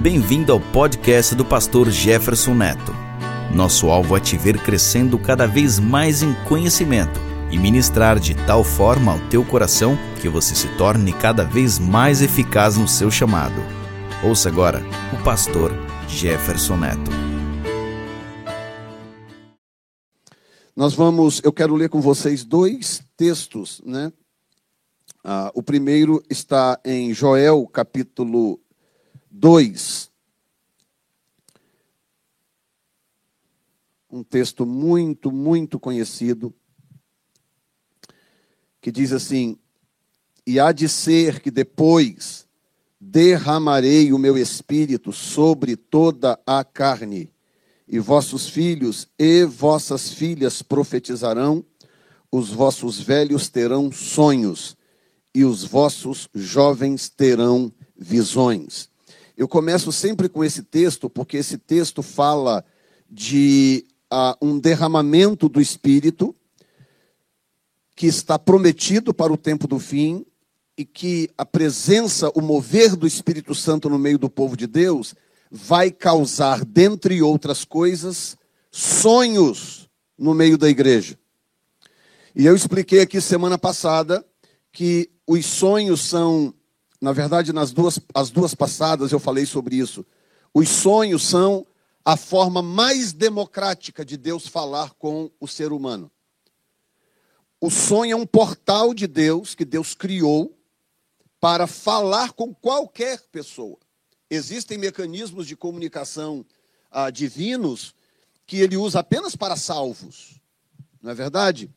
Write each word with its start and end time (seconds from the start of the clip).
Bem-vindo 0.00 0.52
ao 0.52 0.60
podcast 0.60 1.34
do 1.34 1.44
pastor 1.44 1.90
Jefferson 1.90 2.54
Neto. 2.54 2.92
Nosso 3.52 3.88
alvo 3.88 4.16
é 4.16 4.20
te 4.20 4.38
ver 4.38 4.62
crescendo 4.62 5.18
cada 5.18 5.44
vez 5.44 5.80
mais 5.80 6.22
em 6.22 6.32
conhecimento 6.44 7.18
e 7.50 7.58
ministrar 7.58 8.20
de 8.20 8.32
tal 8.46 8.62
forma 8.62 9.14
ao 9.14 9.28
teu 9.28 9.44
coração 9.44 9.98
que 10.22 10.28
você 10.28 10.54
se 10.54 10.68
torne 10.76 11.12
cada 11.12 11.44
vez 11.44 11.80
mais 11.80 12.22
eficaz 12.22 12.76
no 12.76 12.86
seu 12.86 13.10
chamado. 13.10 13.60
Ouça 14.22 14.48
agora 14.48 14.84
o 15.12 15.24
pastor 15.24 15.72
Jefferson 16.06 16.76
Neto. 16.76 17.10
Nós 20.76 20.94
vamos, 20.94 21.40
eu 21.42 21.52
quero 21.52 21.74
ler 21.74 21.88
com 21.88 22.00
vocês 22.00 22.44
dois 22.44 23.02
textos, 23.16 23.82
né? 23.84 24.12
Ah, 25.24 25.50
o 25.56 25.62
primeiro 25.62 26.22
está 26.30 26.78
em 26.84 27.12
Joel, 27.12 27.66
capítulo 27.66 28.60
2. 29.38 30.10
Um 34.10 34.24
texto 34.24 34.66
muito, 34.66 35.30
muito 35.30 35.78
conhecido, 35.78 36.52
que 38.80 38.90
diz 38.90 39.12
assim: 39.12 39.56
E 40.44 40.58
há 40.58 40.72
de 40.72 40.88
ser 40.88 41.40
que 41.40 41.52
depois 41.52 42.48
derramarei 43.00 44.12
o 44.12 44.18
meu 44.18 44.36
espírito 44.36 45.12
sobre 45.12 45.76
toda 45.76 46.40
a 46.44 46.64
carne, 46.64 47.32
e 47.86 48.00
vossos 48.00 48.48
filhos 48.48 49.06
e 49.16 49.44
vossas 49.44 50.12
filhas 50.12 50.62
profetizarão, 50.62 51.64
os 52.30 52.50
vossos 52.50 52.98
velhos 53.00 53.48
terão 53.48 53.92
sonhos, 53.92 54.76
e 55.32 55.44
os 55.44 55.62
vossos 55.62 56.28
jovens 56.34 57.08
terão 57.08 57.72
visões. 57.96 58.87
Eu 59.38 59.46
começo 59.46 59.92
sempre 59.92 60.28
com 60.28 60.42
esse 60.42 60.64
texto, 60.64 61.08
porque 61.08 61.36
esse 61.36 61.56
texto 61.56 62.02
fala 62.02 62.64
de 63.08 63.86
uh, 64.12 64.34
um 64.44 64.58
derramamento 64.58 65.48
do 65.48 65.60
Espírito 65.60 66.34
que 67.94 68.08
está 68.08 68.36
prometido 68.36 69.14
para 69.14 69.32
o 69.32 69.36
tempo 69.36 69.68
do 69.68 69.78
fim 69.78 70.26
e 70.76 70.84
que 70.84 71.30
a 71.38 71.46
presença, 71.46 72.32
o 72.34 72.40
mover 72.40 72.96
do 72.96 73.06
Espírito 73.06 73.54
Santo 73.54 73.88
no 73.88 73.96
meio 73.96 74.18
do 74.18 74.28
povo 74.28 74.56
de 74.56 74.66
Deus 74.66 75.14
vai 75.48 75.92
causar, 75.92 76.64
dentre 76.64 77.22
outras 77.22 77.64
coisas, 77.64 78.36
sonhos 78.72 79.88
no 80.18 80.34
meio 80.34 80.58
da 80.58 80.68
igreja. 80.68 81.16
E 82.34 82.44
eu 82.44 82.56
expliquei 82.56 83.02
aqui 83.02 83.20
semana 83.20 83.56
passada 83.56 84.26
que 84.72 85.08
os 85.24 85.46
sonhos 85.46 86.00
são, 86.00 86.52
na 87.00 87.12
verdade, 87.12 87.52
nas 87.52 87.72
duas, 87.72 88.00
as 88.14 88.30
duas 88.30 88.54
passadas 88.54 89.12
eu 89.12 89.20
falei 89.20 89.46
sobre 89.46 89.76
isso. 89.76 90.04
Os 90.52 90.68
sonhos 90.68 91.26
são 91.26 91.66
a 92.04 92.16
forma 92.16 92.62
mais 92.62 93.12
democrática 93.12 94.04
de 94.04 94.16
Deus 94.16 94.48
falar 94.48 94.94
com 94.94 95.30
o 95.38 95.46
ser 95.46 95.72
humano. 95.72 96.10
O 97.60 97.70
sonho 97.70 98.12
é 98.12 98.16
um 98.16 98.26
portal 98.26 98.94
de 98.94 99.06
Deus 99.06 99.54
que 99.54 99.64
Deus 99.64 99.94
criou 99.94 100.56
para 101.40 101.66
falar 101.66 102.32
com 102.32 102.54
qualquer 102.54 103.20
pessoa. 103.30 103.78
Existem 104.30 104.78
mecanismos 104.78 105.46
de 105.46 105.56
comunicação 105.56 106.44
ah, 106.90 107.10
divinos 107.10 107.94
que 108.46 108.58
ele 108.58 108.76
usa 108.76 109.00
apenas 109.00 109.36
para 109.36 109.56
salvos, 109.56 110.40
não 111.02 111.10
é 111.10 111.14
verdade? 111.14 111.70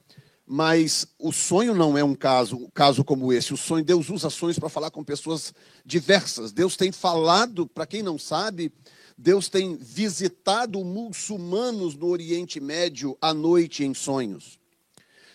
Mas 0.54 1.08
o 1.18 1.32
sonho 1.32 1.74
não 1.74 1.98
é 1.98 2.04
um 2.04 2.14
caso, 2.14 2.58
um 2.58 2.70
caso 2.74 3.06
como 3.06 3.32
esse. 3.32 3.54
O 3.54 3.58
sonho, 3.58 3.86
Deus 3.86 4.10
usa 4.10 4.30
sonhos 4.30 4.60
para 4.60 4.68
falar 4.68 4.92
com 4.92 5.02
pessoas 5.02 5.54
diversas. 5.86 6.52
Deus 6.52 6.76
tem 6.76 6.92
falado, 6.92 7.66
para 7.66 7.86
quem 7.86 8.04
não 8.04 8.20
sabe, 8.20 8.70
Deus 9.18 9.48
tem 9.48 9.78
visitado 9.78 10.84
muçulmanos 10.84 11.96
no 11.96 12.08
Oriente 12.08 12.60
Médio 12.60 13.18
à 13.22 13.34
noite 13.34 13.86
em 13.86 13.94
sonhos. 13.94 14.60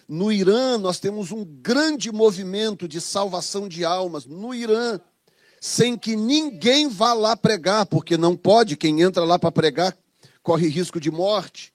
No 0.07 0.31
Irã, 0.31 0.77
nós 0.77 1.01
temos 1.01 1.33
um 1.33 1.47
grande 1.47 2.13
movimento 2.13 2.87
de 2.87 3.01
salvação 3.01 3.67
de 3.67 3.87
almas. 3.87 4.27
No 4.27 4.53
Irã, 4.53 5.01
sem 5.59 5.97
que 5.97 6.15
ninguém 6.15 6.91
vá 6.91 7.15
lá 7.15 7.35
pregar, 7.35 7.87
porque 7.87 8.19
não 8.19 8.37
pode, 8.37 8.77
quem 8.77 9.01
entra 9.01 9.25
lá 9.25 9.39
para 9.39 9.51
pregar 9.51 9.97
corre 10.43 10.69
risco 10.69 11.01
de 11.01 11.11
morte. 11.11 11.73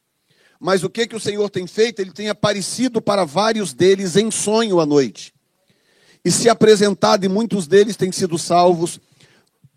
Mas 0.63 0.83
o 0.83 0.89
que, 0.91 1.07
que 1.07 1.15
o 1.15 1.19
Senhor 1.19 1.49
tem 1.49 1.65
feito? 1.65 1.99
Ele 1.99 2.11
tem 2.11 2.29
aparecido 2.29 3.01
para 3.01 3.25
vários 3.25 3.73
deles 3.73 4.15
em 4.15 4.29
sonho 4.29 4.79
à 4.79 4.85
noite. 4.85 5.33
E 6.23 6.29
se 6.29 6.47
apresentado, 6.47 7.25
e 7.25 7.27
muitos 7.27 7.65
deles 7.65 7.97
têm 7.97 8.11
sido 8.11 8.37
salvos. 8.37 8.99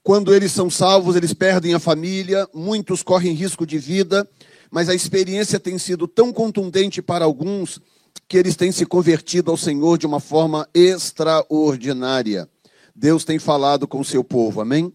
Quando 0.03 0.35
eles 0.35 0.53
são 0.53 0.69
salvos, 0.69 1.17
eles 1.17 1.33
perdem 1.33 1.73
a 1.73 1.79
família, 1.79 2.47
muitos 2.53 3.03
correm 3.03 3.33
risco 3.33 3.67
de 3.67 3.79
vida, 3.79 4.29
mas 4.71 4.91
a 4.91 4.95
experiência 4.95 5.59
tem 5.59 5.79
sido 5.79 6.07
tão 6.07 6.31
contundente 6.31 7.01
para 7.01 7.25
alguns 7.25 7.81
que 8.29 8.37
eles 8.37 8.55
têm 8.55 8.71
se 8.71 8.85
convertido 8.85 9.51
ao 9.51 9.57
Senhor 9.57 9.97
de 9.97 10.05
uma 10.07 10.21
forma 10.21 10.69
extraordinária. 10.75 12.47
Deus 12.95 13.25
tem 13.25 13.39
falado 13.39 13.89
com 13.89 14.01
o 14.01 14.05
seu 14.05 14.23
povo, 14.23 14.61
amém? 14.61 14.93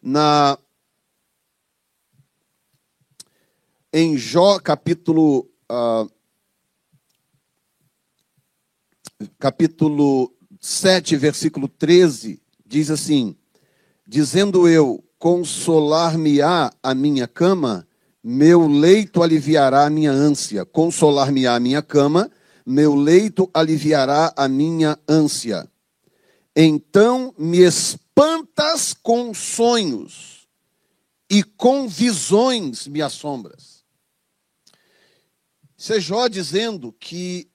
Na 0.00 0.56
em 3.92 4.16
Jó 4.16 4.58
capítulo, 4.58 5.50
uh, 5.70 6.10
capítulo 9.38 10.32
7, 10.60 11.16
versículo 11.16 11.68
13, 11.68 12.40
diz 12.64 12.90
assim: 12.90 13.36
Dizendo 14.06 14.68
eu, 14.68 15.04
consolar-me-á 15.18 16.72
a 16.82 16.94
minha 16.94 17.28
cama, 17.28 17.86
meu 18.24 18.66
leito 18.66 19.22
aliviará 19.22 19.86
a 19.86 19.90
minha 19.90 20.12
ânsia. 20.12 20.64
Consolar-me-á 20.64 21.54
a 21.54 21.60
minha 21.60 21.82
cama, 21.82 22.30
meu 22.64 22.94
leito 22.94 23.50
aliviará 23.52 24.32
a 24.36 24.48
minha 24.48 24.98
ânsia. 25.08 25.68
Então 26.56 27.34
me 27.38 27.58
espantas 27.58 28.94
com 28.94 29.34
sonhos, 29.34 30.42
e 31.32 31.42
com 31.42 31.88
visões 31.88 32.86
me 32.86 33.00
assombras. 33.00 33.81
Isso 35.82 35.94
é 35.94 35.98
Jó 36.00 36.28
dizendo 36.28 36.92
que 36.92 37.48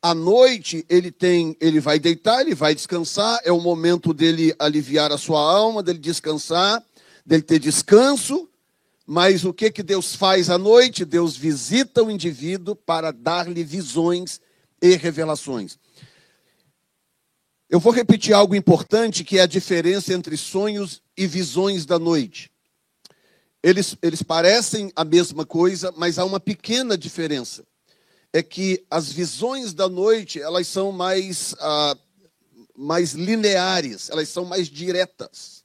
à 0.00 0.14
noite 0.14 0.86
ele 0.88 1.10
tem, 1.10 1.56
ele 1.60 1.80
vai 1.80 1.98
deitar, 1.98 2.40
ele 2.40 2.54
vai 2.54 2.72
descansar, 2.72 3.40
é 3.42 3.50
o 3.50 3.60
momento 3.60 4.14
dele 4.14 4.54
aliviar 4.60 5.10
a 5.10 5.18
sua 5.18 5.40
alma, 5.40 5.82
dele 5.82 5.98
descansar, 5.98 6.80
dele 7.26 7.42
ter 7.42 7.58
descanso. 7.58 8.48
Mas 9.04 9.44
o 9.44 9.52
que 9.52 9.72
que 9.72 9.82
Deus 9.82 10.14
faz 10.14 10.50
à 10.50 10.56
noite? 10.56 11.04
Deus 11.04 11.36
visita 11.36 12.00
o 12.00 12.12
indivíduo 12.12 12.76
para 12.76 13.10
dar-lhe 13.10 13.64
visões 13.64 14.40
e 14.80 14.94
revelações. 14.94 15.76
Eu 17.68 17.80
vou 17.80 17.92
repetir 17.92 18.34
algo 18.34 18.54
importante 18.54 19.24
que 19.24 19.40
é 19.40 19.42
a 19.42 19.46
diferença 19.46 20.14
entre 20.14 20.36
sonhos 20.36 21.02
e 21.16 21.26
visões 21.26 21.84
da 21.84 21.98
noite. 21.98 22.53
Eles, 23.64 23.96
eles 24.02 24.22
parecem 24.22 24.92
a 24.94 25.06
mesma 25.06 25.46
coisa, 25.46 25.90
mas 25.96 26.18
há 26.18 26.24
uma 26.26 26.38
pequena 26.38 26.98
diferença. 26.98 27.64
É 28.30 28.42
que 28.42 28.84
as 28.90 29.10
visões 29.10 29.72
da 29.72 29.88
noite, 29.88 30.38
elas 30.38 30.66
são 30.68 30.92
mais, 30.92 31.54
ah, 31.58 31.96
mais 32.76 33.14
lineares, 33.14 34.10
elas 34.10 34.28
são 34.28 34.44
mais 34.44 34.68
diretas. 34.68 35.64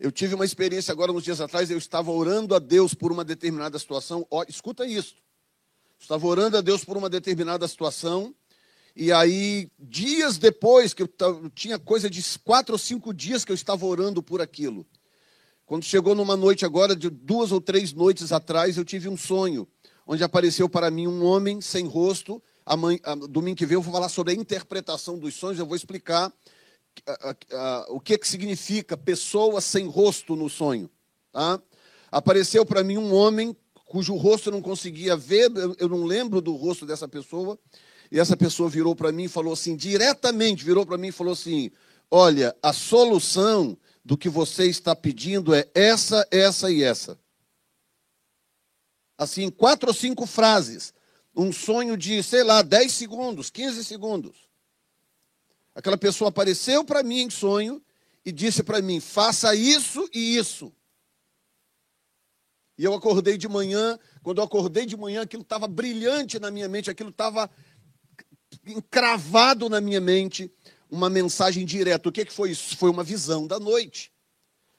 Eu 0.00 0.10
tive 0.10 0.34
uma 0.34 0.46
experiência 0.46 0.90
agora, 0.90 1.12
uns 1.12 1.24
dias 1.24 1.42
atrás, 1.42 1.70
eu 1.70 1.76
estava 1.76 2.10
orando 2.10 2.54
a 2.54 2.58
Deus 2.58 2.94
por 2.94 3.12
uma 3.12 3.22
determinada 3.22 3.78
situação. 3.78 4.26
Ó, 4.30 4.42
escuta 4.48 4.86
isso. 4.86 5.16
Estava 5.98 6.26
orando 6.26 6.56
a 6.56 6.62
Deus 6.62 6.86
por 6.86 6.96
uma 6.96 7.10
determinada 7.10 7.68
situação. 7.68 8.34
E 8.96 9.12
aí, 9.12 9.70
dias 9.78 10.38
depois, 10.38 10.94
que 10.94 11.02
eu 11.02 11.10
tinha 11.54 11.78
coisa 11.78 12.08
de 12.08 12.24
quatro 12.38 12.76
ou 12.76 12.78
cinco 12.78 13.12
dias 13.12 13.44
que 13.44 13.52
eu 13.52 13.56
estava 13.56 13.84
orando 13.84 14.22
por 14.22 14.40
aquilo. 14.40 14.86
Quando 15.68 15.84
chegou 15.84 16.14
numa 16.14 16.34
noite 16.34 16.64
agora, 16.64 16.96
de 16.96 17.10
duas 17.10 17.52
ou 17.52 17.60
três 17.60 17.92
noites 17.92 18.32
atrás, 18.32 18.78
eu 18.78 18.86
tive 18.86 19.06
um 19.06 19.18
sonho, 19.18 19.68
onde 20.06 20.24
apareceu 20.24 20.66
para 20.66 20.90
mim 20.90 21.06
um 21.06 21.22
homem 21.22 21.60
sem 21.60 21.86
rosto. 21.86 22.42
Amanhã, 22.64 22.98
domingo 23.28 23.58
que 23.58 23.66
vem 23.66 23.74
eu 23.74 23.82
vou 23.82 23.92
falar 23.92 24.08
sobre 24.08 24.32
a 24.32 24.34
interpretação 24.34 25.18
dos 25.18 25.34
sonhos, 25.34 25.58
eu 25.58 25.66
vou 25.66 25.76
explicar 25.76 26.32
o 27.90 28.00
que, 28.00 28.16
que 28.16 28.26
significa 28.26 28.96
pessoa 28.96 29.60
sem 29.60 29.86
rosto 29.86 30.34
no 30.34 30.48
sonho. 30.48 30.88
Tá? 31.30 31.60
Apareceu 32.10 32.64
para 32.64 32.82
mim 32.82 32.96
um 32.96 33.12
homem 33.12 33.54
cujo 33.84 34.16
rosto 34.16 34.48
eu 34.48 34.54
não 34.54 34.62
conseguia 34.62 35.18
ver, 35.18 35.50
eu 35.78 35.88
não 35.90 36.06
lembro 36.06 36.40
do 36.40 36.56
rosto 36.56 36.86
dessa 36.86 37.06
pessoa, 37.06 37.58
e 38.10 38.18
essa 38.18 38.38
pessoa 38.38 38.70
virou 38.70 38.96
para 38.96 39.12
mim 39.12 39.24
e 39.24 39.28
falou 39.28 39.52
assim, 39.52 39.76
diretamente 39.76 40.64
virou 40.64 40.86
para 40.86 40.96
mim 40.96 41.08
e 41.08 41.12
falou 41.12 41.34
assim: 41.34 41.70
Olha, 42.10 42.56
a 42.62 42.72
solução 42.72 43.76
do 44.08 44.16
que 44.16 44.30
você 44.30 44.64
está 44.64 44.96
pedindo 44.96 45.54
é 45.54 45.68
essa, 45.74 46.26
essa 46.30 46.70
e 46.70 46.82
essa. 46.82 47.20
Assim, 49.18 49.50
quatro 49.50 49.88
ou 49.90 49.94
cinco 49.94 50.24
frases. 50.24 50.94
Um 51.36 51.52
sonho 51.52 51.94
de, 51.94 52.22
sei 52.22 52.42
lá, 52.42 52.62
10 52.62 52.90
segundos, 52.90 53.50
15 53.50 53.84
segundos. 53.84 54.48
Aquela 55.74 55.98
pessoa 55.98 56.30
apareceu 56.30 56.86
para 56.86 57.02
mim 57.02 57.18
em 57.18 57.28
sonho 57.28 57.84
e 58.24 58.32
disse 58.32 58.62
para 58.62 58.80
mim: 58.80 58.98
faça 58.98 59.54
isso 59.54 60.08
e 60.14 60.38
isso. 60.38 60.72
E 62.78 62.84
eu 62.84 62.94
acordei 62.94 63.36
de 63.36 63.46
manhã, 63.46 63.98
quando 64.22 64.38
eu 64.38 64.44
acordei 64.44 64.86
de 64.86 64.96
manhã, 64.96 65.20
aquilo 65.20 65.42
estava 65.42 65.68
brilhante 65.68 66.38
na 66.38 66.50
minha 66.50 66.66
mente, 66.66 66.88
aquilo 66.88 67.10
estava 67.10 67.50
encravado 68.64 69.68
na 69.68 69.82
minha 69.82 70.00
mente, 70.00 70.50
uma 70.90 71.10
mensagem 71.10 71.64
direta. 71.64 72.08
O 72.08 72.12
que, 72.12 72.24
que 72.24 72.32
foi 72.32 72.50
isso? 72.50 72.76
Foi 72.76 72.90
uma 72.90 73.04
visão 73.04 73.46
da 73.46 73.58
noite. 73.58 74.10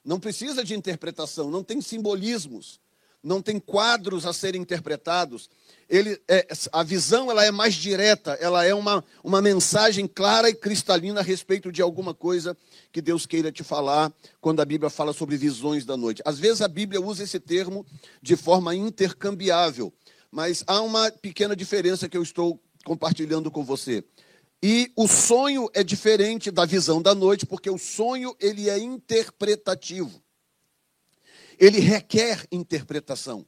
Não 0.04 0.20
precisa 0.20 0.64
de 0.64 0.74
interpretação, 0.74 1.50
não 1.52 1.64
tem 1.64 1.82
simbolismos, 1.82 2.80
não 3.22 3.42
tem 3.42 3.60
quadros 3.60 4.26
a 4.26 4.34
serem 4.34 4.62
interpretados. 4.62 5.50
Ele, 5.90 6.20
é, 6.28 6.48
a 6.72 6.84
visão 6.84 7.30
ela 7.30 7.44
é 7.44 7.52
mais 7.52 7.76
direta, 7.76 8.34
ela 8.40 8.64
é 8.66 8.74
uma, 8.74 9.04
uma 9.24 9.42
mensagem 9.42 10.08
clara 10.08 10.50
e 10.50 10.56
cristalina 10.56 11.20
a 11.20 11.24
respeito 11.24 11.72
de 11.72 11.82
alguma 11.82 12.14
coisa 12.14 12.56
que 12.92 13.02
Deus 13.02 13.26
queira 13.26 13.52
te 13.52 13.64
falar 13.64 14.12
quando 14.40 14.62
a 14.62 14.66
Bíblia 14.66 14.90
fala 14.90 15.14
sobre 15.14 15.36
visões 15.36 15.86
da 15.86 15.98
noite. 15.98 16.22
Às 16.26 16.40
vezes 16.40 16.62
a 16.62 16.68
Bíblia 16.68 17.02
usa 17.02 17.24
esse 17.24 17.40
termo 17.40 17.86
de 18.22 18.36
forma 18.36 18.74
intercambiável, 18.74 19.94
mas 20.32 20.64
há 20.66 20.80
uma 20.82 21.12
pequena 21.12 21.56
diferença 21.56 22.08
que 22.08 22.18
eu 22.18 22.24
estou 22.24 22.60
compartilhando 22.86 23.52
com 23.52 23.64
você. 23.64 24.04
E 24.62 24.92
o 24.96 25.08
sonho 25.08 25.70
é 25.74 25.84
diferente 25.84 26.52
da 26.52 26.66
visão 26.66 27.02
da 27.02 27.16
noite, 27.16 27.46
porque 27.46 27.70
o 27.70 27.78
sonho 27.78 28.36
ele 28.40 28.70
é 28.70 28.78
interpretativo. 28.78 30.22
Ele 31.58 31.80
requer 31.80 32.46
interpretação. 32.52 33.46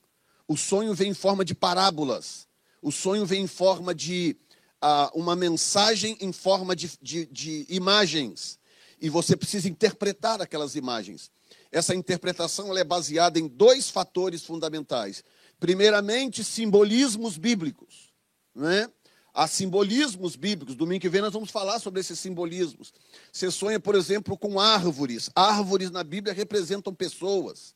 O 0.48 0.56
sonho 0.56 0.94
vem 0.94 1.12
em 1.12 1.14
forma 1.14 1.44
de 1.44 1.54
parábolas. 1.54 2.48
O 2.82 2.92
sonho 2.92 3.26
vem 3.26 3.44
em 3.44 3.48
forma 3.48 3.94
de 3.94 4.38
uh, 4.84 5.18
uma 5.18 5.36
mensagem 5.36 6.18
em 6.20 6.32
forma 6.32 6.76
de, 6.76 6.92
de, 7.02 7.26
de 7.28 7.66
imagens. 7.70 8.58
E 9.00 9.10
você 9.10 9.36
precisa 9.36 9.68
interpretar 9.68 10.42
aquelas 10.42 10.76
imagens. 10.76 11.30
Essa 11.72 11.96
interpretação 11.96 12.76
é 12.78 12.84
baseada 12.84 13.40
em 13.40 13.48
dois 13.48 13.90
fatores 13.90 14.44
fundamentais. 14.44 15.24
Primeiramente, 15.60 16.44
simbolismos 16.44 17.38
bíblicos. 17.38 18.14
Né? 18.54 18.90
Há 19.34 19.48
simbolismos 19.48 20.36
bíblicos. 20.36 20.76
Domingo 20.76 21.02
que 21.02 21.10
vem 21.10 21.22
nós 21.22 21.34
vamos 21.34 21.52
falar 21.52 21.80
sobre 21.80 22.02
esses 22.02 22.20
simbolismos. 22.20 22.94
Você 23.32 23.50
sonha, 23.50 23.80
por 23.80 23.96
exemplo, 23.96 24.38
com 24.38 24.60
árvores. 24.60 25.30
Árvores 25.34 25.90
na 25.90 26.04
Bíblia 26.04 26.34
representam 26.34 26.94
pessoas. 26.94 27.74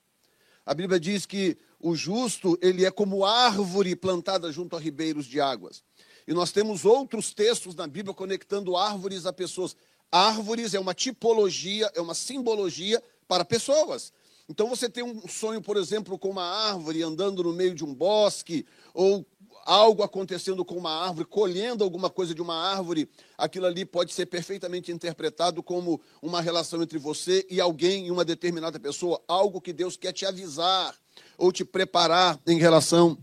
A 0.66 0.74
Bíblia 0.74 1.00
diz 1.00 1.25
que 1.25 1.57
o 1.80 1.96
justo, 1.96 2.57
ele 2.62 2.84
é 2.84 2.92
como 2.92 3.24
árvore 3.24 3.96
plantada 3.96 4.52
junto 4.52 4.75
a 4.75 4.80
ribeiros 4.80 5.25
de 5.25 5.40
águas. 5.40 5.84
E 6.28 6.34
nós 6.34 6.52
temos 6.52 6.84
outros 6.84 7.34
textos 7.34 7.75
na 7.75 7.88
Bíblia 7.88 8.13
conectando 8.13 8.75
árvores 8.75 9.25
a 9.25 9.31
pessoas. 9.31 9.75
Árvores 10.12 10.74
é 10.74 10.80
uma 10.80 10.94
tipologia, 10.94 11.90
é 11.94 12.02
uma 12.02 12.16
simbologia 12.16 13.02
para 13.28 13.46
pessoas. 13.46 14.12
Então 14.48 14.68
você 14.68 14.90
tem 14.90 15.04
um 15.04 15.28
sonho, 15.28 15.62
por 15.62 15.78
exemplo, 15.78 16.19
com 16.19 16.30
uma 16.30 16.44
árvore 16.44 17.02
andando 17.02 17.44
no 17.44 17.54
meio 17.54 17.74
de 17.74 17.84
um 17.84 17.94
bosque, 17.94 18.66
ou 18.94 19.25
algo 19.66 20.04
acontecendo 20.04 20.64
com 20.64 20.76
uma 20.76 20.92
árvore, 20.92 21.28
colhendo 21.28 21.84
alguma 21.84 22.10
coisa 22.10 22.36
de 22.36 22.42
uma 22.42 22.56
árvore, 22.56 23.10
aquilo 23.36 23.66
ali 23.66 23.84
pode 23.84 24.14
ser 24.14 24.28
perfeitamente 24.28 24.92
interpretado 24.92 25.64
como 25.64 26.00
uma 26.22 26.40
relação 26.40 26.84
entre 26.84 27.00
você 27.00 27.46
e 27.50 27.60
alguém, 27.60 28.06
e 28.06 28.12
uma 28.12 28.24
determinada 28.24 28.80
pessoa, 28.80 29.20
algo 29.28 29.60
que 29.60 29.74
Deus 29.74 29.98
quer 29.98 30.14
te 30.14 30.26
avisar 30.26 30.96
ou 31.36 31.52
te 31.52 31.66
preparar 31.66 32.40
em 32.46 32.60
relação 32.60 33.18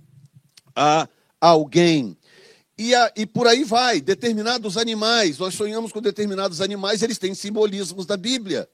a 0.74 1.08
alguém. 1.40 2.18
E, 2.76 2.94
a, 2.94 3.12
e 3.14 3.24
por 3.24 3.46
aí 3.46 3.62
vai, 3.62 4.00
determinados 4.00 4.76
animais, 4.76 5.38
nós 5.38 5.54
sonhamos 5.54 5.92
com 5.92 6.00
determinados 6.00 6.60
animais, 6.60 7.02
eles 7.02 7.18
têm 7.18 7.34
simbolismos 7.34 8.04
da 8.04 8.16
Bíblia 8.16 8.68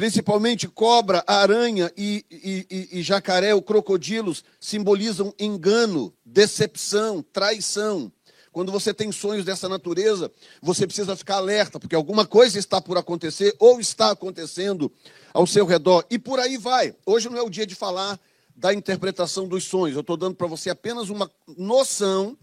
principalmente 0.00 0.66
cobra, 0.66 1.22
aranha 1.26 1.92
e, 1.94 2.24
e, 2.30 2.88
e, 2.90 3.02
jacaré, 3.02 3.54
ou 3.54 3.60
crocodilos, 3.60 4.42
simbolizam 4.58 5.34
engano, 5.38 6.10
decepção, 6.24 7.22
traição. 7.22 8.10
Quando 8.50 8.72
você 8.72 8.94
tem 8.94 9.12
sonhos 9.12 9.44
dessa 9.44 9.68
natureza, 9.68 10.32
você 10.62 10.86
precisa 10.86 11.14
ficar 11.14 11.36
alerta, 11.36 11.78
porque 11.78 11.94
alguma 11.94 12.24
coisa 12.24 12.58
está 12.58 12.80
por 12.80 12.96
acontecer 12.96 13.54
ou 13.58 13.78
está 13.78 14.10
acontecendo 14.10 14.90
ao 15.34 15.46
seu 15.46 15.66
redor. 15.66 16.06
E 16.08 16.18
por 16.18 16.40
aí 16.40 16.56
vai. 16.56 16.94
Hoje 17.04 17.28
não 17.28 17.36
é 17.36 17.42
o 17.42 17.50
dia 17.50 17.66
de 17.66 17.74
falar 17.74 18.18
da 18.56 18.72
interpretação 18.72 19.46
dos 19.46 19.64
sonhos. 19.64 19.96
Eu 19.96 20.00
estou 20.00 20.16
dando 20.16 20.34
para 20.34 20.46
você 20.46 20.70
apenas 20.70 21.10
uma 21.10 21.30
noção 21.58 22.38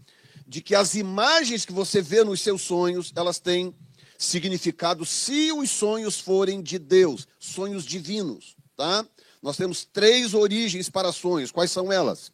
de 0.46 0.60
que 0.60 0.76
as 0.76 0.94
imagens 0.94 1.64
que 1.64 1.72
você 1.72 2.00
vê 2.00 2.22
nos 2.22 2.40
seus 2.40 2.62
sonhos, 2.62 3.12
elas 3.16 3.40
têm 3.40 3.74
significado 4.18 5.06
se 5.06 5.52
os 5.52 5.70
sonhos 5.70 6.18
forem 6.18 6.60
de 6.60 6.76
Deus, 6.76 7.28
sonhos 7.38 7.84
divinos, 7.84 8.56
tá? 8.76 9.06
Nós 9.40 9.56
temos 9.56 9.84
três 9.84 10.34
origens 10.34 10.90
para 10.90 11.12
sonhos. 11.12 11.52
Quais 11.52 11.70
são 11.70 11.92
elas? 11.92 12.32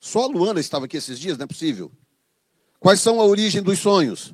Só 0.00 0.24
a 0.24 0.26
Luana 0.26 0.58
estava 0.58 0.86
aqui 0.86 0.96
esses 0.96 1.20
dias, 1.20 1.36
não 1.36 1.44
é 1.44 1.46
possível. 1.46 1.92
Quais 2.78 3.02
são 3.02 3.20
a 3.20 3.24
origem 3.24 3.62
dos 3.62 3.78
sonhos? 3.78 4.32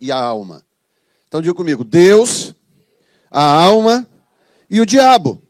E 0.00 0.10
a 0.10 0.20
alma. 0.20 0.66
Então 1.28 1.40
diga 1.40 1.54
comigo: 1.54 1.84
Deus, 1.84 2.52
a 3.30 3.44
alma 3.44 4.08
e 4.68 4.80
o 4.80 4.86
diabo. 4.86 5.40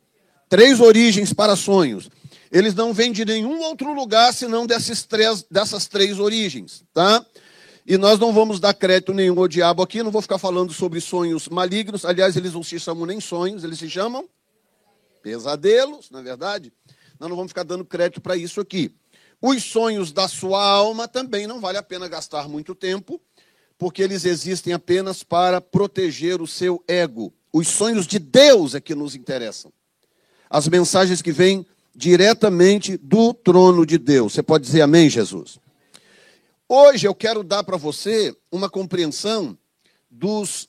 Três 0.51 0.81
origens 0.81 1.33
para 1.33 1.57
sonhos 1.57 2.11
eles 2.51 2.75
não 2.75 2.93
vêm 2.93 3.13
de 3.13 3.25
nenhum 3.25 3.61
outro 3.61 3.93
lugar 3.93 4.33
senão 4.33 4.67
dessas 4.67 5.05
três, 5.05 5.45
dessas 5.51 5.87
três 5.87 6.19
origens, 6.19 6.85
tá? 6.93 7.25
E 7.87 7.97
nós 7.97 8.19
não 8.19 8.33
vamos 8.33 8.61
dar 8.61 8.75
crédito 8.75 9.15
nenhum 9.15 9.39
ao 9.39 9.49
diabo 9.49 9.83
aqui, 9.83 10.03
não 10.03 10.11
vou 10.11 10.21
ficar 10.21 10.39
falando 10.39 10.73
sobre 10.73 11.01
sonhos 11.01 11.49
malignos. 11.49 12.05
Aliás, 12.05 12.37
eles 12.37 12.53
não 12.53 12.63
se 12.63 12.79
chamam 12.79 13.07
nem 13.07 13.19
sonhos, 13.19 13.65
eles 13.65 13.79
se 13.79 13.89
chamam 13.89 14.29
pesadelos, 15.23 16.11
na 16.11 16.21
é 16.21 16.23
verdade. 16.23 16.73
Nós 17.19 17.29
não 17.29 17.37
vamos 17.37 17.51
ficar 17.51 17.63
dando 17.63 17.85
crédito 17.85 18.21
para 18.21 18.37
isso 18.37 18.61
aqui. 18.61 18.95
Os 19.41 19.63
sonhos 19.63 20.13
da 20.13 20.29
sua 20.29 20.63
alma 20.63 21.09
também 21.09 21.47
não 21.47 21.61
vale 21.61 21.79
a 21.79 21.83
pena 21.83 22.09
gastar 22.09 22.49
muito 22.49 22.75
tempo, 22.75 23.21
porque 23.79 24.03
eles 24.03 24.25
existem 24.25 24.73
apenas 24.73 25.23
para 25.23 25.61
proteger 25.61 26.43
o 26.43 26.47
seu 26.47 26.83
ego. 26.87 27.33
Os 27.53 27.69
sonhos 27.69 28.07
de 28.07 28.19
Deus 28.19 28.75
é 28.75 28.81
que 28.81 28.95
nos 28.95 29.15
interessam. 29.15 29.73
As 30.51 30.67
mensagens 30.67 31.23
que 31.23 31.33
vêm 31.33 31.65
diretamente 31.99 32.97
do 32.97 33.35
trono 33.35 33.85
de 33.85 33.99
Deus. 33.99 34.33
Você 34.33 34.43
pode 34.43 34.65
dizer 34.65 34.83
amém, 34.83 35.11
Jesus? 35.11 35.59
Hoje 36.69 37.09
eu 37.09 37.15
quero 37.15 37.43
dar 37.43 37.65
para 37.65 37.77
você 37.77 38.33
uma 38.53 38.71
compreensão 38.71 39.59
dos 40.09 40.69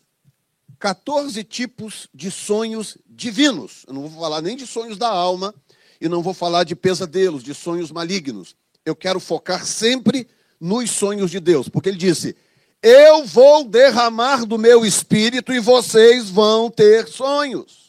14 0.80 1.44
tipos 1.44 2.10
de 2.12 2.32
sonhos 2.32 2.98
divinos. 3.08 3.86
Eu 3.88 3.94
não 3.94 4.08
vou 4.08 4.20
falar 4.20 4.42
nem 4.42 4.58
de 4.58 4.66
sonhos 4.66 4.98
da 4.98 5.08
alma 5.08 5.54
e 6.02 6.10
não 6.10 6.24
vou 6.24 6.34
falar 6.34 6.64
de 6.64 6.76
pesadelos, 6.76 7.44
de 7.44 7.54
sonhos 7.54 7.92
malignos. 7.92 8.56
Eu 8.84 8.96
quero 8.96 9.20
focar 9.20 9.68
sempre 9.68 10.28
nos 10.60 10.90
sonhos 10.90 11.30
de 11.30 11.40
Deus, 11.40 11.70
porque 11.70 11.90
ele 11.90 11.98
disse: 11.98 12.36
Eu 12.82 13.24
vou 13.24 13.64
derramar 13.66 14.48
do 14.48 14.58
meu 14.58 14.84
espírito 14.84 15.54
e 15.54 15.60
vocês 15.60 16.28
vão 16.28 16.72
ter 16.72 17.08
sonhos. 17.08 17.89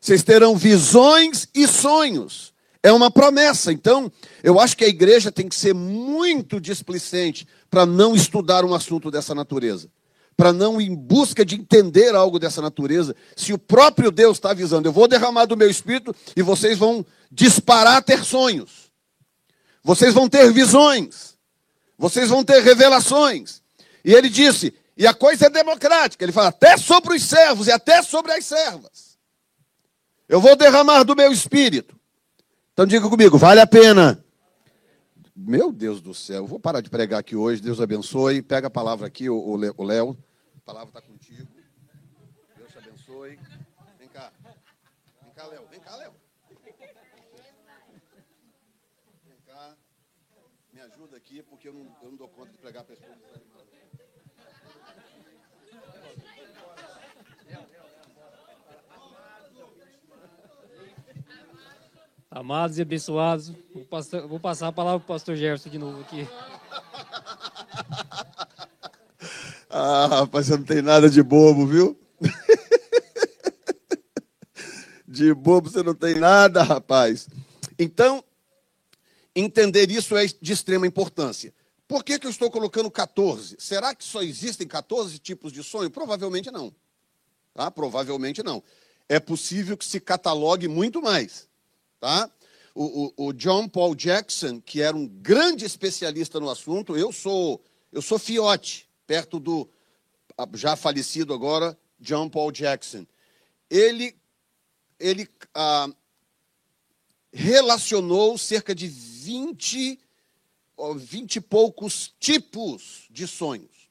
Vocês 0.00 0.22
terão 0.22 0.56
visões 0.56 1.48
e 1.54 1.66
sonhos. 1.66 2.52
É 2.82 2.92
uma 2.92 3.10
promessa. 3.10 3.72
Então, 3.72 4.10
eu 4.42 4.60
acho 4.60 4.76
que 4.76 4.84
a 4.84 4.88
igreja 4.88 5.32
tem 5.32 5.48
que 5.48 5.56
ser 5.56 5.74
muito 5.74 6.60
displicente 6.60 7.46
para 7.70 7.84
não 7.84 8.14
estudar 8.14 8.64
um 8.64 8.74
assunto 8.74 9.10
dessa 9.10 9.34
natureza. 9.34 9.90
Para 10.36 10.52
não 10.52 10.80
ir 10.80 10.86
em 10.86 10.94
busca 10.94 11.44
de 11.44 11.56
entender 11.56 12.14
algo 12.14 12.38
dessa 12.38 12.62
natureza. 12.62 13.14
Se 13.36 13.52
o 13.52 13.58
próprio 13.58 14.10
Deus 14.10 14.36
está 14.36 14.50
avisando, 14.50 14.88
eu 14.88 14.92
vou 14.92 15.08
derramar 15.08 15.46
do 15.46 15.56
meu 15.56 15.68
espírito 15.68 16.14
e 16.36 16.42
vocês 16.42 16.78
vão 16.78 17.04
disparar 17.30 17.96
a 17.96 18.02
ter 18.02 18.24
sonhos. 18.24 18.88
Vocês 19.82 20.14
vão 20.14 20.28
ter 20.28 20.52
visões. 20.52 21.36
Vocês 21.98 22.28
vão 22.28 22.44
ter 22.44 22.62
revelações. 22.62 23.60
E 24.04 24.14
ele 24.14 24.28
disse, 24.28 24.72
e 24.96 25.06
a 25.06 25.12
coisa 25.12 25.46
é 25.46 25.50
democrática. 25.50 26.24
Ele 26.24 26.32
fala, 26.32 26.48
até 26.48 26.76
sobre 26.76 27.16
os 27.16 27.24
servos 27.24 27.66
e 27.66 27.72
até 27.72 28.00
sobre 28.02 28.32
as 28.32 28.44
servas. 28.44 29.07
Eu 30.28 30.40
vou 30.40 30.54
derramar 30.54 31.04
do 31.04 31.16
meu 31.16 31.32
espírito. 31.32 31.98
Então 32.72 32.86
diga 32.86 33.08
comigo, 33.08 33.38
vale 33.38 33.60
a 33.60 33.66
pena. 33.66 34.22
Meu 35.34 35.72
Deus 35.72 36.02
do 36.02 36.12
céu, 36.12 36.38
eu 36.38 36.46
vou 36.46 36.60
parar 36.60 36.80
de 36.80 36.90
pregar 36.90 37.20
aqui 37.20 37.34
hoje. 37.34 37.62
Deus 37.62 37.80
abençoe. 37.80 38.42
Pega 38.42 38.66
a 38.66 38.70
palavra 38.70 39.06
aqui, 39.06 39.30
o 39.30 39.56
Léo. 39.56 40.16
A 40.56 40.60
palavra 40.66 40.88
está 40.88 41.00
contigo. 41.00 41.48
Deus 42.56 42.70
te 42.70 42.78
abençoe. 42.78 43.38
Vem 43.98 44.08
cá. 44.08 44.32
Vem 45.22 45.32
cá, 45.32 45.46
Léo. 45.46 45.66
Vem 45.70 45.80
cá, 45.80 45.96
Léo. 45.96 46.12
Vem 49.24 49.36
cá. 49.46 49.76
Me 50.72 50.80
ajuda 50.80 51.16
aqui, 51.16 51.42
porque 51.42 51.68
eu 51.68 51.72
não, 51.72 51.96
eu 52.02 52.10
não 52.10 52.16
dou 52.16 52.28
conta 52.28 52.50
de 52.52 52.58
pregar 52.58 52.84
para 52.84 52.94
as 52.94 53.00
Amados 62.30 62.78
e 62.78 62.82
abençoados, 62.82 63.54
vou, 63.74 63.84
pastor, 63.86 64.28
vou 64.28 64.38
passar 64.38 64.68
a 64.68 64.72
palavra 64.72 65.00
para 65.00 65.14
o 65.14 65.16
pastor 65.16 65.34
Gerson 65.34 65.70
de 65.70 65.78
novo 65.78 66.00
aqui. 66.00 66.28
Ah, 69.70 70.06
rapaz, 70.06 70.46
você 70.46 70.56
não 70.56 70.64
tem 70.64 70.80
nada 70.80 71.10
de 71.10 71.22
bobo, 71.22 71.66
viu? 71.66 72.00
De 75.06 75.34
bobo 75.34 75.68
você 75.68 75.82
não 75.82 75.94
tem 75.94 76.14
nada, 76.14 76.62
rapaz. 76.62 77.28
Então, 77.78 78.24
entender 79.36 79.90
isso 79.90 80.16
é 80.16 80.26
de 80.26 80.52
extrema 80.52 80.86
importância. 80.86 81.52
Por 81.86 82.02
que, 82.02 82.18
que 82.18 82.26
eu 82.26 82.30
estou 82.30 82.50
colocando 82.50 82.90
14? 82.90 83.56
Será 83.58 83.94
que 83.94 84.04
só 84.04 84.22
existem 84.22 84.66
14 84.66 85.18
tipos 85.18 85.52
de 85.52 85.62
sonho? 85.62 85.90
Provavelmente 85.90 86.50
não. 86.50 86.74
Tá? 87.52 87.70
Provavelmente 87.70 88.42
não. 88.42 88.62
É 89.08 89.20
possível 89.20 89.76
que 89.76 89.84
se 89.84 90.00
catalogue 90.00 90.66
muito 90.66 91.02
mais. 91.02 91.48
Tá? 92.00 92.30
O, 92.74 93.12
o, 93.16 93.28
o, 93.28 93.32
John 93.32 93.68
Paul 93.68 93.94
Jackson, 93.94 94.60
que 94.60 94.80
era 94.80 94.96
um 94.96 95.06
grande 95.06 95.64
especialista 95.64 96.38
no 96.38 96.48
assunto, 96.48 96.96
eu 96.96 97.12
sou 97.12 97.62
eu 97.92 98.00
sou 98.00 98.18
fiote, 98.18 98.88
perto 99.06 99.40
do 99.40 99.68
já 100.54 100.76
falecido 100.76 101.34
agora 101.34 101.76
John 101.98 102.28
Paul 102.28 102.52
Jackson. 102.52 103.04
Ele 103.68 104.16
ele 105.00 105.28
ah, 105.54 105.88
relacionou 107.32 108.38
cerca 108.38 108.74
de 108.74 108.86
20, 108.86 109.98
20 110.96 111.36
e 111.36 111.40
poucos 111.40 112.14
tipos 112.18 113.06
de 113.10 113.26
sonhos. 113.26 113.88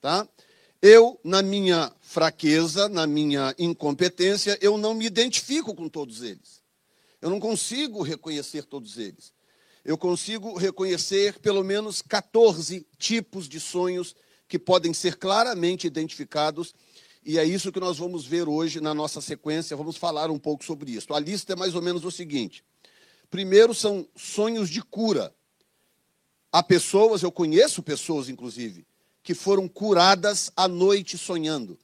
Tá? 0.00 0.28
Eu, 0.80 1.18
na 1.24 1.42
minha 1.42 1.92
fraqueza, 2.00 2.88
na 2.88 3.06
minha 3.06 3.54
incompetência, 3.58 4.56
eu 4.60 4.78
não 4.78 4.94
me 4.94 5.06
identifico 5.06 5.74
com 5.74 5.88
todos 5.88 6.22
eles. 6.22 6.57
Eu 7.20 7.30
não 7.30 7.40
consigo 7.40 8.02
reconhecer 8.02 8.64
todos 8.64 8.96
eles. 8.98 9.32
Eu 9.84 9.96
consigo 9.96 10.56
reconhecer 10.56 11.38
pelo 11.40 11.64
menos 11.64 12.02
14 12.02 12.86
tipos 12.98 13.48
de 13.48 13.58
sonhos 13.58 14.14
que 14.46 14.58
podem 14.58 14.92
ser 14.92 15.16
claramente 15.16 15.86
identificados 15.86 16.74
e 17.24 17.38
é 17.38 17.44
isso 17.44 17.70
que 17.70 17.78
nós 17.78 17.98
vamos 17.98 18.24
ver 18.24 18.48
hoje 18.48 18.80
na 18.80 18.94
nossa 18.94 19.20
sequência. 19.20 19.76
Vamos 19.76 19.98
falar 19.98 20.30
um 20.30 20.38
pouco 20.38 20.64
sobre 20.64 20.92
isso. 20.92 21.12
A 21.12 21.20
lista 21.20 21.52
é 21.52 21.56
mais 21.56 21.74
ou 21.74 21.82
menos 21.82 22.02
o 22.04 22.10
seguinte: 22.10 22.64
primeiro 23.30 23.74
são 23.74 24.08
sonhos 24.16 24.70
de 24.70 24.80
cura. 24.80 25.34
Há 26.50 26.62
pessoas, 26.62 27.22
eu 27.22 27.30
conheço 27.30 27.82
pessoas, 27.82 28.30
inclusive, 28.30 28.86
que 29.22 29.34
foram 29.34 29.68
curadas 29.68 30.50
à 30.56 30.66
noite 30.66 31.18
sonhando. 31.18 31.78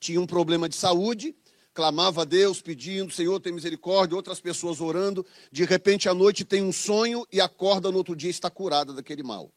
Tinha 0.00 0.20
um 0.20 0.26
problema 0.26 0.68
de 0.68 0.74
saúde, 0.74 1.36
clamava 1.72 2.22
a 2.22 2.24
Deus 2.24 2.60
pedindo, 2.60 3.12
Senhor, 3.12 3.40
tem 3.40 3.52
misericórdia, 3.52 4.16
outras 4.16 4.40
pessoas 4.40 4.80
orando, 4.80 5.24
de 5.50 5.64
repente 5.64 6.08
à 6.08 6.14
noite 6.14 6.44
tem 6.44 6.62
um 6.62 6.72
sonho 6.72 7.26
e 7.32 7.40
acorda 7.40 7.90
no 7.90 7.98
outro 7.98 8.16
dia 8.16 8.30
está 8.30 8.50
curada 8.50 8.92
daquele 8.92 9.22
mal. 9.22 9.50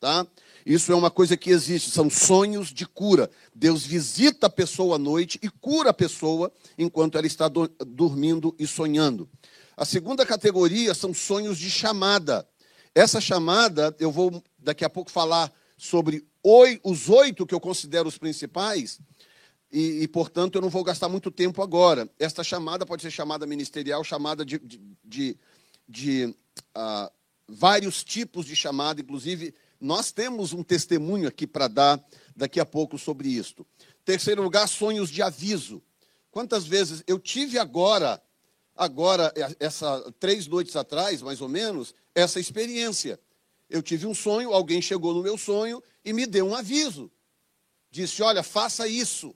Tá? 0.00 0.26
Isso 0.66 0.90
é 0.90 0.96
uma 0.96 1.12
coisa 1.12 1.36
que 1.36 1.50
existe, 1.50 1.90
são 1.90 2.10
sonhos 2.10 2.72
de 2.72 2.84
cura. 2.84 3.30
Deus 3.54 3.86
visita 3.86 4.48
a 4.48 4.50
pessoa 4.50 4.96
à 4.96 4.98
noite 4.98 5.38
e 5.40 5.48
cura 5.48 5.90
a 5.90 5.94
pessoa 5.94 6.52
enquanto 6.76 7.16
ela 7.16 7.26
está 7.26 7.46
do, 7.46 7.68
dormindo 7.86 8.52
e 8.58 8.66
sonhando. 8.66 9.28
A 9.76 9.84
segunda 9.84 10.26
categoria 10.26 10.92
são 10.92 11.14
sonhos 11.14 11.56
de 11.56 11.70
chamada. 11.70 12.46
Essa 12.94 13.20
chamada, 13.20 13.94
eu 14.00 14.10
vou 14.10 14.42
daqui 14.58 14.84
a 14.84 14.90
pouco 14.90 15.10
falar 15.10 15.52
sobre 15.76 16.26
os 16.82 17.08
oito 17.08 17.46
que 17.46 17.54
eu 17.54 17.60
considero 17.60 18.08
os 18.08 18.18
principais, 18.18 18.98
e, 19.72 20.02
e, 20.02 20.08
portanto, 20.08 20.56
eu 20.56 20.62
não 20.62 20.68
vou 20.68 20.84
gastar 20.84 21.08
muito 21.08 21.30
tempo 21.30 21.62
agora. 21.62 22.08
Esta 22.18 22.44
chamada 22.44 22.84
pode 22.84 23.00
ser 23.00 23.10
chamada 23.10 23.46
ministerial, 23.46 24.04
chamada 24.04 24.44
de, 24.44 24.58
de, 24.58 24.78
de, 25.02 25.38
de 25.88 26.34
uh, 26.76 27.10
vários 27.48 28.04
tipos 28.04 28.44
de 28.44 28.54
chamada, 28.54 29.00
inclusive 29.00 29.54
nós 29.80 30.12
temos 30.12 30.52
um 30.52 30.62
testemunho 30.62 31.26
aqui 31.26 31.46
para 31.46 31.66
dar 31.66 32.04
daqui 32.36 32.60
a 32.60 32.66
pouco 32.66 32.98
sobre 32.98 33.28
isto. 33.28 33.66
Terceiro 34.04 34.42
lugar, 34.42 34.68
sonhos 34.68 35.10
de 35.10 35.22
aviso. 35.22 35.82
Quantas 36.30 36.64
vezes 36.64 37.02
eu 37.06 37.18
tive 37.18 37.58
agora, 37.58 38.22
agora 38.76 39.32
essa 39.58 40.12
três 40.20 40.46
noites 40.46 40.76
atrás, 40.76 41.20
mais 41.20 41.40
ou 41.40 41.48
menos, 41.48 41.94
essa 42.14 42.38
experiência. 42.38 43.18
Eu 43.68 43.82
tive 43.82 44.06
um 44.06 44.14
sonho, 44.14 44.52
alguém 44.52 44.80
chegou 44.80 45.14
no 45.14 45.22
meu 45.22 45.36
sonho 45.36 45.82
e 46.04 46.12
me 46.12 46.26
deu 46.26 46.46
um 46.46 46.54
aviso. 46.54 47.10
Disse: 47.90 48.22
"Olha, 48.22 48.42
faça 48.42 48.86
isso". 48.86 49.34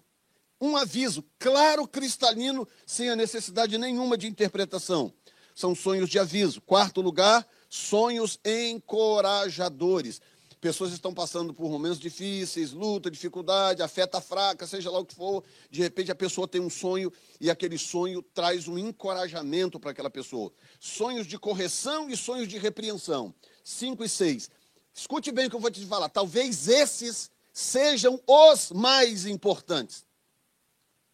Um 0.60 0.76
aviso 0.76 1.24
claro, 1.38 1.86
cristalino, 1.86 2.66
sem 2.86 3.10
a 3.10 3.16
necessidade 3.16 3.76
nenhuma 3.76 4.16
de 4.16 4.26
interpretação. 4.26 5.12
São 5.54 5.74
sonhos 5.74 6.08
de 6.08 6.18
aviso. 6.18 6.60
Quarto 6.62 7.00
lugar, 7.00 7.46
sonhos 7.68 8.38
encorajadores. 8.44 10.20
Pessoas 10.60 10.92
estão 10.92 11.12
passando 11.12 11.52
por 11.52 11.70
momentos 11.70 11.98
difíceis, 11.98 12.72
luta, 12.72 13.10
dificuldade, 13.10 13.82
afeta 13.82 14.20
fraca, 14.20 14.66
seja 14.66 14.90
lá 14.90 14.98
o 14.98 15.04
que 15.04 15.14
for. 15.14 15.44
De 15.70 15.82
repente 15.82 16.10
a 16.10 16.14
pessoa 16.14 16.48
tem 16.48 16.60
um 16.60 16.70
sonho 16.70 17.12
e 17.38 17.50
aquele 17.50 17.76
sonho 17.76 18.22
traz 18.22 18.66
um 18.66 18.78
encorajamento 18.78 19.78
para 19.78 19.90
aquela 19.90 20.10
pessoa. 20.10 20.50
Sonhos 20.80 21.26
de 21.26 21.38
correção 21.38 22.08
e 22.08 22.16
sonhos 22.16 22.48
de 22.48 22.56
repreensão. 22.56 23.34
Cinco 23.62 24.02
e 24.02 24.08
seis. 24.08 24.50
Escute 24.94 25.30
bem 25.30 25.46
o 25.46 25.50
que 25.50 25.56
eu 25.56 25.60
vou 25.60 25.70
te 25.70 25.84
falar. 25.84 26.08
Talvez 26.08 26.68
esses 26.68 27.30
sejam 27.52 28.18
os 28.26 28.72
mais 28.72 29.26
importantes. 29.26 30.05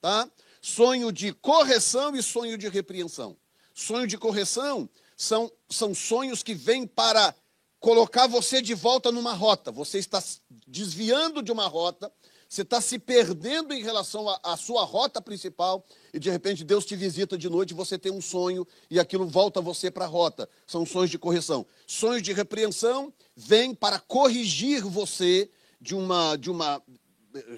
Tá? 0.03 0.29
Sonho 0.61 1.13
de 1.13 1.33
correção 1.33 2.17
e 2.17 2.23
sonho 2.23 2.59
de 2.59 2.69
repreensão. 2.69 3.37
Sonho 3.73 4.05
de 4.05 4.19
correção 4.19 4.91
são, 5.17 5.51
são 5.71 5.95
sonhos 5.95 6.43
que 6.43 6.55
vêm 6.55 6.89
para 6.89 7.33
colocar 7.79 8.27
você 8.27 8.61
de 8.61 8.75
volta 8.75 9.13
numa 9.13 9.33
rota. 9.33 9.71
Você 9.71 9.99
está 9.99 10.21
desviando 10.67 11.41
de 11.41 11.53
uma 11.53 11.69
rota, 11.69 12.13
você 12.49 12.63
está 12.63 12.81
se 12.81 12.99
perdendo 12.99 13.73
em 13.73 13.81
relação 13.81 14.29
à 14.43 14.57
sua 14.57 14.83
rota 14.83 15.23
principal 15.23 15.85
e 16.13 16.19
de 16.19 16.29
repente 16.31 16.65
Deus 16.65 16.85
te 16.85 16.97
visita 16.97 17.39
de 17.39 17.49
noite, 17.49 17.73
você 17.73 17.97
tem 17.97 18.11
um 18.11 18.21
sonho 18.21 18.67
e 18.91 18.99
aquilo 18.99 19.27
volta 19.27 19.61
você 19.61 19.89
para 19.89 20.05
a 20.05 20.09
rota. 20.09 20.49
São 20.67 20.85
sonhos 20.85 21.11
de 21.11 21.19
correção. 21.19 21.65
Sonhos 21.87 22.23
de 22.23 22.33
repreensão 22.33 23.13
vêm 23.37 23.73
para 23.73 24.01
corrigir 24.01 24.83
você 24.83 25.49
de 25.81 25.95
uma 25.95 26.35
de 26.35 26.51
uma 26.51 26.83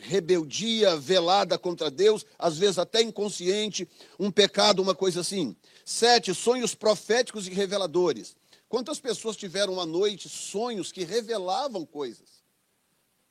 rebeldia 0.00 0.96
velada 0.96 1.58
contra 1.58 1.90
Deus, 1.90 2.24
às 2.38 2.58
vezes 2.58 2.78
até 2.78 3.02
inconsciente, 3.02 3.88
um 4.18 4.30
pecado, 4.30 4.82
uma 4.82 4.94
coisa 4.94 5.20
assim. 5.20 5.56
Sete, 5.84 6.34
sonhos 6.34 6.74
proféticos 6.74 7.46
e 7.46 7.50
reveladores. 7.50 8.36
Quantas 8.68 8.98
pessoas 8.98 9.36
tiveram 9.36 9.80
à 9.80 9.86
noite 9.86 10.28
sonhos 10.28 10.90
que 10.90 11.04
revelavam 11.04 11.84
coisas, 11.84 12.42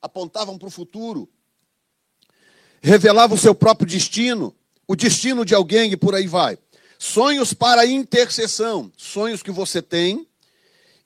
apontavam 0.01 0.57
para 0.57 0.67
o 0.67 0.71
futuro, 0.71 1.29
revelavam 2.81 3.35
o 3.35 3.39
seu 3.39 3.55
próprio 3.55 3.87
destino, 3.87 4.55
o 4.87 4.95
destino 4.95 5.45
de 5.45 5.55
alguém 5.55 5.91
e 5.91 5.97
por 5.97 6.15
aí 6.15 6.27
vai. 6.27 6.57
Sonhos 6.99 7.53
para 7.53 7.85
intercessão, 7.85 8.91
sonhos 8.95 9.43
que 9.43 9.51
você 9.51 9.81
tem 9.81 10.27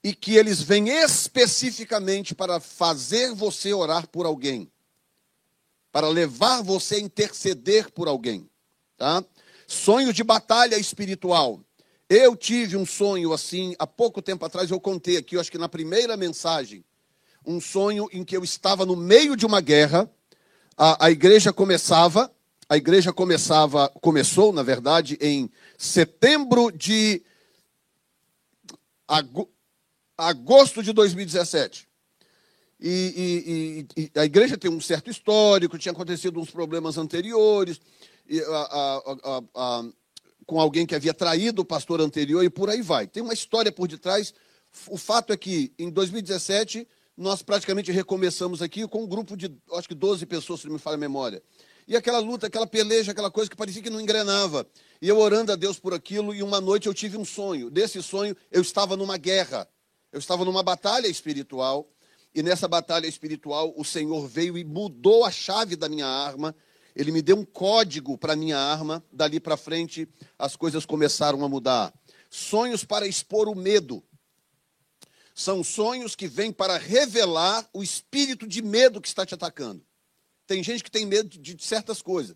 e 0.04 0.14
que 0.14 0.36
eles 0.36 0.62
vêm 0.62 0.90
especificamente 0.90 2.36
para 2.36 2.60
fazer 2.60 3.34
você 3.34 3.74
orar 3.74 4.08
por 4.08 4.26
alguém, 4.26 4.72
para 5.98 6.10
levar 6.10 6.62
você 6.62 6.98
a 6.98 7.00
interceder 7.00 7.92
por 7.92 8.08
alguém, 8.08 8.48
tá? 9.00 9.26
Sonhos 9.66 10.14
de 10.14 10.24
batalha 10.24 10.78
espiritual, 10.78 11.60
eu 12.08 12.36
tive 12.36 12.78
um 12.78 12.86
sonho 12.86 13.34
assim, 13.34 13.76
há 13.80 13.88
pouco 13.88 14.22
tempo 14.22 14.46
atrás, 14.46 14.70
eu 14.70 14.80
contei 14.80 15.18
aqui, 15.18 15.36
eu 15.36 15.42
acho 15.42 15.52
que 15.52 15.58
na 15.58 15.68
primeira 15.68 16.16
mensagem, 16.16 16.86
um 17.44 17.60
sonho 17.60 18.08
em 18.14 18.24
que 18.24 18.38
eu 18.38 18.44
estava 18.44 18.86
no 18.86 18.96
meio 18.96 19.36
de 19.36 19.44
uma 19.44 19.60
guerra, 19.60 20.08
a, 20.78 21.08
a 21.08 21.10
igreja 21.10 21.52
começava, 21.52 22.32
a 22.70 22.78
igreja 22.78 23.12
começava, 23.12 23.90
começou, 24.00 24.54
na 24.54 24.62
verdade, 24.62 25.18
em 25.20 25.50
setembro 25.80 26.72
de 26.72 27.24
agosto 30.16 30.84
de 30.84 30.94
2017. 30.94 31.87
E, 32.80 33.88
e, 33.98 34.02
e, 34.02 34.20
a 34.20 34.26
igreja 34.26 34.58
tem 34.58 34.70
um 34.70 34.80
certo 34.80 35.10
histórico, 35.10 35.78
tinha 35.78 35.92
acontecido 35.92 36.40
uns 36.40 36.52
problemas 36.52 36.98
anteriores, 36.98 37.80
a, 38.48 39.02
a, 39.24 39.42
a, 39.56 39.84
com 40.46 40.60
alguém 40.60 40.86
que 40.86 40.96
havia 40.96 41.14
traído 41.14 41.62
o 41.62 41.66
pastor 41.66 42.02
anterior 42.02 42.44
e 42.44 42.50
por 42.50 42.70
aí 42.70 42.82
vai. 42.82 43.08
Tem 43.08 43.24
uma 43.24 43.34
história 43.34 43.72
por 43.72 43.88
detrás. 43.88 44.34
O 44.88 44.98
fato 44.98 45.34
é 45.34 45.38
que 45.38 45.74
em 45.78 45.90
2017 45.90 46.88
nós 47.18 47.42
praticamente 47.42 47.92
recomeçamos 47.92 48.62
aqui 48.62 48.88
com 48.88 49.04
um 49.04 49.08
grupo 49.08 49.36
de, 49.36 49.52
acho 49.74 49.88
que 49.88 49.96
12 49.96 50.26
pessoas, 50.28 50.62
se 50.62 50.68
não 50.68 50.74
me 50.74 50.80
falha 50.80 50.96
a 50.96 51.00
memória. 51.00 51.42
E 51.88 51.96
aquela 51.96 52.20
luta, 52.20 52.48
aquela 52.48 52.68
peleja, 52.68 53.12
aquela 53.12 53.32
coisa 53.32 53.50
que 53.50 53.56
parecia 53.56 53.82
que 53.82 53.90
não 53.90 54.00
engrenava. 54.00 54.68
E 55.02 55.08
eu 55.08 55.18
orando 55.18 55.52
a 55.52 55.56
Deus 55.56 55.80
por 55.80 55.94
aquilo, 55.94 56.36
e 56.36 56.44
uma 56.44 56.60
noite 56.60 56.86
eu 56.86 56.94
tive 56.94 57.18
um 57.18 57.24
sonho. 57.24 57.72
Desse 57.72 58.04
sonho, 58.04 58.36
eu 58.52 58.62
estava 58.62 58.98
numa 58.98 59.18
guerra. 59.18 59.68
Eu 60.12 60.20
estava 60.20 60.44
numa 60.44 60.62
batalha 60.62 61.08
espiritual. 61.08 61.90
E 62.38 62.44
nessa 62.44 62.68
batalha 62.68 63.08
espiritual, 63.08 63.74
o 63.76 63.84
Senhor 63.84 64.28
veio 64.28 64.58
e 64.58 64.64
mudou 64.64 65.26
a 65.26 65.32
chave 65.32 65.76
da 65.76 65.90
minha 65.90 66.08
arma 66.08 66.56
ele 66.98 67.12
me 67.12 67.22
deu 67.22 67.38
um 67.38 67.46
código 67.46 68.18
para 68.18 68.36
minha 68.36 68.58
arma, 68.58 69.06
dali 69.12 69.40
para 69.40 69.56
frente 69.56 70.10
as 70.38 70.56
coisas 70.56 70.84
começaram 70.84 71.46
a 71.46 71.48
mudar. 71.48 71.94
sonhos 72.28 72.84
para 72.84 73.06
expor 73.08 73.48
o 73.48 73.54
medo. 73.54 74.04
São 75.36 75.64
sonhos 75.64 76.16
que 76.16 76.28
vêm 76.28 76.52
para 76.52 76.76
revelar 76.76 77.70
o 77.72 77.84
espírito 77.84 78.48
de 78.48 78.64
medo 78.64 79.00
que 79.00 79.08
está 79.08 79.24
te 79.28 79.36
atacando. 79.36 79.86
Tem 80.48 80.64
gente 80.64 80.84
que 80.84 80.90
tem 80.90 81.06
medo 81.06 81.30
de 81.30 81.56
certas 81.64 82.02
coisas. 82.02 82.36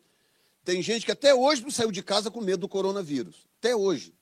Tem 0.64 0.80
gente 0.84 1.08
que 1.08 1.12
até 1.12 1.34
hoje 1.34 1.64
não 1.64 1.72
saiu 1.72 1.92
de 1.92 2.04
casa 2.04 2.30
com 2.30 2.40
medo 2.40 2.60
do 2.60 2.70
coronavírus. 2.70 3.48
Até 3.58 3.76
hoje. 3.76 4.14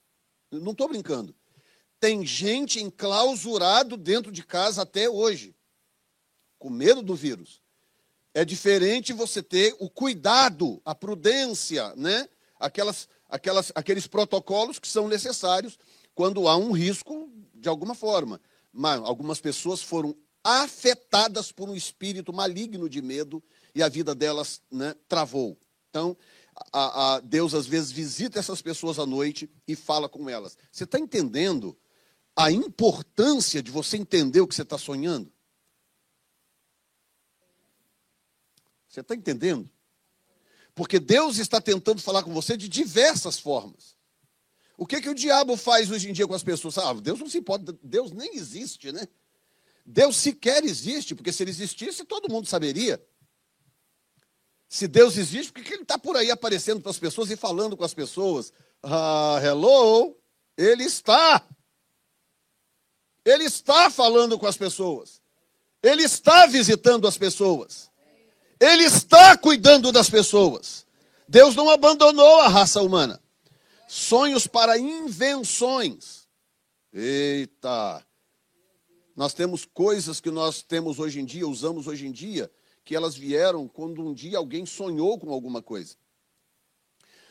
Não 0.50 0.72
estou 0.72 0.88
brincando. 0.88 1.34
Tem 2.00 2.24
gente 2.24 2.80
enclausurado 2.80 3.94
dentro 3.98 4.32
de 4.32 4.42
casa 4.42 4.82
até 4.82 5.06
hoje, 5.10 5.54
com 6.60 6.70
medo 6.70 7.02
do 7.02 7.16
vírus. 7.16 7.60
É 8.32 8.44
diferente 8.44 9.12
você 9.12 9.42
ter 9.42 9.74
o 9.80 9.90
cuidado, 9.90 10.80
a 10.84 10.94
prudência, 10.94 11.92
né? 11.96 12.28
Aquelas, 12.60 13.08
aquelas, 13.28 13.72
aqueles 13.74 14.06
protocolos 14.06 14.78
que 14.78 14.86
são 14.86 15.08
necessários 15.08 15.76
quando 16.14 16.46
há 16.46 16.56
um 16.56 16.70
risco 16.70 17.28
de 17.54 17.68
alguma 17.68 17.94
forma. 17.94 18.40
Mas 18.72 19.00
algumas 19.00 19.40
pessoas 19.40 19.82
foram 19.82 20.14
afetadas 20.44 21.50
por 21.50 21.68
um 21.68 21.74
espírito 21.74 22.32
maligno 22.32 22.88
de 22.88 23.02
medo 23.02 23.42
e 23.74 23.82
a 23.82 23.88
vida 23.88 24.14
delas 24.14 24.60
né, 24.70 24.94
travou. 25.08 25.58
Então, 25.88 26.16
a, 26.72 27.14
a 27.14 27.20
Deus 27.20 27.54
às 27.54 27.66
vezes 27.66 27.90
visita 27.90 28.38
essas 28.38 28.60
pessoas 28.60 28.98
à 28.98 29.06
noite 29.06 29.50
e 29.66 29.74
fala 29.74 30.08
com 30.08 30.28
elas. 30.28 30.56
Você 30.70 30.84
está 30.84 30.98
entendendo 30.98 31.76
a 32.36 32.52
importância 32.52 33.62
de 33.62 33.70
você 33.70 33.96
entender 33.96 34.40
o 34.40 34.46
que 34.46 34.54
você 34.54 34.62
está 34.62 34.78
sonhando? 34.78 35.32
Você 38.90 39.00
está 39.00 39.14
entendendo? 39.14 39.70
Porque 40.74 40.98
Deus 40.98 41.38
está 41.38 41.60
tentando 41.60 42.02
falar 42.02 42.24
com 42.24 42.34
você 42.34 42.56
de 42.56 42.68
diversas 42.68 43.38
formas. 43.38 43.96
O 44.76 44.84
que, 44.84 45.00
que 45.00 45.08
o 45.08 45.14
diabo 45.14 45.56
faz 45.56 45.90
hoje 45.90 46.10
em 46.10 46.12
dia 46.12 46.26
com 46.26 46.34
as 46.34 46.42
pessoas? 46.42 46.76
Ah, 46.76 46.92
Deus 46.94 47.20
não 47.20 47.28
se 47.28 47.38
importa, 47.38 47.78
Deus 47.82 48.10
nem 48.10 48.34
existe, 48.34 48.90
né? 48.90 49.06
Deus 49.86 50.16
sequer 50.16 50.64
existe, 50.64 51.14
porque 51.14 51.32
se 51.32 51.42
ele 51.42 51.50
existisse, 51.50 52.04
todo 52.04 52.30
mundo 52.30 52.48
saberia. 52.48 53.00
Se 54.68 54.88
Deus 54.88 55.16
existe, 55.16 55.52
por 55.52 55.62
que 55.62 55.72
ele 55.72 55.82
está 55.82 55.98
por 55.98 56.16
aí 56.16 56.30
aparecendo 56.30 56.80
para 56.80 56.90
as 56.90 56.98
pessoas 56.98 57.30
e 57.30 57.36
falando 57.36 57.76
com 57.76 57.84
as 57.84 57.94
pessoas? 57.94 58.52
Ah, 58.82 59.40
hello, 59.42 60.16
ele 60.56 60.84
está. 60.84 61.46
Ele 63.24 63.44
está 63.44 63.88
falando 63.88 64.38
com 64.38 64.46
as 64.46 64.56
pessoas. 64.56 65.20
Ele 65.82 66.02
está 66.02 66.46
visitando 66.46 67.06
as 67.06 67.16
pessoas. 67.16 67.89
Ele 68.60 68.84
está 68.84 69.36
cuidando 69.38 69.90
das 69.90 70.10
pessoas. 70.10 70.86
Deus 71.26 71.56
não 71.56 71.70
abandonou 71.70 72.40
a 72.40 72.48
raça 72.48 72.82
humana. 72.82 73.18
Sonhos 73.88 74.46
para 74.46 74.78
invenções. 74.78 76.28
Eita! 76.92 78.04
Nós 79.16 79.32
temos 79.32 79.64
coisas 79.64 80.20
que 80.20 80.30
nós 80.30 80.62
temos 80.62 80.98
hoje 80.98 81.20
em 81.20 81.24
dia, 81.24 81.48
usamos 81.48 81.86
hoje 81.86 82.06
em 82.06 82.12
dia, 82.12 82.50
que 82.84 82.94
elas 82.94 83.16
vieram 83.16 83.66
quando 83.66 84.02
um 84.02 84.12
dia 84.12 84.38
alguém 84.38 84.66
sonhou 84.66 85.18
com 85.18 85.32
alguma 85.32 85.62
coisa. 85.62 85.96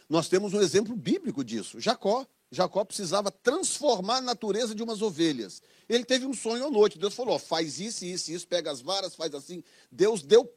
Nós 0.09 0.27
temos 0.27 0.53
um 0.53 0.61
exemplo 0.61 0.95
bíblico 0.95 1.43
disso. 1.43 1.79
Jacó. 1.79 2.25
Jacó 2.51 2.83
precisava 2.83 3.29
transformar 3.29 4.17
a 4.17 4.21
natureza 4.21 4.73
de 4.73 4.81
umas 4.81 5.03
ovelhas. 5.03 5.61
Ele 5.87 6.03
teve 6.03 6.25
um 6.25 6.33
sonho 6.33 6.65
à 6.65 6.71
noite. 6.71 6.97
Deus 6.97 7.13
falou: 7.13 7.37
faz 7.37 7.79
isso, 7.79 8.03
isso, 8.03 8.31
isso, 8.31 8.47
pega 8.47 8.71
as 8.71 8.81
varas, 8.81 9.13
faz 9.13 9.35
assim. 9.35 9.63
Deus 9.91 10.23
deu 10.23 10.51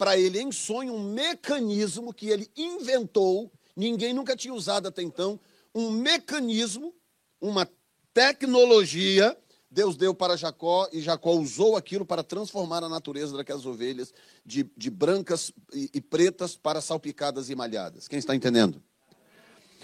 para 0.00 0.18
ele 0.18 0.40
em 0.40 0.50
sonho 0.50 0.94
um 0.94 1.12
mecanismo 1.12 2.14
que 2.14 2.30
ele 2.30 2.50
inventou, 2.56 3.52
ninguém 3.76 4.14
nunca 4.14 4.34
tinha 4.34 4.54
usado 4.54 4.88
até 4.88 5.02
então, 5.02 5.38
um 5.74 5.90
mecanismo, 5.90 6.94
uma 7.38 7.68
tecnologia 8.14 9.36
Deus 9.70 9.96
deu 9.96 10.14
para 10.14 10.38
Jacó 10.38 10.88
e 10.90 11.00
Jacó 11.00 11.32
usou 11.34 11.76
aquilo 11.76 12.04
para 12.04 12.24
transformar 12.24 12.82
a 12.82 12.88
natureza 12.88 13.36
daquelas 13.36 13.64
ovelhas 13.64 14.12
de, 14.44 14.68
de 14.76 14.90
brancas 14.90 15.52
e, 15.72 15.90
e, 15.94 16.00
pretas 16.00 16.56
para 16.56 16.80
salpicadas 16.80 17.50
e 17.50 17.54
malhadas. 17.54 18.08
Quem 18.08 18.18
está 18.18 18.34
entendendo? 18.34 18.82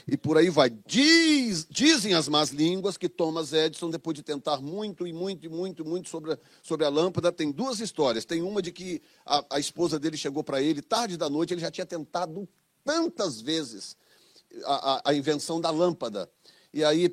E 0.08 0.16
por 0.16 0.38
aí 0.38 0.48
vai. 0.48 0.70
Diz, 0.86 1.66
dizem 1.68 2.14
as 2.14 2.28
más 2.28 2.50
línguas 2.50 2.96
que 2.96 3.08
Thomas 3.08 3.52
Edison, 3.52 3.90
depois 3.90 4.14
de 4.14 4.22
tentar 4.22 4.60
muito 4.60 5.06
e 5.06 5.12
muito 5.12 5.46
e 5.46 5.48
muito 5.48 5.84
muito 5.84 6.08
sobre 6.08 6.34
a, 6.34 6.38
sobre 6.62 6.86
a 6.86 6.88
lâmpada, 6.88 7.32
tem 7.32 7.50
duas 7.50 7.80
histórias. 7.80 8.24
Tem 8.24 8.40
uma 8.40 8.62
de 8.62 8.70
que 8.70 9.02
a, 9.24 9.44
a 9.50 9.58
esposa 9.58 9.98
dele 9.98 10.16
chegou 10.16 10.44
para 10.44 10.62
ele, 10.62 10.80
tarde 10.80 11.16
da 11.16 11.28
noite, 11.28 11.52
ele 11.52 11.60
já 11.60 11.70
tinha 11.70 11.86
tentado 11.86 12.48
tantas 12.84 13.40
vezes 13.40 13.96
a, 14.64 14.94
a, 14.94 15.02
a 15.06 15.14
invenção 15.14 15.60
da 15.60 15.70
lâmpada. 15.70 16.30
E 16.72 16.84
aí 16.84 17.12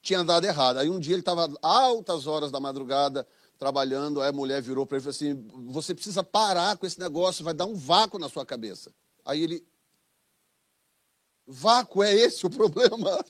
tinha 0.00 0.22
dado 0.22 0.44
errado. 0.44 0.78
Aí 0.78 0.88
um 0.88 1.00
dia 1.00 1.14
ele 1.14 1.22
estava 1.22 1.52
altas 1.60 2.26
horas 2.26 2.50
da 2.50 2.60
madrugada 2.60 3.26
trabalhando, 3.58 4.20
aí 4.20 4.28
a 4.28 4.32
mulher 4.32 4.60
virou 4.60 4.84
para 4.84 4.98
ele 4.98 5.08
e 5.08 5.12
falou 5.12 5.34
assim: 5.34 5.70
Você 5.72 5.94
precisa 5.94 6.22
parar 6.22 6.76
com 6.76 6.86
esse 6.86 6.98
negócio, 6.98 7.44
vai 7.44 7.54
dar 7.54 7.66
um 7.66 7.74
vácuo 7.74 8.18
na 8.18 8.28
sua 8.28 8.44
cabeça. 8.44 8.92
Aí 9.24 9.42
ele. 9.42 9.71
Vácuo 11.46 12.02
é 12.02 12.14
esse 12.14 12.46
o 12.46 12.50
problema? 12.50 13.24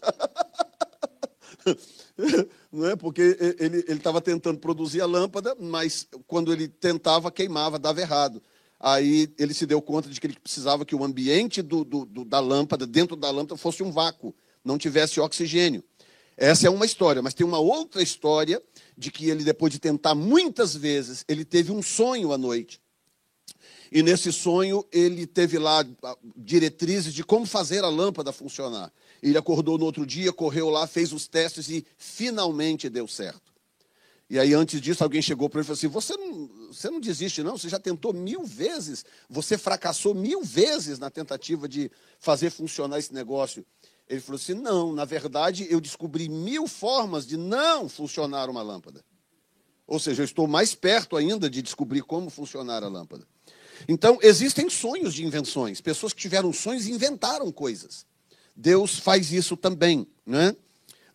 Não 2.70 2.86
é? 2.86 2.96
Porque 2.96 3.36
ele 3.58 3.84
estava 3.88 4.20
tentando 4.20 4.58
produzir 4.58 5.00
a 5.00 5.06
lâmpada, 5.06 5.56
mas 5.58 6.06
quando 6.26 6.52
ele 6.52 6.68
tentava, 6.68 7.30
queimava, 7.30 7.78
dava 7.78 8.00
errado. 8.00 8.42
Aí 8.78 9.32
ele 9.38 9.54
se 9.54 9.64
deu 9.64 9.80
conta 9.80 10.08
de 10.08 10.20
que 10.20 10.26
ele 10.26 10.38
precisava 10.38 10.84
que 10.84 10.94
o 10.94 11.04
ambiente 11.04 11.62
do, 11.62 11.84
do, 11.84 12.04
do, 12.04 12.24
da 12.24 12.40
lâmpada, 12.40 12.86
dentro 12.86 13.14
da 13.14 13.30
lâmpada, 13.30 13.56
fosse 13.56 13.82
um 13.82 13.92
vácuo, 13.92 14.34
não 14.64 14.76
tivesse 14.76 15.20
oxigênio. 15.20 15.84
Essa 16.36 16.66
é 16.66 16.70
uma 16.70 16.84
história, 16.84 17.22
mas 17.22 17.34
tem 17.34 17.46
uma 17.46 17.60
outra 17.60 18.02
história 18.02 18.60
de 18.98 19.12
que 19.12 19.30
ele, 19.30 19.44
depois 19.44 19.72
de 19.72 19.78
tentar 19.78 20.16
muitas 20.16 20.74
vezes, 20.74 21.24
ele 21.28 21.44
teve 21.44 21.70
um 21.70 21.80
sonho 21.80 22.32
à 22.32 22.38
noite. 22.38 22.81
E 23.94 24.02
nesse 24.02 24.32
sonho 24.32 24.82
ele 24.90 25.26
teve 25.26 25.58
lá 25.58 25.84
ah, 26.02 26.16
diretrizes 26.34 27.12
de 27.12 27.22
como 27.22 27.44
fazer 27.44 27.84
a 27.84 27.90
lâmpada 27.90 28.32
funcionar. 28.32 28.90
Ele 29.22 29.36
acordou 29.36 29.76
no 29.76 29.84
outro 29.84 30.06
dia, 30.06 30.32
correu 30.32 30.70
lá, 30.70 30.86
fez 30.86 31.12
os 31.12 31.28
testes 31.28 31.68
e 31.68 31.84
finalmente 31.98 32.88
deu 32.88 33.06
certo. 33.06 33.52
E 34.30 34.38
aí, 34.38 34.54
antes 34.54 34.80
disso, 34.80 35.04
alguém 35.04 35.20
chegou 35.20 35.46
para 35.50 35.60
ele 35.60 35.64
e 35.64 35.66
falou 35.66 35.76
assim: 35.76 35.88
você 35.88 36.16
não, 36.16 36.48
você 36.72 36.88
não 36.88 37.00
desiste, 37.00 37.42
não? 37.42 37.58
Você 37.58 37.68
já 37.68 37.78
tentou 37.78 38.14
mil 38.14 38.44
vezes, 38.44 39.04
você 39.28 39.58
fracassou 39.58 40.14
mil 40.14 40.42
vezes 40.42 40.98
na 40.98 41.10
tentativa 41.10 41.68
de 41.68 41.90
fazer 42.18 42.48
funcionar 42.48 42.98
esse 42.98 43.12
negócio. 43.12 43.62
Ele 44.08 44.22
falou 44.22 44.36
assim: 44.36 44.54
não, 44.54 44.90
na 44.94 45.04
verdade 45.04 45.66
eu 45.68 45.82
descobri 45.82 46.30
mil 46.30 46.66
formas 46.66 47.26
de 47.26 47.36
não 47.36 47.90
funcionar 47.90 48.48
uma 48.48 48.62
lâmpada. 48.62 49.04
Ou 49.86 50.00
seja, 50.00 50.22
eu 50.22 50.24
estou 50.24 50.46
mais 50.46 50.74
perto 50.74 51.14
ainda 51.14 51.50
de 51.50 51.60
descobrir 51.60 52.00
como 52.00 52.30
funcionar 52.30 52.82
a 52.82 52.88
lâmpada. 52.88 53.26
Então, 53.88 54.18
existem 54.22 54.68
sonhos 54.70 55.14
de 55.14 55.24
invenções. 55.24 55.80
Pessoas 55.80 56.12
que 56.12 56.20
tiveram 56.20 56.52
sonhos 56.52 56.86
e 56.86 56.92
inventaram 56.92 57.50
coisas. 57.50 58.06
Deus 58.54 58.98
faz 58.98 59.32
isso 59.32 59.56
também. 59.56 60.06
Né? 60.26 60.54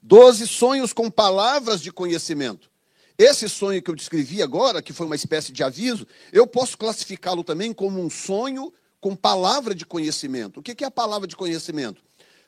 Doze 0.02 0.48
sonhos 0.48 0.94
com 0.94 1.10
palavras 1.10 1.82
de 1.82 1.92
conhecimento. 1.92 2.70
Esse 3.18 3.50
sonho 3.50 3.82
que 3.82 3.90
eu 3.90 3.96
descrevi 3.96 4.44
agora, 4.44 4.82
que 4.82 4.94
foi 4.94 5.06
uma 5.06 5.16
espécie 5.16 5.52
de 5.52 5.64
aviso, 5.64 6.06
eu 6.32 6.46
posso 6.46 6.78
classificá-lo 6.78 7.44
também 7.44 7.74
como 7.74 8.00
um 8.00 8.10
sonho 8.10 8.72
com 9.00 9.16
palavra 9.16 9.74
de 9.74 9.86
conhecimento. 9.86 10.60
O 10.60 10.64
que 10.64 10.84
é 10.84 10.88
a 10.88 10.92
palavra 10.92 11.28
de 11.28 11.36
conhecimento? 11.36 12.02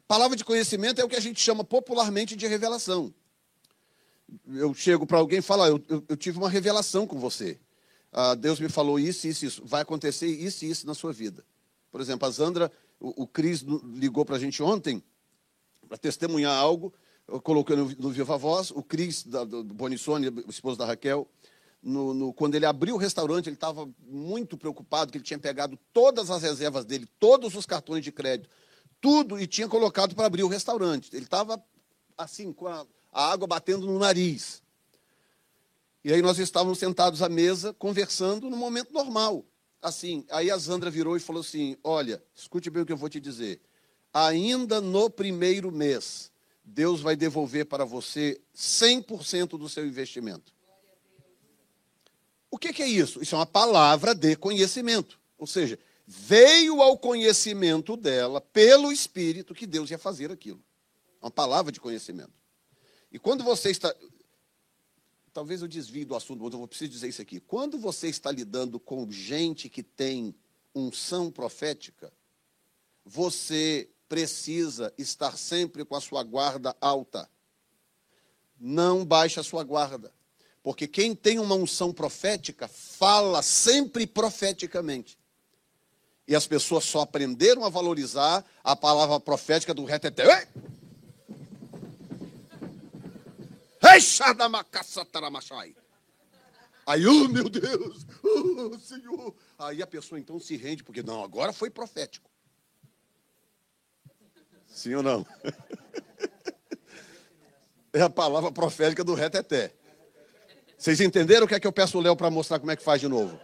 Palavra 0.07 0.35
de 0.35 0.45
conhecimento 0.45 0.99
é 1.01 1.03
o 1.03 1.07
que 1.09 1.15
a 1.15 1.21
gente 1.21 1.39
chama 1.39 1.63
popularmente 1.63 2.35
de 2.35 2.47
revelação. 2.47 3.13
Eu 4.47 4.73
chego 4.73 5.07
para 5.07 5.17
alguém 5.17 5.39
e 5.39 5.41
falo, 5.41 5.63
ah, 5.63 5.67
eu, 5.69 5.83
eu, 5.87 6.03
eu, 6.09 6.17
tive 6.17 6.37
uma 6.37 6.49
revelação 6.49 7.07
com 7.07 7.19
você. 7.19 7.59
Ah, 8.11 8.35
Deus 8.35 8.59
me 8.59 8.69
falou 8.69 8.99
isso, 8.99 9.27
isso, 9.27 9.45
isso. 9.45 9.61
Vai 9.65 9.81
acontecer 9.81 10.27
isso 10.27 10.65
e 10.65 10.69
isso 10.69 10.85
na 10.87 10.93
sua 10.93 11.13
vida. 11.13 11.45
Por 11.91 12.01
exemplo, 12.01 12.27
a 12.27 12.31
Zandra, 12.31 12.71
o, 12.99 13.23
o 13.23 13.27
Cris 13.27 13.61
ligou 13.61 14.25
para 14.25 14.35
a 14.35 14.39
gente 14.39 14.61
ontem 14.61 15.03
para 15.87 15.97
testemunhar 15.97 16.55
algo. 16.55 16.93
Coloquei 17.43 17.75
no, 17.75 17.85
Viva 17.85 18.37
Voz. 18.37 18.71
O 18.71 18.81
Cris, 18.81 19.23
da, 19.23 19.43
do 19.43 19.63
Bonissone, 19.63 20.29
o 20.29 20.49
esposo 20.49 20.77
da 20.77 20.85
Raquel, 20.85 21.27
no, 21.81 22.13
no, 22.13 22.33
quando 22.33 22.55
ele 22.55 22.65
abriu 22.65 22.95
o 22.95 22.97
restaurante, 22.97 23.47
ele 23.47 23.55
estava 23.55 23.87
muito 24.07 24.57
preocupado, 24.57 25.11
que 25.11 25.17
ele 25.17 25.25
tinha 25.25 25.39
pegado 25.39 25.77
todas 25.93 26.29
as 26.29 26.41
reservas 26.41 26.85
dele, 26.85 27.07
todos 27.19 27.55
os 27.55 27.65
cartões 27.65 28.03
de 28.03 28.11
crédito, 28.11 28.49
tudo 28.99 29.39
e 29.39 29.47
tinha 29.47 29.67
colocado 29.67 30.15
para 30.15 30.25
abrir 30.25 30.43
o 30.43 30.47
restaurante. 30.47 31.09
Ele 31.13 31.25
estava 31.25 31.63
assim, 32.17 32.51
com 32.51 32.67
a, 32.67 32.85
a 33.11 33.31
água 33.31 33.47
batendo 33.47 33.85
no 33.85 33.97
nariz. 33.97 34.61
E 36.03 36.13
aí 36.13 36.21
nós 36.21 36.39
estávamos 36.39 36.79
sentados 36.79 37.21
à 37.21 37.29
mesa, 37.29 37.73
conversando 37.73 38.49
no 38.49 38.55
momento 38.55 38.93
normal. 38.93 39.45
Assim, 39.81 40.25
aí 40.29 40.49
a 40.49 40.57
Zandra 40.57 40.89
virou 40.89 41.15
e 41.17 41.19
falou 41.19 41.41
assim: 41.41 41.77
Olha, 41.83 42.23
escute 42.35 42.69
bem 42.69 42.83
o 42.83 42.85
que 42.85 42.91
eu 42.91 42.97
vou 42.97 43.09
te 43.09 43.19
dizer. 43.19 43.61
Ainda 44.13 44.81
no 44.81 45.09
primeiro 45.09 45.71
mês, 45.71 46.31
Deus 46.63 47.01
vai 47.01 47.15
devolver 47.15 47.65
para 47.65 47.85
você 47.85 48.41
100% 48.55 49.57
do 49.57 49.69
seu 49.69 49.85
investimento. 49.85 50.53
O 52.51 52.57
que, 52.57 52.73
que 52.73 52.81
é 52.81 52.87
isso? 52.87 53.21
Isso 53.21 53.35
é 53.35 53.37
uma 53.37 53.45
palavra 53.45 54.15
de 54.15 54.35
conhecimento. 54.35 55.19
Ou 55.37 55.45
seja, 55.45 55.77
veio 56.05 56.81
ao 56.81 56.97
conhecimento 56.97 57.95
dela, 57.95 58.41
pelo 58.41 58.91
Espírito, 58.91 59.53
que 59.53 59.67
Deus 59.67 59.91
ia 59.91 59.97
fazer 59.97 60.31
aquilo. 60.31 60.61
Uma 61.21 61.29
palavra 61.29 61.71
de 61.71 61.79
conhecimento. 61.79 62.33
E 63.11 63.19
quando 63.19 63.43
você 63.43 63.69
está. 63.69 63.93
Talvez 65.39 65.61
eu 65.61 65.69
desvie 65.69 66.03
do 66.03 66.17
assunto, 66.17 66.43
mas 66.43 66.53
eu 66.53 66.67
preciso 66.67 66.91
dizer 66.91 67.07
isso 67.07 67.21
aqui. 67.21 67.39
Quando 67.39 67.79
você 67.79 68.09
está 68.09 68.29
lidando 68.29 68.77
com 68.77 69.09
gente 69.09 69.69
que 69.69 69.81
tem 69.81 70.35
unção 70.75 71.31
profética, 71.31 72.11
você 73.05 73.89
precisa 74.09 74.93
estar 74.97 75.37
sempre 75.37 75.85
com 75.85 75.95
a 75.95 76.01
sua 76.01 76.23
guarda 76.23 76.75
alta. 76.81 77.29
Não 78.59 79.05
baixe 79.05 79.39
a 79.39 79.43
sua 79.43 79.63
guarda. 79.63 80.11
Porque 80.61 80.89
quem 80.89 81.15
tem 81.15 81.39
uma 81.39 81.55
unção 81.55 81.93
profética 81.93 82.67
fala 82.67 83.41
sempre 83.41 84.05
profeticamente. 84.05 85.17
E 86.27 86.35
as 86.35 86.45
pessoas 86.45 86.83
só 86.83 86.99
aprenderam 86.99 87.63
a 87.63 87.69
valorizar 87.69 88.43
a 88.61 88.75
palavra 88.75 89.21
profética 89.21 89.73
do 89.73 89.85
reteté. 89.85 90.49
Aí, 96.85 97.05
oh 97.05 97.27
meu 97.27 97.47
Deus, 97.47 98.05
oh, 98.23 98.79
Senhor. 98.79 99.35
Aí 99.57 99.81
a 99.81 99.87
pessoa 99.87 100.19
então 100.19 100.39
se 100.39 100.57
rende, 100.57 100.83
porque 100.83 101.03
não, 101.03 101.23
agora 101.23 101.53
foi 101.53 101.69
profético. 101.69 102.29
Sim 104.67 104.95
ou 104.95 105.03
não? 105.03 105.25
É 107.91 108.01
a 108.01 108.09
palavra 108.09 108.51
profética 108.51 109.03
do 109.03 109.15
reteté. 109.15 109.73
Vocês 110.77 111.01
entenderam 111.01 111.45
o 111.45 111.49
que 111.49 111.55
é 111.55 111.59
que 111.59 111.65
eu 111.65 111.71
peço 111.71 111.97
o 111.97 112.01
Léo 112.01 112.15
para 112.15 112.29
mostrar 112.29 112.59
como 112.59 112.71
é 112.71 112.75
que 112.75 112.83
faz 112.83 113.01
de 113.01 113.07
novo? 113.07 113.39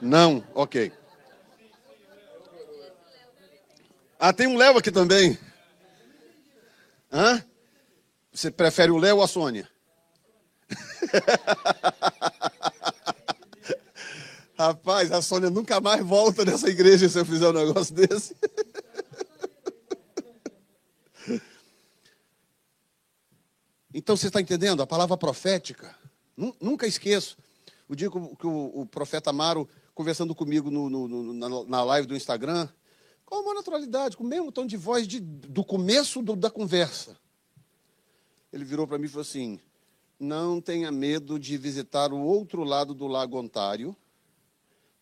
Não? 0.00 0.44
Ok. 0.54 0.92
Ah, 4.18 4.32
tem 4.32 4.46
um 4.46 4.58
Léo 4.58 4.76
aqui 4.76 4.92
também. 4.92 5.38
Hã? 7.10 7.42
Você 8.34 8.50
prefere 8.50 8.90
o 8.90 8.98
Léo 8.98 9.18
ou 9.18 9.22
a 9.22 9.28
Sônia? 9.28 9.70
Rapaz, 14.58 15.12
a 15.12 15.22
Sônia 15.22 15.50
nunca 15.50 15.80
mais 15.80 16.04
volta 16.04 16.44
nessa 16.44 16.68
igreja 16.68 17.08
se 17.08 17.16
eu 17.16 17.24
fizer 17.24 17.48
um 17.48 17.52
negócio 17.52 17.94
desse. 17.94 18.34
Então 23.96 24.16
você 24.16 24.26
está 24.26 24.40
entendendo? 24.40 24.82
A 24.82 24.86
palavra 24.88 25.16
profética, 25.16 25.96
nunca 26.60 26.84
esqueço. 26.84 27.38
O 27.88 27.94
dia 27.94 28.10
que 28.10 28.44
o, 28.44 28.84
profeta 28.90 29.30
Amaro, 29.30 29.68
conversando 29.94 30.34
comigo 30.34 30.68
no, 30.68 30.90
no, 30.90 31.32
na, 31.32 31.48
na, 31.64 31.84
live 31.84 32.08
do 32.08 32.16
Instagram, 32.16 32.68
com 33.24 33.36
uma 33.36 33.54
naturalidade, 33.54 34.16
com 34.16 34.24
o 34.24 34.26
mesmo 34.26 34.50
tom 34.50 34.66
de 34.66 34.76
voz 34.76 35.06
de, 35.06 35.20
do 35.20 35.62
começo 35.62 36.20
do, 36.22 36.34
da 36.34 36.50
conversa. 36.50 37.16
Ele 38.54 38.64
virou 38.64 38.86
para 38.86 38.98
mim 38.98 39.06
e 39.06 39.08
falou 39.08 39.22
assim: 39.22 39.58
Não 40.16 40.60
tenha 40.60 40.92
medo 40.92 41.40
de 41.40 41.58
visitar 41.58 42.12
o 42.12 42.20
outro 42.20 42.62
lado 42.62 42.94
do 42.94 43.08
Lago 43.08 43.36
Ontário, 43.36 43.96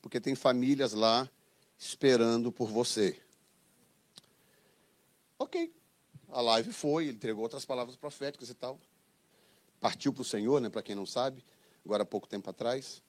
porque 0.00 0.18
tem 0.18 0.34
famílias 0.34 0.94
lá 0.94 1.30
esperando 1.76 2.50
por 2.50 2.70
você. 2.70 3.20
Ok. 5.38 5.70
A 6.30 6.40
live 6.40 6.72
foi, 6.72 7.08
ele 7.08 7.16
entregou 7.16 7.42
outras 7.42 7.66
palavras 7.66 7.94
proféticas 7.94 8.48
e 8.48 8.54
tal. 8.54 8.80
Partiu 9.78 10.14
para 10.14 10.22
o 10.22 10.24
Senhor, 10.24 10.58
né, 10.58 10.70
para 10.70 10.82
quem 10.82 10.94
não 10.94 11.04
sabe, 11.04 11.44
agora 11.84 12.04
há 12.04 12.06
pouco 12.06 12.26
tempo 12.26 12.48
atrás. 12.48 13.02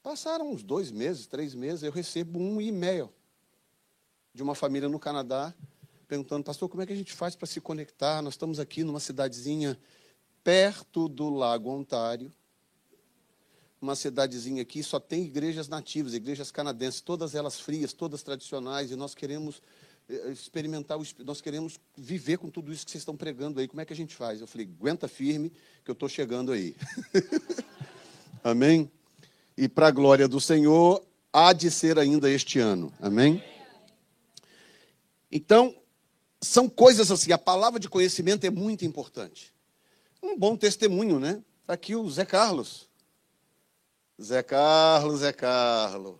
Passaram 0.00 0.52
uns 0.52 0.62
dois 0.62 0.92
meses, 0.92 1.26
três 1.26 1.56
meses, 1.56 1.82
eu 1.82 1.90
recebo 1.90 2.38
um 2.38 2.60
e-mail 2.60 3.12
de 4.32 4.44
uma 4.44 4.54
família 4.54 4.88
no 4.88 5.00
Canadá 5.00 5.52
perguntando, 6.06 6.44
pastor, 6.44 6.68
como 6.68 6.82
é 6.82 6.86
que 6.86 6.92
a 6.92 6.96
gente 6.96 7.12
faz 7.12 7.34
para 7.34 7.46
se 7.46 7.60
conectar? 7.60 8.22
Nós 8.22 8.34
estamos 8.34 8.60
aqui 8.60 8.84
numa 8.84 9.00
cidadezinha 9.00 9.78
perto 10.42 11.08
do 11.08 11.28
Lago 11.28 11.70
Ontário, 11.70 12.32
uma 13.80 13.96
cidadezinha 13.96 14.62
aqui, 14.62 14.82
só 14.82 14.98
tem 14.98 15.24
igrejas 15.24 15.68
nativas, 15.68 16.14
igrejas 16.14 16.50
canadenses, 16.50 17.00
todas 17.00 17.34
elas 17.34 17.60
frias, 17.60 17.92
todas 17.92 18.22
tradicionais, 18.22 18.90
e 18.90 18.96
nós 18.96 19.14
queremos 19.14 19.60
eh, 20.08 20.30
experimentar, 20.30 20.98
nós 21.24 21.40
queremos 21.40 21.78
viver 21.96 22.38
com 22.38 22.48
tudo 22.48 22.72
isso 22.72 22.84
que 22.84 22.90
vocês 22.90 23.02
estão 23.02 23.16
pregando 23.16 23.60
aí. 23.60 23.68
Como 23.68 23.80
é 23.80 23.84
que 23.84 23.92
a 23.92 23.96
gente 23.96 24.14
faz? 24.14 24.40
Eu 24.40 24.46
falei, 24.46 24.66
aguenta 24.66 25.08
firme, 25.08 25.52
que 25.84 25.90
eu 25.90 25.94
estou 25.94 26.08
chegando 26.08 26.52
aí. 26.52 26.74
Amém? 28.42 28.90
E 29.56 29.68
para 29.68 29.88
a 29.88 29.90
glória 29.90 30.28
do 30.28 30.40
Senhor, 30.40 31.04
há 31.32 31.52
de 31.52 31.70
ser 31.70 31.98
ainda 31.98 32.30
este 32.30 32.58
ano. 32.60 32.92
Amém? 33.00 33.42
Então, 35.30 35.74
são 36.46 36.68
coisas 36.68 37.10
assim, 37.10 37.32
a 37.32 37.38
palavra 37.38 37.78
de 37.78 37.88
conhecimento 37.88 38.44
é 38.44 38.50
muito 38.50 38.84
importante. 38.84 39.54
Um 40.22 40.38
bom 40.38 40.56
testemunho, 40.56 41.18
né? 41.18 41.42
Está 41.62 41.74
aqui 41.74 41.94
o 41.94 42.08
Zé 42.08 42.24
Carlos. 42.24 42.88
Zé 44.22 44.42
Carlos, 44.42 45.20
Zé 45.20 45.32
Carlos. 45.32 46.16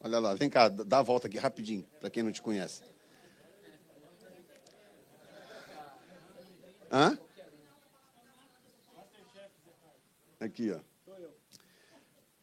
Olha 0.00 0.18
lá, 0.18 0.34
vem 0.34 0.48
cá, 0.48 0.68
dá 0.68 0.98
a 0.98 1.02
volta 1.02 1.26
aqui 1.26 1.38
rapidinho, 1.38 1.84
para 2.00 2.10
quem 2.10 2.22
não 2.22 2.32
te 2.32 2.40
conhece. 2.40 2.82
Hã? 6.90 7.18
Aqui, 10.40 10.70
ó. 10.70 10.78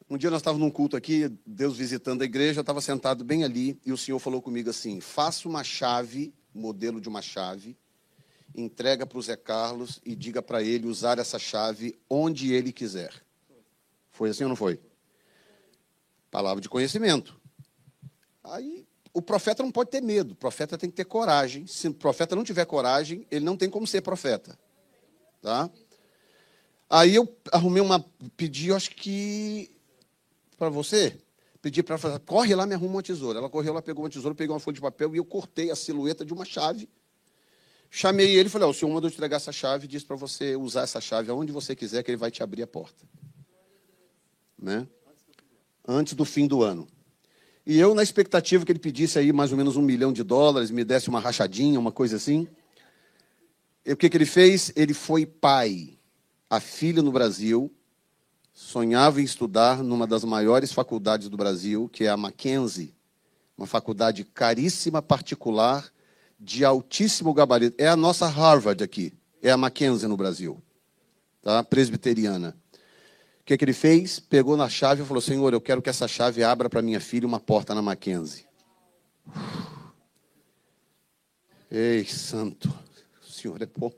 Um 0.08 0.18
dia 0.18 0.30
nós 0.30 0.42
estávamos 0.42 0.64
num 0.64 0.72
culto 0.72 0.96
aqui, 0.96 1.30
Deus 1.46 1.78
visitando 1.78 2.22
a 2.22 2.26
igreja, 2.26 2.60
eu 2.60 2.62
estava 2.62 2.80
sentado 2.80 3.24
bem 3.24 3.44
ali, 3.44 3.80
e 3.84 3.92
o 3.92 3.98
Senhor 3.98 4.20
falou 4.20 4.40
comigo 4.42 4.70
assim: 4.70 5.02
faça 5.02 5.48
uma 5.48 5.64
chave, 5.64 6.32
modelo 6.56 7.02
de 7.02 7.10
uma 7.10 7.22
chave, 7.22 7.78
entrega 8.56 9.06
para 9.06 9.18
o 9.18 9.22
Zé 9.22 9.36
Carlos 9.36 10.00
e 10.06 10.16
diga 10.16 10.42
para 10.42 10.64
ele 10.64 10.88
usar 10.88 11.20
essa 11.20 11.38
chave 11.38 12.00
onde 12.10 12.54
ele 12.54 12.72
quiser. 12.72 13.14
Foi 14.12 14.30
assim 14.30 14.44
ou 14.44 14.50
não 14.50 14.56
foi? 14.56 14.80
Palavra 16.32 16.62
de 16.62 16.70
conhecimento. 16.70 17.40
Aí 18.44 18.88
o 19.14 19.22
profeta 19.22 19.62
não 19.62 19.72
pode 19.72 19.90
ter 19.90 20.02
medo, 20.02 20.32
o 20.32 20.36
profeta 20.36 20.78
tem 20.78 20.90
que 20.90 20.96
ter 20.96 21.06
coragem. 21.06 21.68
Se 21.68 21.88
o 21.88 21.94
profeta 21.94 22.36
não 22.36 22.44
tiver 22.44 22.66
coragem, 22.66 23.28
ele 23.30 23.44
não 23.44 23.58
tem 23.58 23.70
como 23.70 23.86
ser 23.86 24.02
profeta. 24.02 24.58
Tá? 25.42 25.70
Aí 26.90 27.16
eu 27.16 27.38
arrumei 27.52 27.82
uma. 27.82 28.04
Pedi, 28.38 28.72
acho 28.72 28.92
que. 28.92 29.72
Para 30.58 30.70
você. 30.70 31.18
Pedi 31.66 31.82
para 31.82 31.98
ela, 32.04 32.20
corre 32.20 32.54
lá, 32.54 32.68
me 32.68 32.76
arruma 32.76 32.98
uma 32.98 33.02
tesoura. 33.02 33.40
Ela 33.40 33.50
correu 33.50 33.74
lá, 33.74 33.82
pegou 33.82 34.04
uma 34.04 34.10
tesoura, 34.12 34.36
pegou 34.36 34.54
uma 34.54 34.60
folha 34.60 34.76
de 34.76 34.82
papel 34.82 35.16
e 35.16 35.18
eu 35.18 35.26
cortei 35.26 35.72
a 35.72 35.76
silhueta 35.76 36.24
de 36.24 36.32
uma 36.32 36.46
chave. 36.46 36.88
Chamei 37.90 38.36
ele 38.36 38.50
e 38.50 38.52
falei: 38.52 38.68
oh, 38.68 38.70
o 38.70 38.74
senhor 38.76 38.94
mandou 38.94 39.10
entregar 39.10 39.38
essa 39.38 39.52
chave, 39.52 39.88
disse 39.88 40.06
para 40.06 40.16
você 40.16 40.56
usar 40.56 40.84
essa 40.84 41.02
chave 41.02 41.32
aonde 41.32 41.52
você 41.52 41.76
quiser, 41.76 42.04
que 42.04 42.12
ele 42.12 42.20
vai 42.20 42.30
te 42.30 42.44
abrir 42.44 42.62
a 42.62 42.68
porta. 42.68 43.04
Né? 44.62 44.88
Antes 45.88 46.14
do 46.14 46.24
fim 46.24 46.46
do 46.46 46.62
ano. 46.62 46.88
E 47.66 47.80
eu, 47.80 47.96
na 47.96 48.04
expectativa 48.04 48.64
que 48.64 48.72
ele 48.72 48.78
pedisse 48.78 49.18
aí 49.18 49.34
mais 49.34 49.52
ou 49.52 49.58
menos 49.58 49.76
um 49.76 49.82
milhão 49.82 50.14
de 50.14 50.22
dólares, 50.22 50.70
me 50.70 50.84
desse 50.84 51.10
uma 51.10 51.20
rachadinha, 51.20 51.80
uma 51.80 51.92
coisa 51.92 52.18
assim. 52.18 52.48
E 53.84 53.92
o 53.92 53.98
que, 53.98 54.08
que 54.08 54.16
ele 54.16 54.28
fez? 54.28 54.72
Ele 54.76 54.94
foi 54.94 55.26
pai. 55.26 55.98
A 56.48 56.60
filha 56.60 57.02
no 57.02 57.12
Brasil 57.12 57.74
sonhava 58.56 59.22
em 59.22 59.26
estudar 59.26 59.84
numa 59.84 60.08
das 60.08 60.24
maiores 60.24 60.72
faculdades 60.72 61.28
do 61.28 61.36
Brasil, 61.36 61.90
que 61.90 62.06
é 62.06 62.08
a 62.08 62.16
Mackenzie, 62.16 62.96
uma 63.58 63.68
faculdade 63.68 64.24
caríssima, 64.24 65.02
particular, 65.02 65.92
de 66.40 66.64
altíssimo 66.64 67.34
gabarito. 67.34 67.76
É 67.78 67.90
a 67.90 67.98
nossa 67.98 68.28
Harvard 68.28 68.82
aqui, 68.82 69.14
é 69.44 69.52
a 69.52 69.58
Mackenzie 69.58 70.08
no 70.08 70.16
Brasil, 70.16 70.64
tá? 71.42 71.62
presbiteriana. 71.66 72.56
O 73.42 73.46
que, 73.46 73.58
que 73.58 73.66
ele 73.66 73.74
fez? 73.74 74.20
Pegou 74.20 74.56
na 74.56 74.70
chave 74.70 75.04
e 75.04 75.06
falou: 75.06 75.22
Senhor, 75.22 75.54
eu 75.54 75.62
quero 75.62 75.82
que 75.82 75.90
essa 75.90 76.08
chave 76.08 76.42
abra 76.42 76.70
para 76.70 76.82
minha 76.82 77.02
filha 77.02 77.28
uma 77.28 77.40
porta 77.40 77.76
na 77.76 77.82
Mackenzie. 77.82 78.46
Ei, 81.70 82.06
santo, 82.06 82.74
o 83.22 83.32
Senhor 83.32 83.62
é 83.62 83.66
bom. 83.66 83.92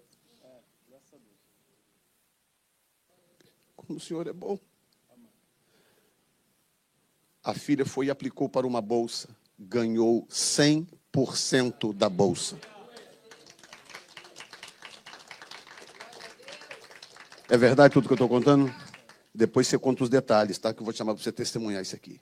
Como 3.88 4.00
o 4.00 4.02
Senhor 4.02 4.28
é 4.28 4.34
bom. 4.34 4.60
A 7.42 7.54
filha 7.54 7.86
foi 7.86 8.08
e 8.08 8.12
aplicou 8.12 8.50
para 8.50 8.68
uma 8.68 8.82
bolsa, 8.82 9.30
ganhou 9.58 10.28
100% 10.28 11.94
da 11.94 12.10
bolsa. 12.10 12.60
É 17.48 17.56
verdade 17.56 17.94
tudo 17.94 18.08
que 18.08 18.12
eu 18.12 18.16
estou 18.16 18.28
contando? 18.28 18.76
Depois 19.34 19.68
você 19.68 19.80
conta 19.80 20.04
os 20.04 20.10
detalhes, 20.10 20.58
tá? 20.58 20.74
Que 20.74 20.82
eu 20.82 20.84
vou 20.84 20.94
chamar 20.94 21.14
para 21.14 21.24
você 21.24 21.32
testemunhar 21.32 21.82
isso 21.82 21.96
aqui. 21.96 22.20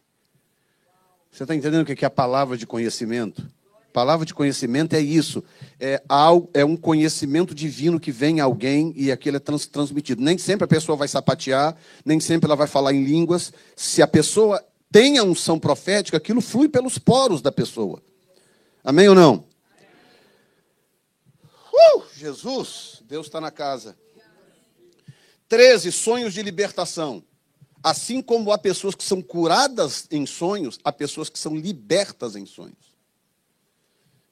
Você 1.31 1.41
está 1.43 1.55
entendendo 1.55 1.81
o 1.81 1.95
que 1.95 2.05
é 2.05 2.07
a 2.07 2.11
palavra 2.11 2.55
de 2.55 2.67
conhecimento? 2.67 3.43
Palavra 3.95 4.25
de 4.25 4.33
conhecimento 4.33 4.93
é 4.93 4.99
isso. 4.99 5.41
É, 5.79 6.03
é 6.53 6.65
um 6.65 6.75
conhecimento 6.75 7.55
divino 7.55 7.97
que 7.97 8.11
vem 8.11 8.41
a 8.41 8.43
alguém 8.43 8.93
e 8.93 9.09
aquilo 9.09 9.37
é 9.37 9.39
trans, 9.39 9.65
transmitido. 9.67 10.21
Nem 10.21 10.37
sempre 10.37 10.65
a 10.65 10.67
pessoa 10.67 10.97
vai 10.97 11.07
sapatear, 11.07 11.77
nem 12.03 12.19
sempre 12.19 12.45
ela 12.45 12.57
vai 12.57 12.67
falar 12.67 12.91
em 12.91 13.05
línguas. 13.05 13.53
Se 13.73 14.01
a 14.01 14.07
pessoa 14.07 14.61
tem 14.91 15.17
a 15.17 15.23
unção 15.23 15.57
profética, 15.57 16.17
aquilo 16.17 16.41
flui 16.41 16.67
pelos 16.67 16.97
poros 16.97 17.41
da 17.41 17.53
pessoa. 17.53 18.03
Amém 18.83 19.07
ou 19.07 19.15
não? 19.15 19.45
Uh, 21.71 22.03
Jesus, 22.17 23.01
Deus 23.07 23.27
está 23.27 23.39
na 23.39 23.49
casa. 23.49 23.95
13, 25.47 25.89
sonhos 25.93 26.33
de 26.33 26.43
libertação. 26.43 27.23
Assim 27.81 28.21
como 28.21 28.51
há 28.51 28.57
pessoas 28.57 28.93
que 28.93 29.05
são 29.05 29.21
curadas 29.21 30.05
em 30.11 30.25
sonhos, 30.25 30.77
há 30.83 30.91
pessoas 30.91 31.29
que 31.29 31.39
são 31.39 31.55
libertas 31.55 32.35
em 32.35 32.45
sonhos. 32.45 32.94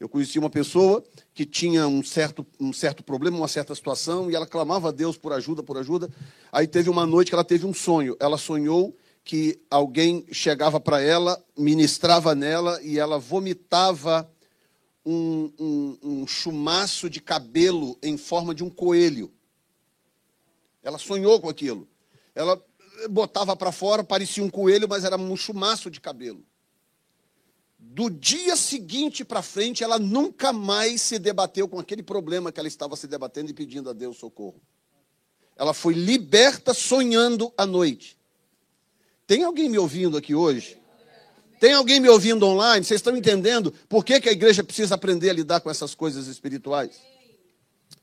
Eu 0.03 0.09
conheci 0.09 0.37
uma 0.37 0.49
pessoa 0.49 1.01
que 1.33 1.45
tinha 1.45 1.87
um 1.87 2.03
certo, 2.03 2.45
um 2.59 2.73
certo 2.73 3.01
problema, 3.01 3.37
uma 3.37 3.47
certa 3.47 3.73
situação, 3.73 4.29
e 4.29 4.35
ela 4.35 4.45
clamava 4.45 4.89
a 4.89 4.91
Deus 4.91 5.15
por 5.15 5.31
ajuda, 5.31 5.63
por 5.63 5.77
ajuda. 5.77 6.09
Aí 6.51 6.67
teve 6.67 6.89
uma 6.89 7.05
noite 7.05 7.29
que 7.29 7.35
ela 7.35 7.43
teve 7.45 7.65
um 7.65 7.73
sonho. 7.73 8.17
Ela 8.19 8.37
sonhou 8.37 8.93
que 9.23 9.61
alguém 9.71 10.25
chegava 10.29 10.77
para 10.77 10.99
ela, 11.01 11.41
ministrava 11.57 12.35
nela, 12.35 12.81
e 12.83 12.99
ela 12.99 13.17
vomitava 13.17 14.29
um, 15.05 15.49
um, 15.57 15.97
um 16.03 16.27
chumaço 16.27 17.09
de 17.09 17.21
cabelo 17.21 17.97
em 18.03 18.17
forma 18.17 18.53
de 18.53 18.61
um 18.61 18.69
coelho. 18.69 19.31
Ela 20.83 20.97
sonhou 20.97 21.39
com 21.39 21.47
aquilo. 21.47 21.87
Ela 22.35 22.61
botava 23.09 23.55
para 23.55 23.71
fora, 23.71 24.03
parecia 24.03 24.43
um 24.43 24.49
coelho, 24.49 24.85
mas 24.89 25.05
era 25.05 25.15
um 25.15 25.37
chumaço 25.37 25.89
de 25.89 26.01
cabelo. 26.01 26.43
Do 27.93 28.09
dia 28.09 28.55
seguinte 28.55 29.23
para 29.23 29.43
frente, 29.43 29.83
ela 29.83 29.99
nunca 29.99 30.51
mais 30.51 30.99
se 30.99 31.19
debateu 31.19 31.67
com 31.67 31.77
aquele 31.77 32.01
problema 32.01 32.51
que 32.51 32.59
ela 32.59 32.67
estava 32.67 32.95
se 32.95 33.05
debatendo 33.05 33.51
e 33.51 33.53
pedindo 33.53 33.87
a 33.87 33.93
Deus 33.93 34.17
socorro. 34.17 34.59
Ela 35.55 35.75
foi 35.75 35.93
liberta 35.93 36.73
sonhando 36.73 37.53
à 37.55 37.67
noite. 37.67 38.17
Tem 39.27 39.43
alguém 39.43 39.69
me 39.69 39.77
ouvindo 39.77 40.17
aqui 40.17 40.33
hoje? 40.33 40.81
Tem 41.59 41.73
alguém 41.73 41.99
me 41.99 42.09
ouvindo 42.09 42.47
online? 42.47 42.83
Vocês 42.83 42.97
estão 42.97 43.15
entendendo 43.15 43.71
por 43.87 44.03
que, 44.03 44.19
que 44.19 44.27
a 44.27 44.31
igreja 44.31 44.63
precisa 44.63 44.95
aprender 44.95 45.29
a 45.29 45.33
lidar 45.33 45.61
com 45.61 45.69
essas 45.69 45.93
coisas 45.93 46.25
espirituais? 46.25 46.99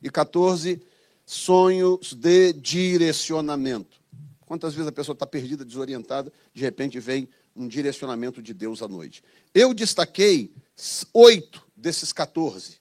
E 0.01 0.09
14, 0.09 0.81
sonhos 1.27 2.15
de 2.15 2.53
direcionamento. 2.53 4.01
Quantas 4.47 4.73
vezes 4.73 4.87
a 4.87 4.93
pessoa 4.93 5.15
está 5.15 5.27
perdida, 5.27 5.65
desorientada, 5.65 6.33
de 6.55 6.63
repente 6.63 7.01
vem 7.01 7.29
um 7.55 7.67
direcionamento 7.69 8.43
de 8.43 8.55
Deus 8.55 8.83
à 8.83 8.89
noite. 8.89 9.23
Eu 9.55 9.75
destaquei 9.75 10.53
oito 11.13 11.63
desses 11.77 12.13
14. 12.13 12.79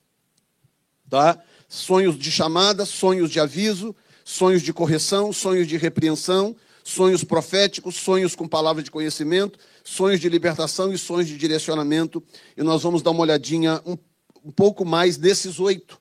Tá? 1.09 1.41
Sonhos 1.67 2.17
de 2.17 2.31
chamada, 2.31 2.85
sonhos 2.85 3.29
de 3.31 3.39
aviso, 3.39 3.95
sonhos 4.23 4.61
de 4.61 4.71
correção, 4.71 5.33
sonhos 5.33 5.67
de 5.67 5.77
repreensão, 5.77 6.55
sonhos 6.83 7.23
proféticos, 7.23 7.95
sonhos 7.95 8.35
com 8.35 8.47
palavra 8.47 8.83
de 8.83 8.91
conhecimento, 8.91 9.57
sonhos 9.83 10.19
de 10.19 10.29
libertação 10.29 10.93
e 10.93 10.97
sonhos 10.97 11.27
de 11.27 11.37
direcionamento. 11.37 12.23
E 12.55 12.63
nós 12.63 12.83
vamos 12.83 13.01
dar 13.01 13.11
uma 13.11 13.21
olhadinha 13.21 13.81
um, 13.85 13.97
um 14.45 14.51
pouco 14.51 14.85
mais 14.85 15.17
nesses 15.17 15.59
oito 15.59 15.99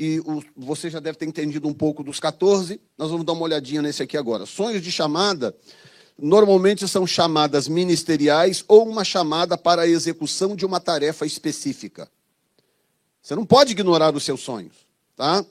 e 0.00 0.18
o, 0.20 0.42
você 0.56 0.88
já 0.88 0.98
deve 0.98 1.18
ter 1.18 1.26
entendido 1.26 1.68
um 1.68 1.74
pouco 1.74 2.02
dos 2.02 2.18
14. 2.18 2.80
Nós 2.96 3.10
vamos 3.10 3.26
dar 3.26 3.34
uma 3.34 3.42
olhadinha 3.42 3.82
nesse 3.82 4.02
aqui 4.02 4.16
agora. 4.16 4.46
Sonhos 4.46 4.82
de 4.82 4.90
chamada 4.90 5.54
normalmente 6.20 6.86
são 6.86 7.06
chamadas 7.06 7.66
ministeriais 7.66 8.64
ou 8.68 8.88
uma 8.88 9.04
chamada 9.04 9.56
para 9.56 9.82
a 9.82 9.88
execução 9.88 10.54
de 10.54 10.66
uma 10.66 10.78
tarefa 10.78 11.24
específica. 11.24 12.10
Você 13.22 13.34
não 13.34 13.44
pode 13.44 13.72
ignorar 13.72 14.14
os 14.14 14.24
seus 14.24 14.40
sonhos, 14.40 14.74
tá? 15.16 15.44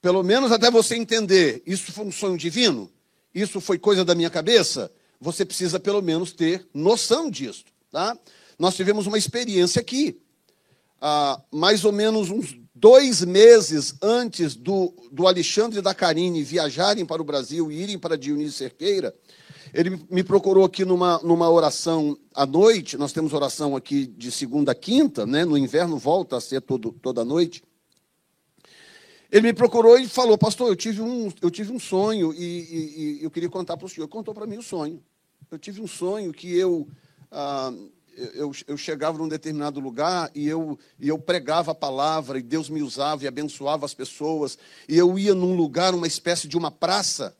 Pelo 0.00 0.22
menos 0.22 0.52
até 0.52 0.70
você 0.70 0.96
entender, 0.96 1.62
isso 1.66 1.92
foi 1.92 2.04
um 2.04 2.12
sonho 2.12 2.36
divino? 2.36 2.90
Isso 3.34 3.60
foi 3.60 3.78
coisa 3.78 4.04
da 4.04 4.14
minha 4.14 4.30
cabeça? 4.30 4.92
Você 5.20 5.44
precisa 5.44 5.80
pelo 5.80 6.02
menos 6.02 6.32
ter 6.32 6.68
noção 6.74 7.30
disso, 7.30 7.64
tá? 7.90 8.16
Nós 8.58 8.76
tivemos 8.76 9.06
uma 9.06 9.18
experiência 9.18 9.80
aqui, 9.80 10.20
mais 11.50 11.84
ou 11.84 11.92
menos 11.92 12.30
uns 12.30 12.54
dois 12.84 13.24
meses 13.24 13.94
antes 14.02 14.54
do, 14.54 14.92
do 15.10 15.26
Alexandre 15.26 15.80
da 15.80 15.94
Karine 15.94 16.44
viajarem 16.44 17.06
para 17.06 17.22
o 17.22 17.24
Brasil 17.24 17.72
e 17.72 17.82
irem 17.82 17.98
para 17.98 18.14
Dionísio 18.14 18.52
Cerqueira, 18.52 19.16
ele 19.72 19.98
me 20.10 20.22
procurou 20.22 20.66
aqui 20.66 20.84
numa, 20.84 21.18
numa 21.20 21.48
oração 21.48 22.14
à 22.34 22.44
noite, 22.44 22.98
nós 22.98 23.10
temos 23.10 23.32
oração 23.32 23.74
aqui 23.74 24.06
de 24.06 24.30
segunda 24.30 24.72
a 24.72 24.74
quinta, 24.74 25.24
né? 25.24 25.46
no 25.46 25.56
inverno 25.56 25.96
volta 25.96 26.36
a 26.36 26.42
ser 26.42 26.60
todo, 26.60 26.92
toda 27.00 27.24
noite. 27.24 27.64
Ele 29.32 29.46
me 29.46 29.54
procurou 29.54 29.98
e 29.98 30.06
falou, 30.06 30.36
pastor, 30.36 30.68
eu 30.68 30.76
tive 30.76 31.00
um, 31.00 31.32
eu 31.40 31.50
tive 31.50 31.72
um 31.72 31.78
sonho 31.78 32.34
e, 32.34 32.44
e, 32.44 33.18
e 33.20 33.24
eu 33.24 33.30
queria 33.30 33.48
contar 33.48 33.78
para 33.78 33.86
o 33.86 33.88
senhor. 33.88 34.08
Contou 34.08 34.34
para 34.34 34.46
mim 34.46 34.58
o 34.58 34.62
sonho. 34.62 35.02
Eu 35.50 35.58
tive 35.58 35.80
um 35.80 35.86
sonho 35.86 36.34
que 36.34 36.54
eu, 36.54 36.86
ah, 37.32 37.72
eu, 38.34 38.52
eu, 38.66 38.76
chegava 38.76 39.18
num 39.18 39.28
determinado 39.28 39.80
lugar 39.80 40.30
e 40.34 40.46
eu, 40.46 40.78
e 40.98 41.08
eu 41.08 41.18
pregava 41.18 41.72
a 41.72 41.74
palavra, 41.74 42.38
e 42.38 42.42
Deus 42.42 42.68
me 42.68 42.82
usava 42.82 43.24
e 43.24 43.26
abençoava 43.26 43.84
as 43.84 43.94
pessoas, 43.94 44.58
e 44.88 44.96
eu 44.96 45.18
ia 45.18 45.34
num 45.34 45.54
lugar, 45.56 45.94
uma 45.94 46.06
espécie 46.06 46.46
de 46.48 46.56
uma 46.56 46.70
praça, 46.70 47.36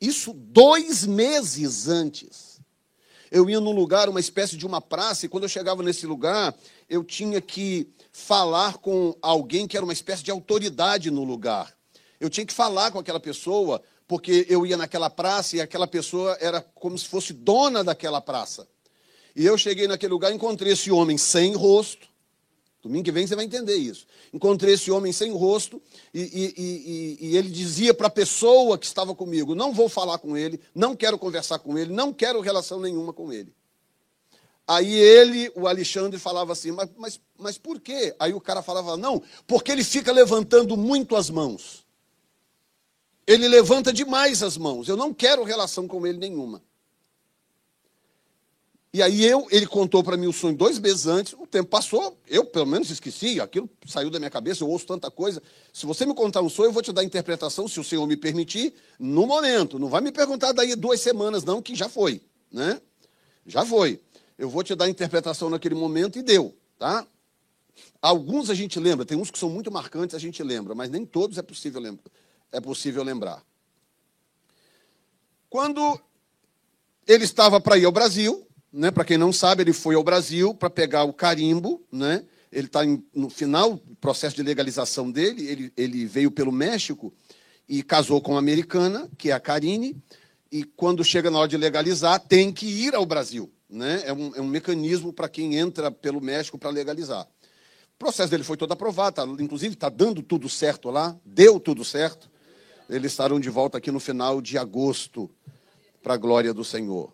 isso 0.00 0.32
dois 0.32 1.06
meses 1.06 1.88
antes. 1.88 2.60
Eu 3.30 3.48
ia 3.50 3.58
num 3.58 3.72
lugar, 3.72 4.08
uma 4.08 4.20
espécie 4.20 4.56
de 4.56 4.66
uma 4.66 4.80
praça, 4.80 5.26
e 5.26 5.28
quando 5.28 5.44
eu 5.44 5.48
chegava 5.48 5.82
nesse 5.82 6.06
lugar, 6.06 6.54
eu 6.88 7.02
tinha 7.02 7.40
que 7.40 7.88
falar 8.12 8.78
com 8.78 9.16
alguém 9.20 9.66
que 9.66 9.76
era 9.76 9.84
uma 9.84 9.92
espécie 9.92 10.22
de 10.22 10.30
autoridade 10.30 11.10
no 11.10 11.24
lugar. 11.24 11.74
Eu 12.20 12.30
tinha 12.30 12.46
que 12.46 12.52
falar 12.52 12.90
com 12.90 12.98
aquela 12.98 13.18
pessoa, 13.18 13.82
porque 14.06 14.46
eu 14.48 14.64
ia 14.64 14.76
naquela 14.76 15.10
praça 15.10 15.56
e 15.56 15.60
aquela 15.60 15.86
pessoa 15.86 16.36
era 16.40 16.60
como 16.60 16.96
se 16.96 17.08
fosse 17.08 17.32
dona 17.32 17.82
daquela 17.82 18.20
praça. 18.20 18.68
E 19.34 19.44
eu 19.44 19.58
cheguei 19.58 19.88
naquele 19.88 20.12
lugar 20.12 20.30
e 20.30 20.34
encontrei 20.34 20.72
esse 20.72 20.90
homem 20.90 21.18
sem 21.18 21.54
rosto. 21.54 22.06
Domingo 22.82 23.04
que 23.04 23.12
vem 23.12 23.26
você 23.26 23.34
vai 23.34 23.46
entender 23.46 23.76
isso. 23.76 24.06
Encontrei 24.32 24.74
esse 24.74 24.90
homem 24.90 25.10
sem 25.10 25.32
rosto 25.32 25.80
e, 26.12 26.20
e, 26.20 26.54
e, 26.56 27.28
e 27.28 27.36
ele 27.36 27.48
dizia 27.48 27.94
para 27.94 28.08
a 28.08 28.10
pessoa 28.10 28.76
que 28.76 28.84
estava 28.84 29.14
comigo: 29.14 29.54
Não 29.54 29.72
vou 29.72 29.88
falar 29.88 30.18
com 30.18 30.36
ele, 30.36 30.60
não 30.74 30.94
quero 30.94 31.18
conversar 31.18 31.58
com 31.60 31.78
ele, 31.78 31.92
não 31.92 32.12
quero 32.12 32.40
relação 32.40 32.78
nenhuma 32.78 33.12
com 33.12 33.32
ele. 33.32 33.54
Aí 34.66 34.94
ele, 34.94 35.50
o 35.54 35.66
Alexandre, 35.66 36.18
falava 36.18 36.52
assim: 36.52 36.72
Mas, 36.72 36.90
mas, 36.96 37.20
mas 37.38 37.58
por 37.58 37.80
quê? 37.80 38.14
Aí 38.18 38.34
o 38.34 38.40
cara 38.40 38.62
falava: 38.62 38.96
Não, 38.98 39.22
porque 39.46 39.72
ele 39.72 39.82
fica 39.82 40.12
levantando 40.12 40.76
muito 40.76 41.16
as 41.16 41.30
mãos. 41.30 41.84
Ele 43.26 43.48
levanta 43.48 43.92
demais 43.92 44.42
as 44.42 44.58
mãos. 44.58 44.88
Eu 44.88 44.96
não 44.96 45.14
quero 45.14 45.42
relação 45.42 45.88
com 45.88 46.06
ele 46.06 46.18
nenhuma. 46.18 46.62
E 48.94 49.02
aí 49.02 49.24
eu, 49.24 49.48
ele 49.50 49.66
contou 49.66 50.04
para 50.04 50.16
mim 50.16 50.28
o 50.28 50.32
sonho 50.32 50.56
dois 50.56 50.78
meses 50.78 51.08
antes, 51.08 51.32
o 51.32 51.48
tempo 51.48 51.68
passou, 51.68 52.16
eu 52.28 52.44
pelo 52.44 52.64
menos 52.64 52.88
esqueci, 52.90 53.40
aquilo 53.40 53.68
saiu 53.84 54.08
da 54.08 54.20
minha 54.20 54.30
cabeça, 54.30 54.62
eu 54.62 54.68
ouço 54.68 54.86
tanta 54.86 55.10
coisa. 55.10 55.42
Se 55.72 55.84
você 55.84 56.06
me 56.06 56.14
contar 56.14 56.42
um 56.42 56.48
sonho, 56.48 56.68
eu 56.68 56.72
vou 56.72 56.80
te 56.80 56.92
dar 56.92 57.00
a 57.00 57.04
interpretação, 57.04 57.66
se 57.66 57.80
o 57.80 57.82
Senhor 57.82 58.06
me 58.06 58.16
permitir, 58.16 58.72
no 58.96 59.26
momento. 59.26 59.80
Não 59.80 59.88
vai 59.88 60.00
me 60.00 60.12
perguntar 60.12 60.52
daí 60.52 60.76
duas 60.76 61.00
semanas, 61.00 61.42
não, 61.42 61.60
que 61.60 61.74
já 61.74 61.88
foi, 61.88 62.22
né? 62.52 62.80
Já 63.44 63.66
foi. 63.66 64.00
Eu 64.38 64.48
vou 64.48 64.62
te 64.62 64.76
dar 64.76 64.84
a 64.84 64.88
interpretação 64.88 65.50
naquele 65.50 65.74
momento 65.74 66.16
e 66.16 66.22
deu, 66.22 66.56
tá? 66.78 67.04
Alguns 68.00 68.48
a 68.48 68.54
gente 68.54 68.78
lembra, 68.78 69.04
tem 69.04 69.18
uns 69.18 69.28
que 69.28 69.40
são 69.40 69.50
muito 69.50 69.72
marcantes, 69.72 70.14
a 70.14 70.20
gente 70.20 70.40
lembra, 70.40 70.72
mas 70.72 70.88
nem 70.88 71.04
todos 71.04 71.36
é 71.36 71.42
possível, 71.42 71.98
é 72.52 72.60
possível 72.60 73.02
lembrar. 73.02 73.42
Quando 75.50 76.00
ele 77.08 77.24
estava 77.24 77.60
para 77.60 77.76
ir 77.76 77.86
ao 77.86 77.90
Brasil, 77.90 78.46
né? 78.74 78.90
Para 78.90 79.04
quem 79.04 79.16
não 79.16 79.32
sabe, 79.32 79.62
ele 79.62 79.72
foi 79.72 79.94
ao 79.94 80.02
Brasil 80.02 80.52
para 80.52 80.68
pegar 80.68 81.04
o 81.04 81.12
carimbo, 81.12 81.80
né? 81.92 82.24
Ele 82.50 82.66
está 82.66 82.80
no 83.14 83.30
final 83.30 83.74
do 83.74 83.96
processo 83.96 84.34
de 84.34 84.42
legalização 84.42 85.10
dele. 85.10 85.46
Ele, 85.46 85.72
ele 85.76 86.06
veio 86.06 86.30
pelo 86.30 86.52
México 86.52 87.12
e 87.68 87.82
casou 87.82 88.20
com 88.20 88.32
uma 88.32 88.38
americana, 88.38 89.08
que 89.16 89.30
é 89.30 89.32
a 89.32 89.40
Karine. 89.40 89.96
E 90.50 90.64
quando 90.64 91.04
chega 91.04 91.30
na 91.30 91.38
hora 91.38 91.48
de 91.48 91.56
legalizar, 91.56 92.20
tem 92.20 92.52
que 92.52 92.66
ir 92.66 92.94
ao 92.94 93.06
Brasil. 93.06 93.50
Né? 93.68 94.02
É, 94.04 94.12
um, 94.12 94.32
é 94.36 94.40
um 94.40 94.46
mecanismo 94.46 95.12
para 95.12 95.28
quem 95.28 95.56
entra 95.56 95.90
pelo 95.90 96.20
México 96.20 96.58
para 96.58 96.70
legalizar. 96.70 97.26
O 97.94 97.98
processo 97.98 98.30
dele 98.30 98.44
foi 98.44 98.56
todo 98.56 98.72
aprovado, 98.72 99.16
tá, 99.16 99.42
inclusive 99.42 99.74
está 99.74 99.88
dando 99.88 100.20
tudo 100.20 100.48
certo 100.48 100.90
lá, 100.90 101.16
deu 101.24 101.58
tudo 101.60 101.84
certo. 101.84 102.28
Eles 102.88 103.12
estarão 103.12 103.40
de 103.40 103.48
volta 103.48 103.78
aqui 103.78 103.90
no 103.90 104.00
final 104.00 104.42
de 104.42 104.58
agosto, 104.58 105.30
para 106.02 106.14
a 106.14 106.18
glória 106.18 106.52
do 106.52 106.64
Senhor. 106.64 107.12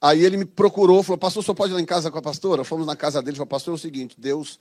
Aí 0.00 0.24
ele 0.24 0.38
me 0.38 0.44
procurou, 0.46 1.02
falou, 1.02 1.18
pastor, 1.18 1.44
você 1.44 1.54
pode 1.54 1.72
ir 1.72 1.74
lá 1.74 1.80
em 1.80 1.86
casa 1.86 2.10
com 2.10 2.16
a 2.16 2.22
pastora? 2.22 2.64
Fomos 2.64 2.86
na 2.86 2.96
casa 2.96 3.20
dele, 3.20 3.36
falou, 3.36 3.48
pastor, 3.48 3.72
é 3.72 3.74
o 3.74 3.78
seguinte, 3.78 4.18
Deus, 4.18 4.58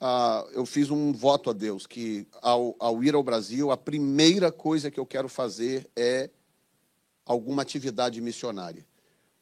ah, 0.00 0.46
eu 0.52 0.64
fiz 0.64 0.90
um 0.90 1.12
voto 1.12 1.50
a 1.50 1.52
Deus, 1.52 1.86
que 1.86 2.26
ao, 2.40 2.76
ao 2.78 3.02
ir 3.02 3.14
ao 3.14 3.22
Brasil, 3.22 3.72
a 3.72 3.76
primeira 3.76 4.52
coisa 4.52 4.90
que 4.90 5.00
eu 5.00 5.06
quero 5.06 5.28
fazer 5.28 5.88
é 5.96 6.30
alguma 7.24 7.62
atividade 7.62 8.20
missionária. 8.20 8.86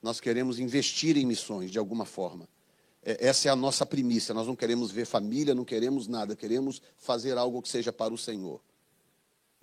Nós 0.02 0.18
queremos 0.18 0.58
investir 0.58 1.16
em 1.18 1.26
missões, 1.26 1.70
de 1.70 1.78
alguma 1.78 2.06
forma. 2.06 2.48
É, 3.02 3.26
essa 3.28 3.48
é 3.48 3.50
a 3.50 3.56
nossa 3.56 3.84
primícia, 3.84 4.32
nós 4.32 4.46
não 4.46 4.56
queremos 4.56 4.90
ver 4.90 5.04
família, 5.04 5.54
não 5.54 5.64
queremos 5.64 6.08
nada, 6.08 6.34
queremos 6.34 6.80
fazer 6.96 7.36
algo 7.36 7.60
que 7.60 7.68
seja 7.68 7.92
para 7.92 8.14
o 8.14 8.18
Senhor. 8.18 8.60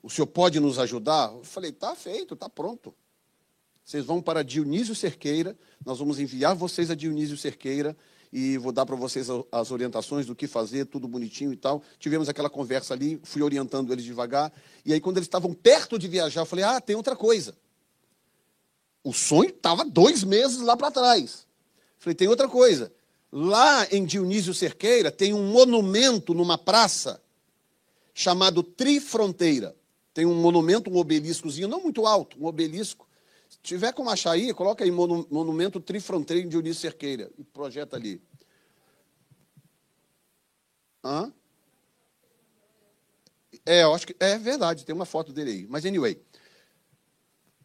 O 0.04 0.10
senhor 0.10 0.28
pode 0.28 0.60
nos 0.60 0.80
ajudar? 0.80 1.32
Eu 1.32 1.44
falei, 1.44 1.70
está 1.70 1.96
feito, 1.96 2.34
está 2.34 2.50
pronto. 2.50 2.94
Vocês 3.84 4.06
vão 4.06 4.22
para 4.22 4.44
Dionísio 4.44 4.96
Cerqueira, 4.96 5.58
nós 5.86 6.00
vamos 6.00 6.20
enviar 6.20 6.56
vocês 6.56 6.90
a 6.92 6.96
Dionísio 6.96 7.38
Cerqueira 7.38 7.96
e 8.32 8.58
vou 8.58 8.72
dar 8.72 8.86
para 8.86 8.96
vocês 8.96 9.28
as 9.52 9.72
orientações 9.72 10.26
do 10.26 10.36
que 10.36 10.48
fazer, 10.48 10.86
tudo 10.86 11.08
bonitinho 11.08 11.52
e 11.52 11.58
tal. 11.58 11.84
Tivemos 12.00 12.30
aquela 12.30 12.50
conversa 12.50 12.94
ali, 12.94 13.20
fui 13.24 13.42
orientando 13.42 13.92
eles 13.92 14.06
devagar. 14.06 14.54
E 14.86 14.94
aí, 14.94 15.02
quando 15.02 15.18
eles 15.18 15.28
estavam 15.28 15.54
perto 15.54 16.00
de 16.00 16.08
viajar, 16.08 16.42
eu 16.42 16.46
falei: 16.46 16.64
ah, 16.64 16.80
tem 16.80 16.96
outra 16.96 17.16
coisa. 17.16 17.56
O 19.04 19.12
sonho 19.12 19.50
estava 19.50 19.84
dois 19.84 20.24
meses 20.24 20.62
lá 20.62 20.78
para 20.78 20.92
trás. 20.92 21.46
Falei: 21.98 22.16
tem 22.16 22.28
outra 22.30 22.48
coisa. 22.48 22.94
Lá 23.32 23.88
em 23.92 24.06
Dionísio 24.06 24.54
Cerqueira 24.54 25.12
tem 25.12 25.34
um 25.34 25.52
monumento 25.52 26.34
numa 26.34 26.58
praça 26.58 27.22
chamado 28.14 28.64
Trifronteira. 28.64 29.76
Tem 30.14 30.26
um 30.26 30.36
monumento, 30.36 30.90
um 30.90 30.98
obeliscozinho, 30.98 31.68
não 31.68 31.82
muito 31.82 32.06
alto, 32.06 32.38
um 32.40 32.46
obelisco. 32.46 33.08
Tiver 33.62 33.94
como 33.94 34.10
achar 34.10 34.32
aí, 34.32 34.54
coloca 34.54 34.84
aí 34.84 34.92
Monumento 34.92 35.80
Trifronteira 35.80 36.44
em 36.44 36.50
Dionísio 36.50 36.82
Cerqueira 36.82 37.32
e 37.38 37.44
projeta 37.44 37.96
ali. 37.96 38.22
Hã? 41.04 41.32
É, 43.66 43.84
eu 43.84 43.94
acho 43.94 44.08
que 44.08 44.16
é 44.20 44.38
verdade, 44.38 44.86
tem 44.86 44.96
uma 44.96 45.06
foto 45.06 45.32
dele 45.32 45.52
aí. 45.52 45.68
Mas 45.70 45.86
anyway. 45.86 46.20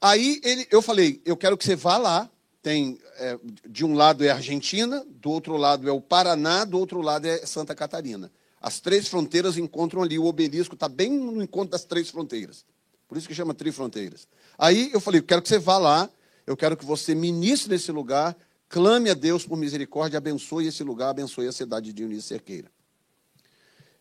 Aí 0.01 0.41
ele, 0.45 0.67
eu 0.71 0.83
falei, 0.83 1.23
eu 1.25 1.37
quero 1.37 1.57
que 1.57 1.65
você 1.65 1.77
vá 1.77 1.97
lá. 1.97 2.31
Tem 2.63 2.99
é, 3.19 3.39
de 3.69 3.85
um 3.85 3.95
lado 3.95 4.25
é 4.25 4.31
a 4.31 4.35
Argentina, 4.35 5.07
do 5.09 5.31
outro 5.31 5.57
lado 5.57 5.89
é 5.89 5.93
o 5.93 6.01
Paraná, 6.01 6.65
do 6.65 6.79
outro 6.79 7.01
lado 7.01 7.25
é 7.25 7.47
Santa 7.47 7.77
Catarina. 7.77 8.31
As 8.61 8.81
três 8.81 9.07
fronteiras 9.07 9.57
encontram 9.57 10.03
ali, 10.03 10.19
o 10.19 10.25
obelisco 10.25 10.75
está 10.75 10.89
bem 10.89 11.11
no 11.13 11.41
encontro 11.41 11.71
das 11.71 11.85
três 11.85 12.11
fronteiras. 12.11 12.67
Por 13.09 13.17
isso 13.17 13.29
que 13.29 13.35
chama 13.35 13.55
Trifronteiras. 13.55 14.27
Aí 14.59 14.91
eu 14.93 15.01
falei, 15.01 15.23
quero 15.23 15.43
que 15.43 15.49
você 15.49 15.59
vá 15.59 15.79
lá, 15.79 16.11
eu 16.47 16.57
quero 16.57 16.77
que 16.77 16.85
você 16.85 17.15
ministre 17.15 17.71
nesse 17.71 17.93
lugar, 17.93 18.37
clame 18.69 19.11
a 19.11 19.15
Deus 19.15 19.47
por 19.47 19.57
misericórdia, 19.57 20.19
abençoe 20.19 20.67
esse 20.67 20.83
lugar, 20.83 21.11
abençoe 21.11 21.47
a 21.47 21.53
cidade 21.53 21.87
de 21.87 21.93
Dionísio 21.93 22.23
Cerqueira. 22.23 22.71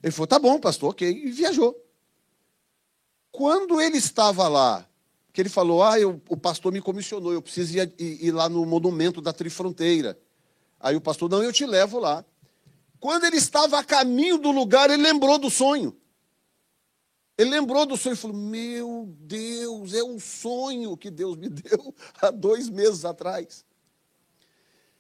Ele 0.01 0.11
falou, 0.11 0.27
tá 0.27 0.39
bom, 0.39 0.59
pastor, 0.59 0.91
ok, 0.91 1.09
e 1.09 1.31
viajou. 1.31 1.75
Quando 3.31 3.81
ele 3.81 3.97
estava 3.97 4.47
lá, 4.47 4.87
que 5.33 5.41
ele 5.41 5.49
falou, 5.49 5.83
ah, 5.83 5.99
eu, 5.99 6.21
o 6.29 6.37
pastor 6.37 6.71
me 6.71 6.81
comissionou, 6.81 7.33
eu 7.33 7.41
preciso 7.41 7.77
ir, 7.77 7.93
ir, 7.99 8.27
ir 8.27 8.31
lá 8.31 8.47
no 8.47 8.65
monumento 8.65 9.19
da 9.19 9.33
Trifronteira. 9.33 10.17
Aí 10.79 10.95
o 10.95 11.01
pastor, 11.01 11.29
não, 11.29 11.43
eu 11.43 11.51
te 11.51 11.65
levo 11.65 11.99
lá. 11.99 12.23
Quando 12.99 13.25
ele 13.25 13.35
estava 13.35 13.77
a 13.77 13.83
caminho 13.83 14.37
do 14.37 14.51
lugar, 14.51 14.89
ele 14.89 15.03
lembrou 15.03 15.37
do 15.37 15.49
sonho. 15.49 15.95
Ele 17.37 17.49
lembrou 17.49 17.85
do 17.85 17.97
sonho 17.97 18.13
e 18.13 18.17
falou: 18.17 18.37
Meu 18.37 19.13
Deus, 19.19 19.93
é 19.93 20.03
um 20.03 20.19
sonho 20.19 20.95
que 20.95 21.11
Deus 21.11 21.35
me 21.35 21.49
deu 21.49 21.93
há 22.21 22.31
dois 22.31 22.69
meses 22.69 23.03
atrás. 23.03 23.65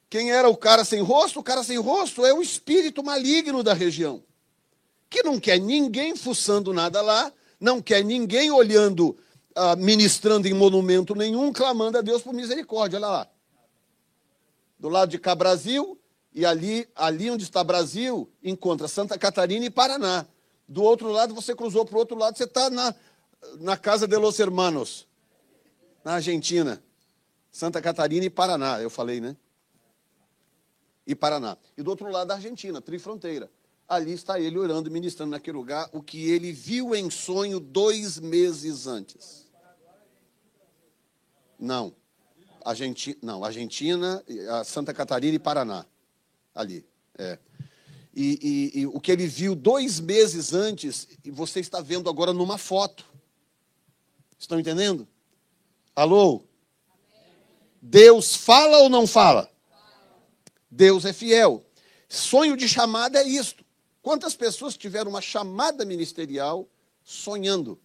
Quem 0.09 0.31
era 0.31 0.47
o 0.47 0.55
cara 0.55 0.83
sem 0.83 1.01
rosto? 1.01 1.39
O 1.39 1.43
cara 1.43 1.63
sem 1.63 1.77
rosto 1.77 2.25
é 2.25 2.33
o 2.33 2.41
espírito 2.41 3.03
maligno 3.03 3.63
da 3.63 3.73
região, 3.73 4.23
que 5.09 5.23
não 5.23 5.39
quer 5.39 5.59
ninguém 5.59 6.15
fuçando 6.15 6.73
nada 6.73 7.01
lá, 7.01 7.31
não 7.59 7.81
quer 7.81 8.03
ninguém 8.03 8.51
olhando, 8.51 9.17
uh, 9.57 9.75
ministrando 9.77 10.47
em 10.47 10.53
monumento 10.53 11.15
nenhum, 11.15 11.51
clamando 11.51 11.97
a 11.97 12.01
Deus 12.01 12.21
por 12.21 12.33
misericórdia. 12.33 12.97
Olha 12.97 13.07
lá. 13.07 13.27
Do 14.77 14.89
lado 14.89 15.09
de 15.09 15.17
cá, 15.17 15.33
Brasil, 15.33 15.97
e 16.33 16.45
ali, 16.45 16.87
ali 16.93 17.31
onde 17.31 17.43
está 17.43 17.63
Brasil, 17.63 18.29
encontra 18.43 18.89
Santa 18.89 19.17
Catarina 19.17 19.65
e 19.65 19.69
Paraná. 19.69 20.27
Do 20.67 20.83
outro 20.83 21.11
lado, 21.11 21.33
você 21.33 21.55
cruzou 21.55 21.85
para 21.85 21.95
o 21.95 21.99
outro 21.99 22.17
lado, 22.17 22.37
você 22.37 22.45
está 22.45 22.69
na, 22.69 22.95
na 23.59 23.77
Casa 23.77 24.07
de 24.07 24.17
los 24.17 24.39
Hermanos, 24.39 25.07
na 26.03 26.13
Argentina. 26.15 26.81
Santa 27.51 27.81
Catarina 27.81 28.25
e 28.25 28.29
Paraná, 28.29 28.81
eu 28.81 28.89
falei, 28.89 29.21
né? 29.21 29.37
E 31.07 31.15
Paraná. 31.15 31.57
E 31.77 31.83
do 31.83 31.89
outro 31.89 32.09
lado 32.09 32.27
da 32.27 32.33
Argentina, 32.33 32.81
trifronteira. 32.81 33.49
Ali 33.87 34.13
está 34.13 34.39
ele 34.39 34.57
orando, 34.57 34.89
ministrando 34.89 35.31
naquele 35.31 35.55
lugar 35.55 35.87
o 35.93 36.01
que 36.01 36.29
ele 36.31 36.51
viu 36.51 36.95
em 36.95 37.09
sonho 37.09 37.59
dois 37.59 38.19
meses 38.19 38.87
antes. 38.87 39.45
Não. 41.59 41.95
Argentina, 42.65 43.17
não, 43.21 43.43
Argentina, 43.43 44.23
Santa 44.65 44.91
Catarina 44.91 45.35
e 45.35 45.39
Paraná 45.39 45.85
ali. 46.53 46.83
É. 47.17 47.37
E, 48.15 48.71
e, 48.73 48.79
e, 48.79 48.87
o 48.87 48.99
que 49.01 49.11
ele 49.11 49.27
viu 49.27 49.53
dois 49.53 49.99
meses 49.99 50.53
antes, 50.53 51.07
e 51.23 51.29
você 51.29 51.59
está 51.59 51.81
vendo 51.81 52.09
agora 52.09 52.31
numa 52.31 52.57
foto. 52.57 53.05
Estão 54.39 54.57
entendendo? 54.57 55.05
Alô? 55.93 56.43
Deus 57.81 58.33
fala 58.35 58.79
ou 58.79 58.89
não 58.89 59.05
fala? 59.05 59.51
Deus 60.71 61.03
é 61.03 61.11
fiel. 61.11 61.65
Sonho 62.07 62.55
de 62.55 62.69
chamada 62.69 63.19
é 63.19 63.27
isto. 63.27 63.65
Quantas 64.01 64.35
pessoas 64.35 64.77
tiveram 64.77 65.09
uma 65.09 65.21
chamada 65.21 65.83
ministerial 65.83 66.69
sonhando? 67.03 67.79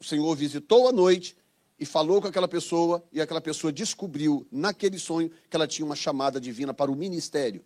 O 0.00 0.04
Senhor 0.04 0.34
visitou 0.34 0.88
à 0.88 0.92
noite 0.92 1.36
e 1.78 1.84
falou 1.84 2.22
com 2.22 2.28
aquela 2.28 2.48
pessoa, 2.48 3.04
e 3.12 3.20
aquela 3.20 3.40
pessoa 3.40 3.72
descobriu 3.72 4.46
naquele 4.50 4.98
sonho 4.98 5.30
que 5.50 5.56
ela 5.56 5.66
tinha 5.66 5.84
uma 5.84 5.96
chamada 5.96 6.40
divina 6.40 6.72
para 6.72 6.90
o 6.90 6.96
ministério. 6.96 7.64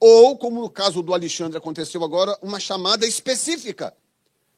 Ou, 0.00 0.38
como 0.38 0.62
no 0.62 0.70
caso 0.70 1.02
do 1.02 1.12
Alexandre 1.12 1.58
aconteceu 1.58 2.02
agora, 2.02 2.36
uma 2.40 2.58
chamada 2.58 3.06
específica. 3.06 3.94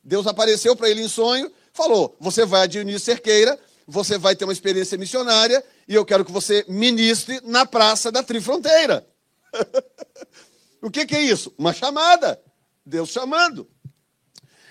Deus 0.02 0.26
apareceu 0.26 0.76
para 0.76 0.88
ele 0.88 1.02
em 1.02 1.08
sonho, 1.08 1.50
falou: 1.72 2.16
Você 2.20 2.46
vai 2.46 2.62
a 2.62 2.98
Cerqueira, 3.00 3.58
você 3.86 4.16
vai 4.16 4.36
ter 4.36 4.44
uma 4.44 4.52
experiência 4.52 4.96
missionária, 4.96 5.64
e 5.88 5.94
eu 5.94 6.04
quero 6.04 6.24
que 6.24 6.30
você 6.30 6.64
ministre 6.68 7.40
na 7.42 7.66
praça 7.66 8.12
da 8.12 8.22
Trifronteira. 8.22 9.04
o 10.80 10.88
que, 10.88 11.04
que 11.04 11.16
é 11.16 11.22
isso? 11.22 11.52
Uma 11.58 11.72
chamada. 11.72 12.40
Deus 12.86 13.10
chamando. 13.10 13.68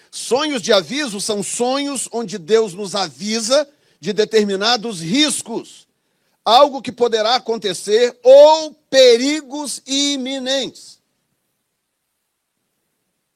Sonhos 0.10 0.62
de 0.62 0.72
aviso 0.72 1.20
são 1.20 1.44
sonhos 1.44 2.08
onde 2.12 2.38
Deus 2.38 2.74
nos 2.74 2.96
avisa 2.96 3.68
de 4.00 4.12
determinados 4.12 5.00
riscos, 5.00 5.88
algo 6.44 6.82
que 6.82 6.92
poderá 6.92 7.36
acontecer 7.36 8.20
ou 8.24 8.76
perigos 8.92 9.82
iminentes. 9.88 11.02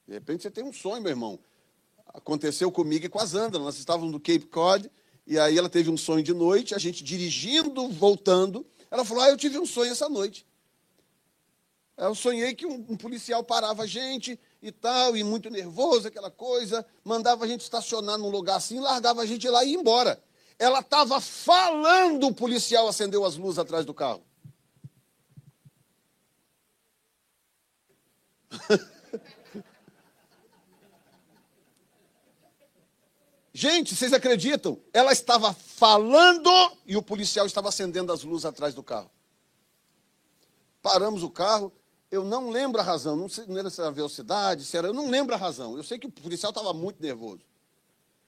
De 0.05 0.13
repente 0.13 0.43
você 0.43 0.51
tem 0.51 0.65
um 0.65 0.73
sonho, 0.73 1.01
meu 1.01 1.11
irmão. 1.11 1.39
Aconteceu 2.07 2.69
comigo 2.69 3.05
e 3.05 3.09
com 3.09 3.19
a 3.19 3.25
Zandra. 3.25 3.59
Nós 3.59 3.79
estávamos 3.79 4.11
no 4.11 4.19
Cape 4.19 4.47
Cod 4.47 4.91
e 5.25 5.39
aí 5.39 5.57
ela 5.57 5.69
teve 5.69 5.89
um 5.89 5.97
sonho 5.97 6.21
de 6.21 6.33
noite, 6.33 6.75
a 6.75 6.77
gente 6.77 7.03
dirigindo, 7.03 7.87
voltando. 7.87 8.65
Ela 8.91 9.05
falou: 9.05 9.23
Ah, 9.23 9.29
eu 9.29 9.37
tive 9.37 9.57
um 9.57 9.65
sonho 9.65 9.93
essa 9.93 10.09
noite. 10.09 10.45
Eu 11.97 12.13
sonhei 12.13 12.53
que 12.53 12.65
um, 12.65 12.85
um, 12.89 12.97
policial 12.97 13.41
parava 13.41 13.83
a 13.83 13.87
gente 13.87 14.37
e 14.61 14.69
tal, 14.69 15.15
e 15.15 15.23
muito 15.23 15.49
nervoso, 15.49 16.09
aquela 16.09 16.29
coisa, 16.29 16.85
mandava 17.05 17.45
a 17.45 17.47
gente 17.47 17.61
estacionar 17.61 18.17
num 18.17 18.29
lugar 18.29 18.57
assim, 18.57 18.81
largava 18.81 19.21
a 19.21 19.25
gente 19.25 19.47
lá 19.47 19.63
e 19.63 19.71
ia 19.71 19.79
embora. 19.79 20.21
Ela 20.59 20.81
estava 20.81 21.21
falando, 21.21 22.27
o 22.27 22.33
policial 22.33 22.85
acendeu 22.89 23.23
as 23.23 23.37
luzes 23.37 23.59
atrás 23.59 23.85
do 23.85 23.93
carro. 23.93 24.21
Gente, 33.57 33.95
vocês 33.95 34.11
acreditam? 34.11 34.77
Ela 34.91 35.13
estava 35.13 35.53
falando 35.53 36.51
e 36.85 36.97
o 36.97 37.01
policial 37.01 37.45
estava 37.45 37.69
acendendo 37.69 38.11
as 38.11 38.21
luzes 38.21 38.43
atrás 38.43 38.73
do 38.73 38.83
carro. 38.83 39.09
Paramos 40.81 41.23
o 41.23 41.29
carro. 41.29 41.71
Eu 42.11 42.25
não 42.25 42.49
lembro 42.49 42.81
a 42.81 42.83
razão. 42.83 43.15
Não, 43.15 43.29
sei, 43.29 43.45
não 43.47 43.57
era 43.57 43.69
se 43.69 43.79
era 43.79 43.87
a 43.87 43.93
velocidade, 43.93 44.65
se 44.65 44.75
era. 44.75 44.89
Eu 44.89 44.93
não 44.93 45.09
lembro 45.09 45.33
a 45.33 45.37
razão. 45.37 45.77
Eu 45.77 45.85
sei 45.85 45.97
que 45.97 46.05
o 46.05 46.11
policial 46.11 46.49
estava 46.49 46.73
muito 46.73 47.01
nervoso. 47.01 47.45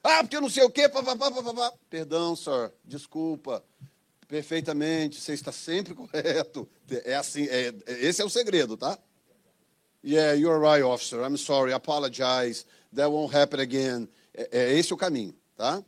Ah, 0.02 0.24
porque 0.24 0.38
eu 0.38 0.42
não 0.42 0.50
sei 0.50 0.64
o 0.64 0.70
quê. 0.70 0.88
Pá, 0.88 1.04
pá. 1.04 1.74
Perdão, 1.90 2.34
senhor. 2.34 2.74
Desculpa. 2.86 3.62
Perfeitamente. 4.30 5.20
Você 5.20 5.34
está 5.34 5.52
sempre 5.52 5.94
correto. 5.96 6.70
É 7.04 7.16
assim. 7.16 7.48
É, 7.50 7.74
esse 8.00 8.22
é 8.22 8.26
o 8.26 8.30
segredo, 8.30 8.78
tá? 8.78 8.98
Yeah, 10.08 10.36
you're 10.36 10.58
right, 10.58 10.82
officer. 10.82 11.22
I'm 11.22 11.36
sorry. 11.36 11.74
Apologize. 11.74 12.64
That 12.94 13.12
won't 13.12 13.34
happen 13.34 13.60
again. 13.60 14.08
É, 14.34 14.48
é 14.52 14.80
esse 14.80 14.94
o 14.94 14.98
caminho, 14.98 15.36
tá? 15.58 15.84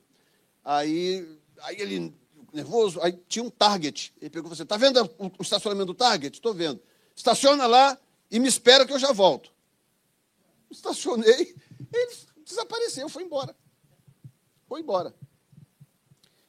Aí, 0.66 1.26
aí 1.64 1.80
ele 1.80 2.14
nervoso, 2.52 3.00
aí 3.02 3.18
tinha 3.30 3.46
um 3.46 3.50
Target. 3.50 4.14
Ele 4.20 4.30
pegou 4.30 4.54
você, 4.54 4.64
está 4.64 4.76
vendo 4.76 5.02
o, 5.18 5.28
o 5.40 5.42
estacionamento 5.42 5.86
do 5.86 5.94
Target? 5.94 6.36
Estou 6.36 6.54
vendo. 6.54 6.82
Estaciona 7.16 7.66
lá 7.66 7.98
e 8.30 8.40
me 8.40 8.50
espera 8.50 8.86
que 8.86 8.92
eu 8.92 9.00
já 9.00 9.14
volto. 9.14 9.54
Estacionei, 10.70 11.56
ele 11.94 12.12
desapareceu, 12.46 13.08
foi 13.08 13.24
embora. 13.24 13.56
Foi 14.68 14.82
embora. 14.82 15.16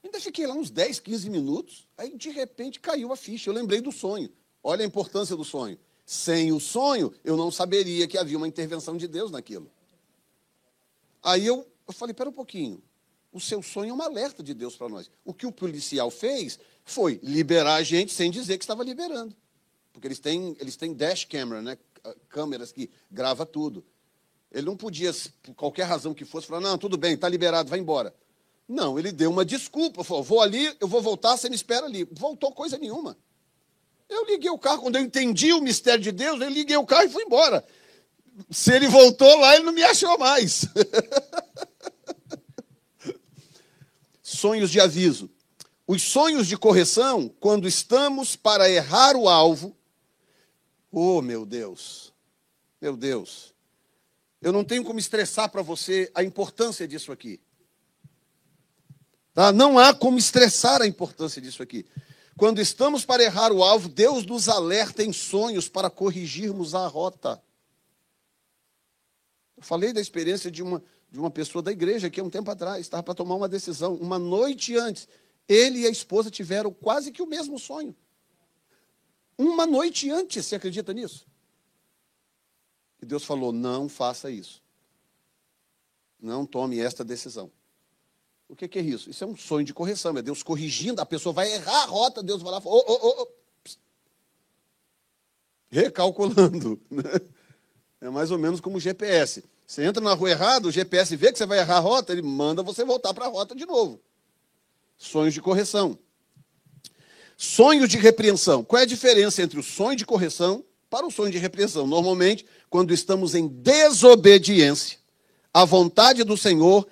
Ainda 0.02 0.18
fiquei 0.18 0.44
lá 0.44 0.54
uns 0.54 0.72
10, 0.72 0.98
15 0.98 1.30
minutos, 1.30 1.86
aí 1.96 2.16
de 2.16 2.30
repente 2.30 2.80
caiu 2.80 3.12
a 3.12 3.16
ficha. 3.16 3.48
Eu 3.48 3.54
lembrei 3.54 3.80
do 3.80 3.92
sonho. 3.92 4.28
Olha 4.60 4.82
a 4.82 4.88
importância 4.88 5.36
do 5.36 5.44
sonho. 5.44 5.78
Sem 6.10 6.50
o 6.50 6.58
sonho, 6.58 7.14
eu 7.22 7.36
não 7.36 7.52
saberia 7.52 8.04
que 8.08 8.18
havia 8.18 8.36
uma 8.36 8.48
intervenção 8.48 8.96
de 8.96 9.06
Deus 9.06 9.30
naquilo. 9.30 9.70
Aí 11.22 11.46
eu, 11.46 11.64
eu 11.86 11.92
falei: 11.94 12.12
pera 12.12 12.28
um 12.28 12.32
pouquinho. 12.32 12.82
O 13.32 13.38
seu 13.38 13.62
sonho 13.62 13.90
é 13.90 13.94
um 13.94 14.02
alerta 14.02 14.42
de 14.42 14.52
Deus 14.52 14.74
para 14.74 14.88
nós. 14.88 15.08
O 15.24 15.32
que 15.32 15.46
o 15.46 15.52
policial 15.52 16.10
fez 16.10 16.58
foi 16.84 17.20
liberar 17.22 17.76
a 17.76 17.84
gente 17.84 18.12
sem 18.12 18.28
dizer 18.28 18.58
que 18.58 18.64
estava 18.64 18.82
liberando. 18.82 19.36
Porque 19.92 20.08
eles 20.08 20.18
têm, 20.18 20.56
eles 20.58 20.76
têm 20.76 20.92
dash 20.94 21.24
camera, 21.26 21.62
né? 21.62 21.78
câmeras 22.28 22.72
que 22.72 22.90
grava 23.08 23.46
tudo. 23.46 23.84
Ele 24.50 24.66
não 24.66 24.76
podia, 24.76 25.12
por 25.40 25.54
qualquer 25.54 25.84
razão 25.84 26.12
que 26.12 26.24
fosse, 26.24 26.48
falar, 26.48 26.60
não, 26.60 26.76
tudo 26.76 26.98
bem, 26.98 27.14
está 27.14 27.28
liberado, 27.28 27.70
vai 27.70 27.78
embora. 27.78 28.12
Não, 28.66 28.98
ele 28.98 29.12
deu 29.12 29.30
uma 29.30 29.44
desculpa, 29.44 30.02
falou, 30.02 30.24
vou 30.24 30.40
ali, 30.40 30.76
eu 30.80 30.88
vou 30.88 31.00
voltar, 31.00 31.36
você 31.36 31.48
me 31.48 31.54
espera 31.54 31.86
ali. 31.86 32.02
Voltou 32.10 32.50
coisa 32.50 32.76
nenhuma. 32.76 33.16
Eu 34.10 34.26
liguei 34.26 34.50
o 34.50 34.58
carro, 34.58 34.82
quando 34.82 34.96
eu 34.96 35.02
entendi 35.02 35.52
o 35.52 35.60
mistério 35.60 36.02
de 36.02 36.10
Deus, 36.10 36.40
eu 36.40 36.50
liguei 36.50 36.76
o 36.76 36.84
carro 36.84 37.04
e 37.04 37.08
fui 37.08 37.22
embora. 37.22 37.64
Se 38.50 38.74
ele 38.74 38.88
voltou 38.88 39.38
lá, 39.38 39.54
ele 39.54 39.64
não 39.64 39.72
me 39.72 39.84
achou 39.84 40.18
mais. 40.18 40.66
sonhos 44.20 44.70
de 44.70 44.80
aviso. 44.80 45.30
Os 45.86 46.02
sonhos 46.02 46.48
de 46.48 46.56
correção, 46.56 47.28
quando 47.40 47.68
estamos 47.68 48.34
para 48.34 48.68
errar 48.68 49.16
o 49.16 49.28
alvo, 49.28 49.76
oh 50.90 51.22
meu 51.22 51.46
Deus, 51.46 52.12
meu 52.80 52.96
Deus, 52.96 53.54
eu 54.40 54.52
não 54.52 54.64
tenho 54.64 54.84
como 54.84 54.98
estressar 54.98 55.50
para 55.50 55.62
você 55.62 56.10
a 56.14 56.22
importância 56.22 56.88
disso 56.88 57.12
aqui. 57.12 57.40
Tá? 59.34 59.52
Não 59.52 59.78
há 59.78 59.94
como 59.94 60.18
estressar 60.18 60.82
a 60.82 60.86
importância 60.86 61.40
disso 61.40 61.62
aqui. 61.62 61.86
Quando 62.40 62.58
estamos 62.58 63.04
para 63.04 63.22
errar 63.22 63.52
o 63.52 63.62
alvo, 63.62 63.86
Deus 63.86 64.24
nos 64.24 64.48
alerta 64.48 65.04
em 65.04 65.12
sonhos 65.12 65.68
para 65.68 65.90
corrigirmos 65.90 66.74
a 66.74 66.86
rota. 66.86 67.38
Eu 69.58 69.62
falei 69.62 69.92
da 69.92 70.00
experiência 70.00 70.50
de 70.50 70.62
uma, 70.62 70.82
de 71.10 71.18
uma 71.20 71.30
pessoa 71.30 71.60
da 71.60 71.70
igreja 71.70 72.06
aqui 72.06 72.18
há 72.18 72.24
um 72.24 72.30
tempo 72.30 72.50
atrás, 72.50 72.80
estava 72.80 73.02
para 73.02 73.12
tomar 73.12 73.34
uma 73.34 73.46
decisão. 73.46 73.94
Uma 73.96 74.18
noite 74.18 74.74
antes, 74.74 75.06
ele 75.46 75.80
e 75.80 75.86
a 75.86 75.90
esposa 75.90 76.30
tiveram 76.30 76.72
quase 76.72 77.12
que 77.12 77.20
o 77.20 77.26
mesmo 77.26 77.58
sonho. 77.58 77.94
Uma 79.36 79.66
noite 79.66 80.10
antes, 80.10 80.46
você 80.46 80.56
acredita 80.56 80.94
nisso? 80.94 81.26
E 83.02 83.04
Deus 83.04 83.22
falou: 83.22 83.52
não 83.52 83.86
faça 83.86 84.30
isso. 84.30 84.62
Não 86.18 86.46
tome 86.46 86.80
esta 86.80 87.04
decisão. 87.04 87.52
O 88.50 88.56
que, 88.56 88.78
é 88.78 88.82
isso? 88.82 89.08
Isso 89.08 89.24
é 89.24 89.26
um 89.26 89.36
sonho 89.36 89.64
de 89.64 89.72
correção, 89.72 90.16
é 90.18 90.22
Deus 90.22 90.42
corrigindo, 90.42 91.00
a 91.00 91.06
pessoa 91.06 91.32
vai 91.32 91.50
errar 91.52 91.84
a 91.84 91.86
rota, 91.86 92.22
Deus 92.22 92.42
vai 92.42 92.52
lá 92.52 92.60
oh, 92.64 92.84
oh, 92.86 93.22
oh, 93.22 93.28
recalculando. 95.70 96.78
Né? 96.90 97.02
É 98.00 98.10
mais 98.10 98.30
ou 98.30 98.38
menos 98.38 98.60
como 98.60 98.78
o 98.78 98.80
GPS. 98.80 99.44
Você 99.66 99.84
entra 99.84 100.02
na 100.02 100.14
rua 100.14 100.30
errada, 100.30 100.66
o 100.66 100.72
GPS 100.72 101.14
vê 101.16 101.30
que 101.30 101.38
você 101.38 101.46
vai 101.46 101.58
errar 101.58 101.76
a 101.76 101.80
rota, 101.80 102.12
ele 102.12 102.22
manda 102.22 102.62
você 102.62 102.82
voltar 102.82 103.14
para 103.14 103.26
a 103.26 103.28
rota 103.28 103.54
de 103.54 103.66
novo 103.66 104.00
sonhos 105.00 105.32
de 105.32 105.40
correção. 105.40 105.98
Sonhos 107.36 107.88
de 107.88 107.96
repreensão. 107.96 108.62
Qual 108.62 108.78
é 108.78 108.82
a 108.82 108.86
diferença 108.86 109.42
entre 109.42 109.58
o 109.58 109.62
sonho 109.62 109.96
de 109.96 110.04
correção 110.04 110.62
para 110.90 111.06
o 111.06 111.10
sonho 111.10 111.32
de 111.32 111.38
repreensão? 111.38 111.86
Normalmente, 111.86 112.44
quando 112.68 112.92
estamos 112.92 113.34
em 113.34 113.48
desobediência 113.48 114.98
à 115.52 115.64
vontade 115.64 116.22
do 116.22 116.36
Senhor, 116.36 116.86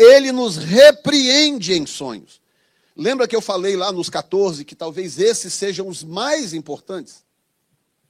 ele 0.00 0.32
nos 0.32 0.56
repreende 0.56 1.74
em 1.74 1.84
sonhos. 1.84 2.40
Lembra 2.96 3.28
que 3.28 3.36
eu 3.36 3.42
falei 3.42 3.76
lá 3.76 3.92
nos 3.92 4.08
14 4.08 4.64
que 4.64 4.74
talvez 4.74 5.18
esses 5.18 5.52
sejam 5.52 5.86
os 5.86 6.02
mais 6.02 6.54
importantes? 6.54 7.22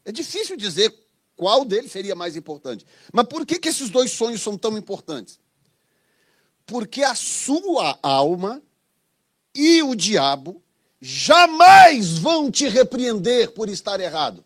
É 0.05 0.13
difícil 0.13 0.57
dizer 0.57 0.95
qual 1.35 1.65
deles 1.65 1.91
seria 1.91 2.15
mais 2.15 2.37
importante. 2.37 2.87
Mas 3.13 3.27
por 3.27 3.45
que, 3.45 3.59
que 3.59 3.69
esses 3.69 3.91
dois 3.91 4.13
sonhos 4.13 4.41
são 4.41 4.57
tão 4.57 4.79
importantes? 4.79 5.41
Porque 6.65 7.03
a 7.03 7.17
sua 7.17 7.99
alma 8.03 8.63
e 9.53 9.83
o 9.83 9.97
diabo 9.97 10.63
jamais 11.01 12.19
vão 12.19 12.51
te 12.51 12.69
repreender 12.69 13.51
por 13.51 13.69
estar 13.69 13.99
errado. 13.99 14.45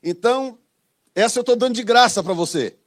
Então, 0.00 0.56
essa 1.12 1.40
eu 1.40 1.40
estou 1.40 1.56
dando 1.56 1.74
de 1.74 1.82
graça 1.82 2.22
para 2.22 2.32
você. 2.32 2.77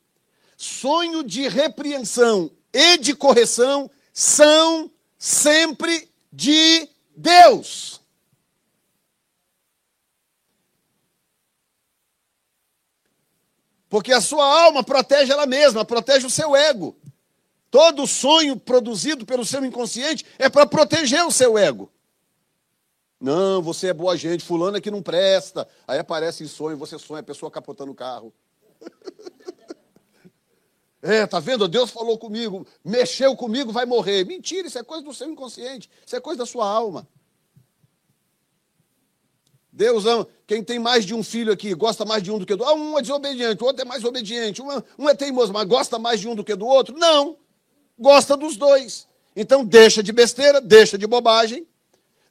Sonho 0.62 1.24
de 1.24 1.48
repreensão 1.48 2.52
e 2.72 2.96
de 3.00 3.16
correção 3.16 3.90
são 4.14 4.92
sempre 5.18 6.08
de 6.32 6.88
Deus. 7.16 8.00
Porque 13.90 14.14
a 14.14 14.22
sua 14.22 14.46
alma 14.46 14.84
protege 14.84 15.32
ela 15.32 15.48
mesma, 15.48 15.84
protege 15.84 16.28
o 16.28 16.30
seu 16.30 16.56
ego. 16.56 16.96
Todo 17.72 18.06
sonho 18.06 18.56
produzido 18.56 19.26
pelo 19.26 19.44
seu 19.44 19.66
inconsciente 19.66 20.24
é 20.38 20.48
para 20.48 20.68
proteger 20.68 21.26
o 21.26 21.32
seu 21.32 21.58
ego. 21.58 21.92
Não, 23.20 23.64
você 23.64 23.88
é 23.88 23.94
boa 23.96 24.16
gente, 24.16 24.46
fulano 24.46 24.78
é 24.78 24.82
que 24.82 24.92
não 24.92 25.02
presta. 25.02 25.68
Aí 25.88 25.98
aparece 25.98 26.44
em 26.44 26.48
sonho, 26.48 26.78
você 26.78 27.00
sonha 27.00 27.22
a 27.22 27.24
pessoa 27.24 27.50
capotando 27.50 27.92
o 27.92 27.96
carro. 27.96 28.32
É, 31.02 31.26
tá 31.26 31.40
vendo? 31.40 31.68
Deus 31.68 31.90
falou 31.90 32.18
comigo, 32.18 32.66
mexeu 32.84 33.36
comigo, 33.36 33.72
vai 33.72 33.86
morrer. 33.86 34.24
Mentira, 34.26 34.68
isso 34.68 34.78
é 34.78 34.84
coisa 34.84 35.04
do 35.04 35.14
seu 35.14 35.30
inconsciente, 35.30 35.90
isso 36.06 36.16
é 36.16 36.20
coisa 36.20 36.40
da 36.40 36.46
sua 36.46 36.68
alma. 36.68 37.08
Deus 39.72 40.06
ama. 40.06 40.28
Quem 40.46 40.64
tem 40.64 40.78
mais 40.78 41.06
de 41.06 41.14
um 41.16 41.24
filho 41.24 41.52
aqui, 41.52 41.74
gosta 41.74 42.04
mais 42.06 42.22
de 42.22 42.30
um 42.30 42.38
do 42.38 42.46
que 42.46 42.56
do 42.56 42.64
outro. 42.64 42.78
Ah, 42.78 42.80
um 42.80 43.00
é 43.00 43.02
desobediente, 43.02 43.64
o 43.64 43.66
outro 43.66 43.82
é 43.82 43.86
mais 43.86 44.04
obediente. 44.04 44.62
um 44.62 45.10
é 45.10 45.16
teimoso, 45.16 45.54
mas 45.54 45.68
gosta 45.68 45.98
mais 45.98 46.20
de 46.20 46.28
um 46.28 46.36
do 46.36 46.44
que 46.44 46.56
do 46.56 46.66
outro. 46.66 46.96
Não 46.98 47.38
gosta 48.02 48.36
dos 48.36 48.58
dois. 48.58 49.08
Então 49.36 49.64
deixa 49.64 50.02
de 50.02 50.12
besteira, 50.12 50.60
deixa 50.60 50.98
de 50.98 51.06
bobagem. 51.06 51.68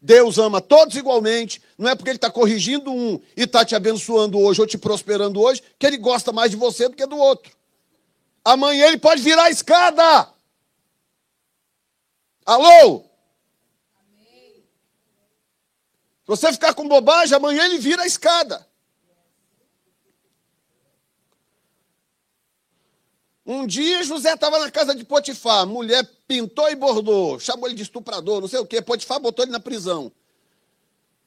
Deus 0.02 0.36
ama 0.38 0.60
todos 0.60 0.96
igualmente. 0.96 1.62
Não 1.78 1.88
é 1.88 1.94
porque 1.94 2.10
Ele 2.10 2.16
está 2.16 2.30
corrigindo 2.30 2.90
um 2.90 3.20
e 3.36 3.42
está 3.42 3.64
te 3.64 3.74
abençoando 3.74 4.38
hoje 4.38 4.60
ou 4.60 4.66
te 4.66 4.76
prosperando 4.76 5.40
hoje 5.40 5.62
que 5.78 5.86
Ele 5.86 5.96
gosta 5.96 6.32
mais 6.32 6.50
de 6.50 6.56
você 6.56 6.88
do 6.88 6.96
que 6.96 7.06
do 7.06 7.16
outro. 7.16 7.52
Amanhã 8.50 8.88
Ele 8.88 8.98
pode 8.98 9.22
virar 9.22 9.44
a 9.44 9.50
escada. 9.50 10.28
Alô? 12.44 13.04
Se 16.22 16.26
você 16.26 16.52
ficar 16.52 16.74
com 16.74 16.88
bobagem, 16.88 17.36
amanhã 17.36 17.64
Ele 17.66 17.78
vira 17.78 18.02
a 18.02 18.06
escada. 18.06 18.66
Um 23.46 23.64
dia 23.68 24.02
José 24.02 24.34
estava 24.34 24.58
na 24.58 24.70
casa 24.70 24.96
de 24.96 25.04
Potifar, 25.04 25.64
mulher 25.64 26.04
pintou 26.26 26.68
e 26.68 26.74
bordou, 26.74 27.38
chamou 27.38 27.68
ele 27.68 27.76
de 27.76 27.82
estuprador, 27.82 28.40
não 28.40 28.48
sei 28.48 28.58
o 28.58 28.66
quê. 28.66 28.82
Potifar 28.82 29.20
botou 29.20 29.44
ele 29.44 29.52
na 29.52 29.60
prisão. 29.60 30.10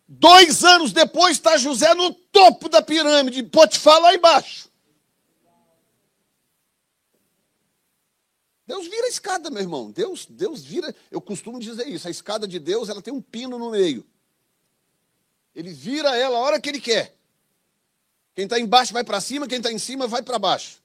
Dois 0.08 0.64
anos 0.66 0.92
depois 0.92 1.38
está 1.38 1.56
José 1.56 1.94
no 1.94 2.14
topo 2.14 2.68
da 2.68 2.82
pirâmide, 2.82 3.44
Potifar 3.44 4.00
lá 4.02 4.14
embaixo. 4.14 4.73
Deus 8.66 8.88
vira 8.88 9.06
a 9.06 9.10
escada, 9.10 9.50
meu 9.50 9.62
irmão. 9.62 9.92
Deus, 9.92 10.26
Deus 10.26 10.64
vira. 10.64 10.96
Eu 11.12 11.20
costumo 11.20 11.60
dizer 11.60 11.88
isso. 11.88 12.08
A 12.08 12.12
escada 12.12 12.48
de 12.48 12.60
Deus, 12.60 12.90
ela 12.90 13.02
tem 13.02 13.14
um 13.14 13.22
pino 13.22 13.60
no 13.60 13.72
meio. 13.72 14.06
Ele 15.54 15.72
vira 15.72 16.16
ela 16.18 16.38
a 16.38 16.42
hora 16.42 16.60
que 16.62 16.70
ele 16.70 16.80
quer. 16.80 17.16
Quem 18.36 18.46
está 18.46 18.60
embaixo 18.60 18.94
vai 18.94 19.04
para 19.04 19.22
cima, 19.22 19.48
quem 19.48 19.58
está 19.58 19.72
em 19.72 19.78
cima 19.78 20.08
vai 20.08 20.24
para 20.24 20.40
baixo. 20.40 20.82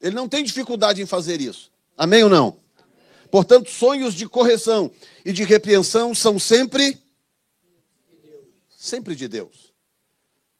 Ele 0.00 0.14
não 0.14 0.28
tem 0.28 0.42
dificuldade 0.42 1.02
em 1.02 1.06
fazer 1.06 1.40
isso. 1.40 1.70
Amém 1.96 2.22
ou 2.24 2.30
não? 2.30 2.58
Portanto, 3.30 3.70
sonhos 3.70 4.14
de 4.14 4.28
correção 4.28 4.90
e 5.24 5.32
de 5.32 5.44
repreensão 5.44 6.14
são 6.14 6.38
sempre 6.38 6.98
sempre 8.68 9.14
de 9.14 9.28
Deus. 9.28 9.74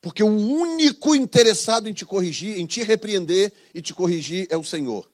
Porque 0.00 0.22
o 0.22 0.28
único 0.28 1.14
interessado 1.14 1.88
em 1.88 1.92
te 1.92 2.04
corrigir, 2.04 2.58
em 2.58 2.66
te 2.66 2.82
repreender 2.82 3.52
e 3.74 3.80
te 3.80 3.94
corrigir 3.94 4.46
é 4.50 4.56
o 4.56 4.64
Senhor. 4.64 5.09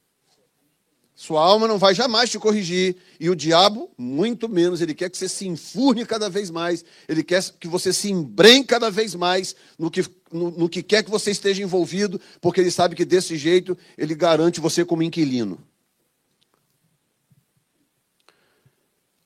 Sua 1.19 1.43
alma 1.43 1.67
não 1.67 1.79
vai 1.79 1.95
jamais 1.95 2.29
te 2.29 2.39
corrigir. 2.39 2.95
E 3.19 3.31
o 3.31 3.35
diabo, 3.35 3.91
muito 3.97 4.51
menos, 4.51 4.83
ele 4.83 4.95
quer 4.95 5.09
que 5.09 5.17
você 5.17 5.31
se 5.31 5.49
enfurne 5.49 6.05
cada 6.05 6.29
vez 6.29 6.51
mais. 6.51 6.85
Ele 7.09 7.25
quer 7.25 7.43
que 7.59 7.67
você 7.67 7.91
se 7.91 8.11
embrenhe 8.11 8.63
cada 8.63 8.91
vez 8.91 9.15
mais 9.15 9.57
no 9.79 9.91
que, 9.91 10.05
no, 10.31 10.51
no 10.51 10.69
que 10.69 10.83
quer 10.83 11.03
que 11.03 11.11
você 11.11 11.31
esteja 11.31 11.63
envolvido, 11.63 12.21
porque 12.39 12.61
ele 12.61 12.71
sabe 12.71 12.95
que 12.95 13.05
desse 13.05 13.35
jeito 13.35 13.77
ele 13.97 14.15
garante 14.15 14.61
você 14.61 14.85
como 14.85 15.03
inquilino. 15.03 15.59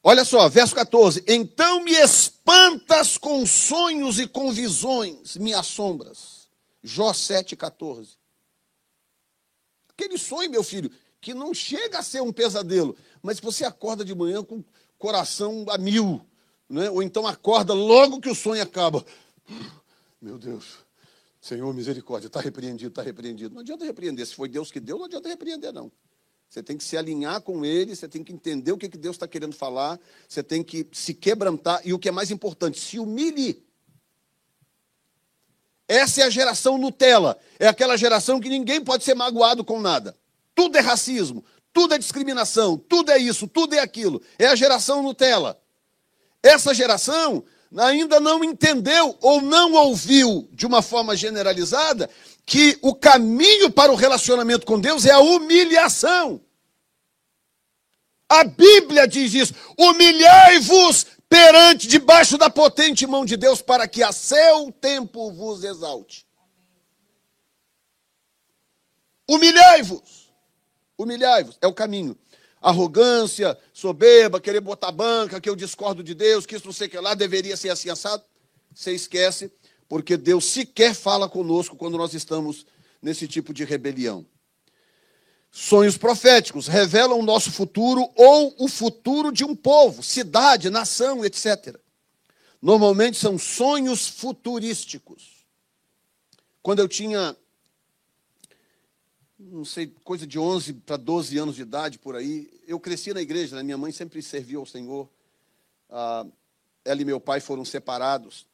Olha 0.01 0.25
só, 0.25 0.49
verso 0.49 0.77
14. 0.77 1.25
Então 1.27 1.83
me 1.83 1.91
espantas 1.91 3.19
com 3.19 3.45
sonhos 3.45 4.21
e 4.21 4.29
com 4.29 4.53
visões, 4.53 5.37
me 5.37 5.53
assombras. 5.53 6.49
Jó 6.85 7.13
7, 7.13 7.57
14. 7.57 8.13
Aquele 9.89 10.17
sonho, 10.17 10.51
meu 10.51 10.63
filho, 10.63 10.91
que 11.21 11.35
não 11.35 11.53
chega 11.53 11.99
a 11.99 12.03
ser 12.03 12.23
um 12.23 12.33
pesadelo, 12.33 12.97
mas 13.23 13.39
você 13.39 13.65
acorda 13.65 14.05
de 14.05 14.15
manhã 14.15 14.43
com 14.43 14.57
o 14.57 14.65
coração 14.99 15.67
a 15.69 15.77
mil, 15.77 16.21
né? 16.69 16.89
ou 16.91 17.03
então 17.03 17.27
acorda 17.27 17.75
logo 17.75 18.21
que 18.21 18.31
o 18.31 18.35
sonho 18.35 18.63
acaba. 18.63 19.05
Meu 20.21 20.39
Deus, 20.39 20.79
Senhor, 21.41 21.73
misericórdia, 21.75 22.27
está 22.27 22.41
repreendido, 22.41 22.91
está 22.91 23.03
repreendido. 23.03 23.55
Não 23.55 23.63
adianta 23.63 23.85
repreender, 23.85 24.27
se 24.27 24.35
foi 24.35 24.49
Deus 24.49 24.71
que 24.71 24.81
deu, 24.81 24.99
não 24.99 25.07
adianta 25.07 25.29
repreender, 25.29 25.73
não. 25.73 25.91
Você 26.49 26.63
tem 26.63 26.77
que 26.77 26.83
se 26.83 26.97
alinhar 26.97 27.41
com 27.43 27.65
ele, 27.65 27.95
você 27.95 28.09
tem 28.09 28.25
que 28.25 28.33
entender 28.33 28.73
o 28.73 28.79
que 28.79 28.89
Deus 28.89 29.15
está 29.15 29.29
querendo 29.29 29.55
falar, 29.55 30.01
você 30.29 30.43
tem 30.43 30.65
que 30.65 30.87
se 30.91 31.15
quebrantar 31.15 31.81
e 31.85 31.95
o 31.95 31.99
que 31.99 32.09
é 32.09 32.13
mais 32.13 32.31
importante, 32.31 32.81
se 32.81 32.99
humilhe. 32.99 33.65
Essa 35.87 36.23
é 36.23 36.25
a 36.25 36.31
geração 36.31 36.77
Nutella. 36.77 37.39
É 37.59 37.67
aquela 37.67 37.97
geração 37.97 38.41
que 38.41 38.49
ninguém 38.49 38.81
pode 38.81 39.05
ser 39.05 39.15
magoado 39.15 39.65
com 39.65 39.81
nada. 39.81 40.17
Tudo 40.61 40.77
é 40.77 40.81
racismo, 40.83 41.43
tudo 41.73 41.95
é 41.95 41.99
discriminação, 41.99 42.77
tudo 42.77 43.11
é 43.11 43.17
isso, 43.17 43.49
tudo 43.49 43.75
é 43.75 43.79
aquilo. 43.79 44.21
É 44.39 44.47
a 44.47 44.55
geração 44.55 45.03
Nutella. 45.03 45.59
Essa 46.43 46.75
geração 46.75 47.43
ainda 47.79 48.21
não 48.21 48.45
entendeu 48.45 49.17
ou 49.23 49.41
não 49.41 49.73
ouviu 49.73 50.47
de 50.53 50.67
uma 50.67 50.83
forma 50.83 51.17
generalizada 51.17 52.11
que 52.45 52.79
o 52.83 52.95
caminho 52.95 53.71
para 53.71 53.91
o 53.91 53.95
relacionamento 53.95 54.67
com 54.67 54.79
Deus 54.79 55.07
é 55.07 55.13
a 55.13 55.19
humilhação. 55.19 56.43
A 58.29 58.45
Bíblia 58.45 59.09
diz 59.09 59.33
isso: 59.33 59.55
humilhai-vos 59.79 61.07
perante, 61.27 61.87
debaixo 61.87 62.37
da 62.37 62.51
potente 62.51 63.07
mão 63.07 63.25
de 63.25 63.39
Deus, 63.39 63.63
para 63.63 63.89
que 63.89 64.03
a 64.03 64.13
seu 64.13 64.71
tempo 64.71 65.33
vos 65.33 65.65
exalte. 65.65 66.27
Humilhai-vos. 69.27 70.20
Humilhai-vos. 71.01 71.57
É 71.63 71.67
o 71.67 71.73
caminho. 71.73 72.15
Arrogância, 72.61 73.57
soberba, 73.73 74.39
querer 74.39 74.61
botar 74.61 74.93
banca, 74.93 75.41
que 75.41 75.49
eu 75.49 75.57
discordo 75.57 76.03
de 76.03 76.15
Deus, 76.15 76.45
que 76.45 76.55
isso 76.55 76.67
não 76.67 76.75
sei 76.75 76.89
o 76.89 76.91
que 76.91 76.99
lá, 76.99 77.15
deveria 77.15 77.57
ser 77.57 77.71
assim 77.71 77.89
assado. 77.89 78.23
Você 78.75 78.93
esquece 78.93 79.51
porque 79.89 80.17
Deus 80.17 80.45
sequer 80.45 80.95
fala 80.95 81.27
conosco 81.27 81.75
quando 81.75 81.97
nós 81.97 82.13
estamos 82.13 82.67
nesse 83.01 83.27
tipo 83.27 83.55
de 83.55 83.65
rebelião. 83.65 84.27
Sonhos 85.51 85.97
proféticos 85.97 86.69
revelam 86.69 87.19
o 87.19 87.25
nosso 87.25 87.51
futuro 87.51 88.09
ou 88.15 88.55
o 88.59 88.69
futuro 88.69 89.33
de 89.33 89.43
um 89.43 89.57
povo, 89.57 90.03
cidade, 90.03 90.69
nação, 90.69 91.25
etc. 91.25 91.77
Normalmente 92.61 93.17
são 93.17 93.39
sonhos 93.39 94.07
futurísticos. 94.07 95.47
Quando 96.63 96.81
eu 96.81 96.87
tinha, 96.87 97.35
não 99.51 99.65
sei, 99.65 99.95
coisa 100.05 100.27
de 100.27 100.39
11 100.39 100.75
para 100.75 100.97
12 100.97 101.37
anos 101.39 101.57
de 101.57 101.63
idade 101.63 101.99
por 101.99 102.17
aí, 102.17 102.49
eu 102.67 102.79
cresci 102.79 103.13
na 103.13 103.21
igreja, 103.21 103.57
né? 103.57 103.63
minha 103.63 103.79
mãe 103.79 103.93
sempre 103.93 104.23
serviu 104.23 104.61
ao 104.61 104.67
Senhor. 104.67 105.09
Ah, 105.89 106.27
ela 106.85 107.03
e 107.03 107.05
meu 107.05 107.21
pai 107.21 107.41
foram 107.41 107.65
separados 107.65 108.47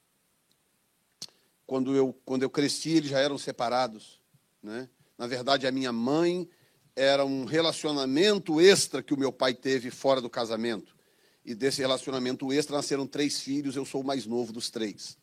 quando 1.66 1.94
eu, 1.94 2.16
quando 2.24 2.44
eu 2.44 2.50
cresci, 2.50 2.90
eles 2.90 3.10
já 3.10 3.18
eram 3.18 3.36
separados. 3.36 4.20
Né? 4.62 4.88
Na 5.18 5.26
verdade, 5.26 5.66
a 5.66 5.72
minha 5.72 5.92
mãe 5.92 6.48
era 6.94 7.24
um 7.24 7.44
relacionamento 7.44 8.60
extra 8.60 9.02
que 9.02 9.12
o 9.12 9.18
meu 9.18 9.32
pai 9.32 9.52
teve 9.52 9.90
fora 9.90 10.20
do 10.20 10.30
casamento. 10.30 10.96
E 11.44 11.54
desse 11.54 11.80
relacionamento 11.80 12.52
extra 12.52 12.76
nasceram 12.76 13.06
três 13.06 13.40
filhos, 13.40 13.76
eu 13.76 13.84
sou 13.84 14.00
o 14.00 14.04
mais 14.04 14.26
novo 14.26 14.52
dos 14.52 14.70
três. 14.70 15.18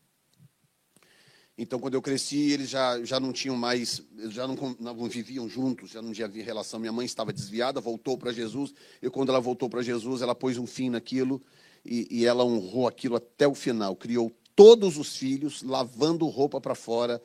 Então, 1.55 1.79
quando 1.79 1.93
eu 1.93 2.01
cresci, 2.01 2.51
eles 2.51 2.69
já, 2.69 3.03
já 3.03 3.19
não 3.19 3.31
tinham 3.31 3.55
mais, 3.55 4.01
já 4.29 4.47
não, 4.47 4.55
não 4.79 5.07
viviam 5.07 5.47
juntos, 5.47 5.91
já 5.91 6.01
não 6.01 6.11
havia 6.23 6.43
relação. 6.43 6.79
Minha 6.79 6.91
mãe 6.91 7.05
estava 7.05 7.31
desviada, 7.31 7.79
voltou 7.79 8.17
para 8.17 8.31
Jesus, 8.31 8.73
e 9.01 9.09
quando 9.09 9.29
ela 9.29 9.39
voltou 9.39 9.69
para 9.69 9.83
Jesus, 9.83 10.23
ela 10.23 10.33
pôs 10.33 10.57
um 10.57 10.65
fim 10.65 10.89
naquilo 10.89 11.41
e, 11.85 12.07
e 12.09 12.25
ela 12.25 12.43
honrou 12.43 12.87
aquilo 12.87 13.15
até 13.15 13.47
o 13.47 13.53
final, 13.53 13.95
criou 13.95 14.31
todos 14.55 14.97
os 14.97 15.15
filhos, 15.15 15.61
lavando 15.61 16.25
roupa 16.27 16.59
para 16.59 16.73
fora. 16.73 17.21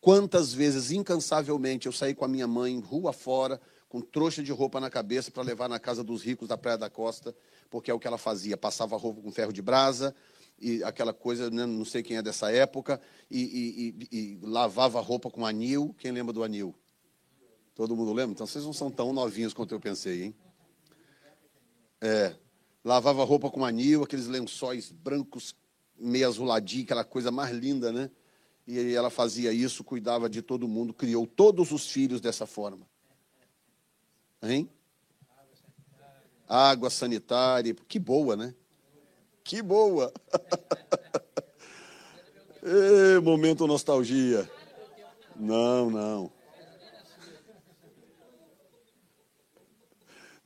Quantas 0.00 0.52
vezes, 0.52 0.90
incansavelmente, 0.90 1.86
eu 1.86 1.92
saí 1.92 2.14
com 2.14 2.24
a 2.24 2.28
minha 2.28 2.46
mãe 2.46 2.80
rua 2.80 3.12
fora, 3.12 3.60
com 3.88 4.00
trouxa 4.00 4.42
de 4.42 4.50
roupa 4.50 4.80
na 4.80 4.88
cabeça 4.88 5.30
para 5.30 5.42
levar 5.42 5.68
na 5.68 5.78
casa 5.78 6.02
dos 6.02 6.22
ricos 6.22 6.48
da 6.48 6.56
Praia 6.56 6.78
da 6.78 6.88
Costa, 6.88 7.34
porque 7.70 7.90
é 7.90 7.94
o 7.94 7.98
que 7.98 8.06
ela 8.06 8.18
fazia. 8.18 8.56
Passava 8.56 8.96
roupa 8.96 9.20
com 9.20 9.30
ferro 9.30 9.52
de 9.52 9.60
brasa, 9.60 10.14
e 10.62 10.84
aquela 10.84 11.12
coisa, 11.12 11.50
né, 11.50 11.66
não 11.66 11.84
sei 11.84 12.02
quem 12.02 12.16
é 12.16 12.22
dessa 12.22 12.52
época, 12.52 13.00
e, 13.30 13.40
e, 13.40 14.06
e, 14.12 14.18
e 14.18 14.38
lavava 14.42 15.00
roupa 15.00 15.28
com 15.28 15.44
anil. 15.44 15.94
Quem 15.98 16.12
lembra 16.12 16.32
do 16.32 16.44
anil? 16.44 16.74
Todo 17.74 17.96
mundo 17.96 18.12
lembra? 18.12 18.32
Então 18.32 18.46
vocês 18.46 18.64
não 18.64 18.72
são 18.72 18.90
tão 18.90 19.12
novinhos 19.12 19.52
quanto 19.52 19.74
eu 19.74 19.80
pensei, 19.80 20.24
hein? 20.24 20.34
É. 22.00 22.36
Lavava 22.84 23.24
roupa 23.24 23.50
com 23.50 23.64
anil, 23.64 24.02
aqueles 24.02 24.26
lençóis 24.26 24.90
brancos 24.90 25.54
meio 25.96 26.26
azuladinho, 26.26 26.84
aquela 26.84 27.04
coisa 27.04 27.30
mais 27.30 27.54
linda, 27.54 27.92
né? 27.92 28.10
E 28.66 28.94
ela 28.94 29.10
fazia 29.10 29.52
isso, 29.52 29.82
cuidava 29.82 30.28
de 30.28 30.42
todo 30.42 30.68
mundo, 30.68 30.94
criou 30.94 31.26
todos 31.26 31.72
os 31.72 31.88
filhos 31.88 32.20
dessa 32.20 32.46
forma. 32.46 32.86
Hein? 34.42 34.70
Água 36.48 36.90
sanitária, 36.90 37.74
que 37.74 37.98
boa, 37.98 38.36
né? 38.36 38.54
Que 39.44 39.62
boa! 39.62 40.12
Momento 43.22 43.66
nostalgia. 43.66 44.48
Não, 45.36 45.90
não. 45.90 46.32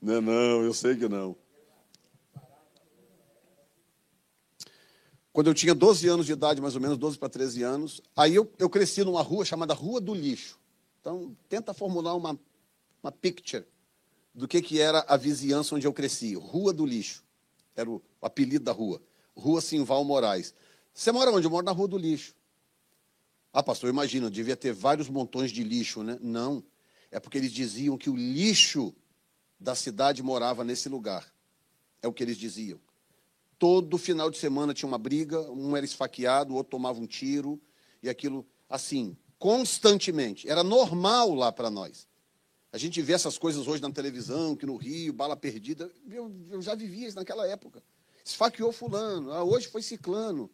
Não, 0.01 0.21
não, 0.21 0.63
eu 0.63 0.73
sei 0.73 0.95
que 0.95 1.07
não. 1.07 1.35
quando 5.37 5.51
eu 5.51 5.53
tinha 5.53 5.75
12 5.75 6.07
anos 6.07 6.25
de 6.25 6.31
idade, 6.31 6.59
mais 6.59 6.73
ou 6.73 6.81
menos, 6.81 6.97
12 6.97 7.19
para 7.19 7.29
13 7.29 7.61
anos, 7.61 8.01
aí 8.15 8.33
eu, 8.33 8.51
eu 8.57 8.67
cresci 8.67 9.03
numa 9.03 9.21
rua 9.21 9.45
chamada 9.45 9.71
Rua 9.71 10.01
do 10.01 10.15
Lixo. 10.15 10.57
Então, 10.99 11.37
tenta 11.47 11.75
formular 11.75 12.15
uma, 12.15 12.39
uma 13.03 13.11
picture 13.11 13.63
do 14.33 14.47
que, 14.47 14.63
que 14.63 14.81
era 14.81 15.05
a 15.07 15.15
vizinhança 15.15 15.75
onde 15.75 15.85
eu 15.85 15.93
cresci. 15.93 16.33
Rua 16.33 16.73
do 16.73 16.87
Lixo. 16.87 17.23
Era 17.77 17.89
o, 17.89 18.01
apelido 18.21 18.65
da 18.65 18.73
rua. 18.73 19.01
Rua 19.35 19.61
Simval 19.61 20.03
Moraes. 20.03 20.53
Você 20.93 21.11
mora 21.11 21.31
onde? 21.31 21.45
Eu 21.45 21.51
moro 21.51 21.65
na 21.65 21.71
Rua 21.71 21.87
do 21.87 21.97
Lixo. 21.97 22.35
Ah, 23.53 23.63
pastor, 23.63 23.89
imagina, 23.89 24.29
devia 24.29 24.55
ter 24.55 24.73
vários 24.73 25.07
montões 25.09 25.51
de 25.51 25.63
lixo, 25.63 26.03
né? 26.03 26.17
Não. 26.21 26.63
É 27.09 27.19
porque 27.19 27.37
eles 27.37 27.51
diziam 27.51 27.97
que 27.97 28.09
o 28.09 28.15
lixo 28.15 28.93
da 29.59 29.73
cidade 29.73 30.21
morava 30.21 30.63
nesse 30.63 30.89
lugar. 30.89 31.31
É 32.01 32.07
o 32.07 32.13
que 32.13 32.23
eles 32.23 32.37
diziam. 32.37 32.79
Todo 33.57 33.97
final 33.97 34.29
de 34.29 34.37
semana 34.37 34.73
tinha 34.73 34.87
uma 34.87 34.97
briga, 34.97 35.39
um 35.51 35.75
era 35.75 35.85
esfaqueado, 35.85 36.53
o 36.53 36.57
outro 36.57 36.71
tomava 36.71 36.99
um 36.99 37.07
tiro, 37.07 37.59
e 38.03 38.09
aquilo, 38.09 38.45
assim, 38.69 39.17
constantemente. 39.39 40.47
Era 40.47 40.63
normal 40.63 41.33
lá 41.33 41.51
para 41.51 41.71
nós. 41.71 42.07
A 42.77 42.79
gente 42.79 43.01
vê 43.01 43.13
essas 43.13 43.39
coisas 43.39 43.67
hoje 43.67 43.81
na 43.81 43.89
televisão, 43.89 44.55
que 44.55 44.63
no 44.63 44.75
Rio, 44.75 45.11
bala 45.11 45.35
perdida. 45.35 45.91
Eu, 46.07 46.31
eu 46.51 46.61
já 46.61 46.75
vivia 46.75 47.07
isso 47.07 47.17
naquela 47.17 47.47
época. 47.47 47.81
Esfaqueou 48.23 48.71
fulano, 48.71 49.33
ah, 49.33 49.43
hoje 49.43 49.67
foi 49.67 49.81
ciclano. 49.81 50.47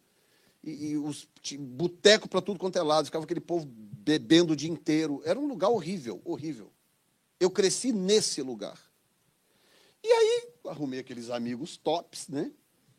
E, 0.62 0.86
e 0.86 0.96
os 0.96 1.28
boteco 1.58 2.26
para 2.26 2.40
tudo 2.40 2.58
quanto 2.58 2.78
é 2.78 2.82
lado, 2.82 3.04
ficava 3.04 3.26
aquele 3.26 3.42
povo 3.42 3.66
bebendo 3.66 4.54
o 4.54 4.56
dia 4.56 4.70
inteiro. 4.70 5.20
Era 5.22 5.38
um 5.38 5.46
lugar 5.46 5.68
horrível, 5.68 6.22
horrível. 6.24 6.72
Eu 7.38 7.50
cresci 7.50 7.92
nesse 7.92 8.40
lugar. 8.40 8.80
E 10.02 10.08
aí, 10.10 10.48
arrumei 10.68 11.00
aqueles 11.00 11.28
amigos 11.28 11.76
tops, 11.76 12.28
né? 12.28 12.50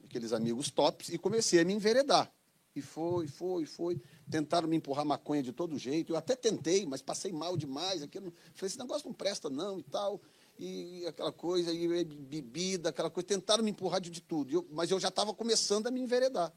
aqueles 0.03 0.33
amigos 0.33 0.69
tops, 0.69 1.09
e 1.09 1.17
comecei 1.17 1.59
a 1.59 1.65
me 1.65 1.73
enveredar. 1.73 2.31
E 2.75 2.81
foi, 2.81 3.25
foi, 3.25 3.65
foi. 3.65 4.01
Tentaram 4.29 4.67
me 4.67 4.75
empurrar 4.75 5.05
maconha 5.05 5.41
de 5.41 5.53
todo 5.53 5.77
jeito. 5.77 6.11
Eu 6.11 6.17
até 6.17 6.35
tentei, 6.35 6.85
mas 6.85 7.01
passei 7.01 7.31
mal 7.31 7.55
demais. 7.55 8.03
Aquilo, 8.03 8.33
falei, 8.53 8.67
esse 8.67 8.77
negócio 8.77 9.07
não 9.07 9.13
presta, 9.13 9.49
não, 9.49 9.79
e 9.79 9.83
tal. 9.83 10.21
E 10.59 11.05
aquela 11.07 11.31
coisa, 11.31 11.71
e 11.71 12.03
bebida, 12.03 12.89
aquela 12.89 13.09
coisa. 13.09 13.27
Tentaram 13.27 13.63
me 13.63 13.71
empurrar 13.71 14.01
de, 14.01 14.09
de 14.09 14.21
tudo. 14.21 14.53
Eu, 14.53 14.67
mas 14.71 14.91
eu 14.91 14.99
já 14.99 15.07
estava 15.07 15.33
começando 15.33 15.87
a 15.87 15.91
me 15.91 16.01
enveredar. 16.01 16.51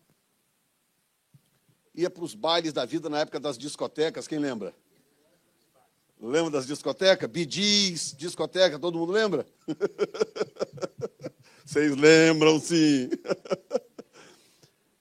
Ia 1.94 2.10
para 2.10 2.24
os 2.24 2.34
bailes 2.34 2.72
da 2.72 2.84
vida 2.84 3.08
na 3.08 3.20
época 3.20 3.38
das 3.38 3.56
discotecas, 3.56 4.26
quem 4.26 4.38
lembra? 4.38 4.74
Lembra 6.20 6.50
das 6.50 6.66
discotecas? 6.66 7.30
Bidis, 7.30 8.12
discoteca, 8.16 8.78
todo 8.78 8.98
mundo 8.98 9.12
lembra? 9.12 9.46
Vocês 11.64 11.96
lembram, 11.96 12.58
sim. 12.58 13.08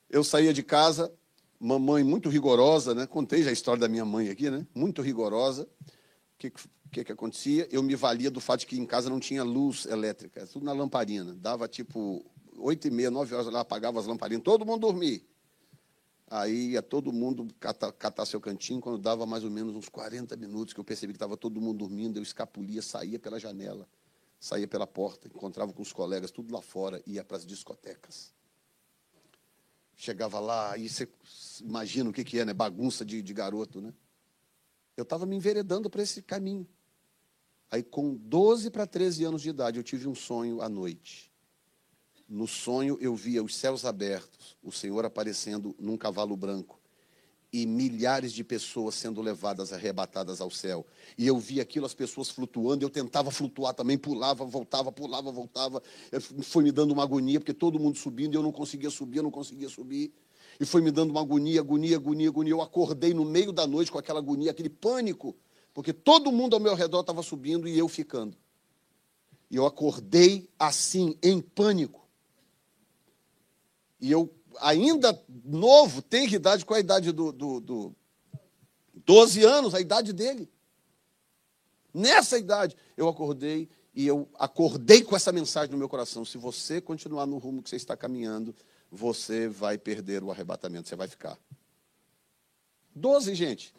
Eu 0.09 0.23
saía 0.23 0.53
de 0.53 0.63
casa, 0.63 1.13
mamãe 1.59 2.03
muito 2.03 2.29
rigorosa, 2.29 2.93
né? 2.93 3.05
Contei 3.05 3.43
já 3.43 3.49
a 3.49 3.53
história 3.53 3.79
da 3.79 3.87
minha 3.87 4.05
mãe 4.05 4.29
aqui, 4.29 4.49
né? 4.49 4.65
Muito 4.73 5.01
rigorosa. 5.01 5.63
O 5.63 6.37
que, 6.37 6.51
que, 6.91 7.03
que 7.03 7.11
acontecia? 7.11 7.67
Eu 7.71 7.83
me 7.83 7.95
valia 7.95 8.31
do 8.31 8.39
fato 8.39 8.61
de 8.61 8.67
que 8.67 8.79
em 8.79 8.85
casa 8.85 9.09
não 9.09 9.19
tinha 9.19 9.43
luz 9.43 9.85
elétrica, 9.85 10.47
tudo 10.47 10.65
na 10.65 10.73
lamparina. 10.73 11.33
Dava 11.33 11.67
tipo 11.67 12.25
oito 12.57 12.87
e 12.87 12.91
meia, 12.91 13.11
nove 13.11 13.35
horas, 13.35 13.51
lá 13.51 13.61
apagava 13.61 13.99
as 13.99 14.07
lamparinas, 14.07 14.43
todo 14.43 14.65
mundo 14.65 14.81
dormia. 14.81 15.21
Aí 16.29 16.71
ia 16.71 16.81
todo 16.81 17.13
mundo 17.13 17.47
catar, 17.59 17.91
catar, 17.91 18.25
seu 18.25 18.41
cantinho, 18.41 18.81
quando 18.81 18.97
dava 18.97 19.25
mais 19.25 19.43
ou 19.43 19.51
menos 19.51 19.75
uns 19.75 19.87
40 19.87 20.35
minutos, 20.35 20.73
que 20.73 20.79
eu 20.79 20.83
percebi 20.83 21.13
que 21.13 21.17
estava 21.17 21.37
todo 21.37 21.61
mundo 21.61 21.79
dormindo, 21.79 22.17
eu 22.17 22.23
escapulia, 22.23 22.81
saía 22.81 23.17
pela 23.17 23.39
janela 23.39 23.87
saía 24.39 24.67
pela 24.67 24.87
porta, 24.87 25.27
encontrava 25.27 25.73
com 25.73 25.81
os 25.81 25.91
colegas, 25.91 26.31
tudo 26.31 26.53
lá 26.53 26.61
fora, 26.61 27.01
ia 27.05 27.23
para 27.23 27.37
as 27.37 27.45
discotecas. 27.45 28.33
Chegava 29.97 30.39
lá, 30.39 30.77
e 30.77 30.87
você 30.87 31.09
imagina 31.59 32.09
o 32.09 32.13
que, 32.13 32.23
que 32.23 32.39
é, 32.39 32.45
né? 32.45 32.53
Bagunça 32.53 33.03
de, 33.03 33.21
de 33.21 33.33
garoto, 33.33 33.81
né? 33.81 33.93
Eu 34.95 35.03
estava 35.03 35.25
me 35.25 35.35
enveredando 35.35 35.89
para 35.89 36.03
esse 36.03 36.21
caminho. 36.21 36.67
Aí, 37.69 37.83
com 37.83 38.15
12 38.15 38.69
para 38.69 38.87
13 38.87 39.25
anos 39.25 39.41
de 39.41 39.49
idade, 39.49 39.77
eu 39.77 39.83
tive 39.83 40.07
um 40.07 40.15
sonho 40.15 40.61
à 40.61 40.69
noite. 40.69 41.31
No 42.29 42.47
sonho, 42.47 42.97
eu 43.01 43.15
via 43.15 43.43
os 43.43 43.55
céus 43.55 43.83
abertos, 43.83 44.55
o 44.63 44.71
Senhor 44.71 45.03
aparecendo 45.03 45.75
num 45.79 45.97
cavalo 45.97 46.37
branco 46.37 46.76
e 47.61 47.65
milhares 47.65 48.33
de 48.33 48.43
pessoas 48.43 48.93
sendo 48.93 49.19
levadas, 49.19 49.73
arrebatadas 49.73 50.39
ao 50.39 50.51
céu. 50.51 50.85
E 51.17 51.25
eu 51.25 51.39
via 51.39 51.63
aquilo, 51.63 51.87
as 51.87 51.93
pessoas 51.93 52.29
flutuando, 52.29 52.85
eu 52.85 52.89
tentava 52.89 53.31
flutuar 53.31 53.73
também, 53.73 53.97
pulava, 53.97 54.45
voltava, 54.45 54.91
pulava, 54.91 55.31
voltava. 55.31 55.81
Foi 56.43 56.63
me 56.63 56.71
dando 56.71 56.91
uma 56.91 57.01
agonia, 57.01 57.39
porque 57.39 57.55
todo 57.55 57.79
mundo 57.79 57.97
subindo, 57.97 58.35
eu 58.35 58.43
não 58.43 58.51
conseguia 58.51 58.91
subir, 58.91 59.17
eu 59.17 59.23
não 59.23 59.31
conseguia 59.31 59.69
subir. 59.69 60.13
E 60.59 60.65
foi 60.65 60.81
me 60.81 60.91
dando 60.91 61.09
uma 61.09 61.21
agonia, 61.21 61.59
agonia, 61.59 61.95
agonia, 61.95 62.29
agonia. 62.29 62.53
Eu 62.53 62.61
acordei 62.61 63.13
no 63.13 63.25
meio 63.25 63.51
da 63.51 63.65
noite 63.65 63.91
com 63.91 63.97
aquela 63.97 64.19
agonia, 64.19 64.51
aquele 64.51 64.69
pânico, 64.69 65.35
porque 65.73 65.91
todo 65.91 66.31
mundo 66.31 66.53
ao 66.55 66.59
meu 66.59 66.75
redor 66.75 67.01
estava 67.01 67.23
subindo 67.23 67.67
e 67.67 67.75
eu 67.77 67.87
ficando. 67.87 68.37
E 69.49 69.55
eu 69.55 69.65
acordei 69.65 70.47
assim, 70.59 71.17
em 71.23 71.41
pânico. 71.41 72.07
E 73.99 74.11
eu 74.11 74.31
ainda 74.59 75.19
novo, 75.43 76.01
tem 76.01 76.27
idade, 76.33 76.65
qual 76.65 76.77
a 76.77 76.81
idade 76.81 77.11
do, 77.11 77.31
do, 77.31 77.59
do 77.59 77.95
12 78.93 79.43
anos, 79.43 79.73
a 79.73 79.81
idade 79.81 80.13
dele. 80.13 80.49
Nessa 81.93 82.37
idade, 82.37 82.75
eu 82.95 83.07
acordei 83.07 83.69
e 83.95 84.05
eu 84.05 84.29
acordei 84.35 85.01
com 85.01 85.15
essa 85.15 85.31
mensagem 85.31 85.71
no 85.71 85.77
meu 85.77 85.89
coração. 85.89 86.23
Se 86.23 86.37
você 86.37 86.79
continuar 86.79 87.25
no 87.25 87.37
rumo 87.37 87.63
que 87.63 87.69
você 87.69 87.77
está 87.77 87.97
caminhando, 87.97 88.55
você 88.91 89.47
vai 89.47 89.77
perder 89.77 90.23
o 90.23 90.31
arrebatamento, 90.31 90.87
você 90.87 90.95
vai 90.95 91.07
ficar. 91.07 91.37
Doze, 92.93 93.33
gente. 93.33 93.73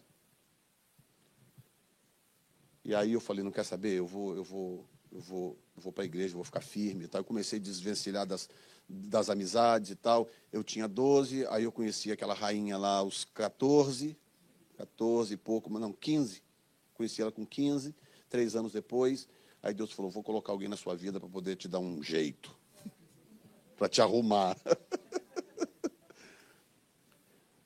E 2.85 2.95
aí 2.95 3.13
eu 3.13 3.21
falei, 3.21 3.45
não 3.45 3.53
quer 3.53 3.65
saber, 3.65 3.99
eu 3.99 4.07
vou, 4.07 4.35
eu 4.35 4.43
vou, 4.43 4.89
eu 5.13 5.21
vou, 5.21 5.59
eu 5.77 5.83
vou 5.83 5.93
para 5.93 6.05
a 6.05 6.07
igreja, 6.07 6.35
vou 6.35 6.45
ficar 6.45 6.63
firme. 6.63 7.07
Tá? 7.07 7.19
Eu 7.19 7.25
comecei 7.25 7.59
a 7.59 7.63
desvencilhar 7.63 8.27
das, 8.27 8.49
das 8.89 9.29
amizades 9.29 9.91
e 9.91 9.95
tal. 9.95 10.29
Eu 10.53 10.65
tinha 10.65 10.89
12, 10.89 11.47
aí 11.49 11.65
eu 11.65 11.73
conheci 11.73 12.11
aquela 12.11 12.33
rainha 12.33 12.79
lá 12.79 12.97
aos 12.97 13.25
14, 13.27 14.17
14 14.77 15.35
e 15.35 15.37
pouco, 15.37 15.69
mas 15.71 15.83
não, 15.83 15.93
15. 15.93 16.43
Conheci 16.95 17.21
ela 17.21 17.31
com 17.31 17.45
15, 17.45 17.95
três 18.29 18.57
anos 18.57 18.73
depois. 18.73 19.29
Aí 19.63 19.75
Deus 19.75 19.93
falou: 19.93 20.11
Vou 20.11 20.23
colocar 20.23 20.53
alguém 20.53 20.69
na 20.69 20.77
sua 20.77 20.97
vida 20.97 21.21
para 21.21 21.29
poder 21.29 21.57
te 21.57 21.69
dar 21.69 21.81
um 21.81 22.03
jeito, 22.03 22.57
para 23.77 23.89
te 23.89 24.01
arrumar. 24.01 24.57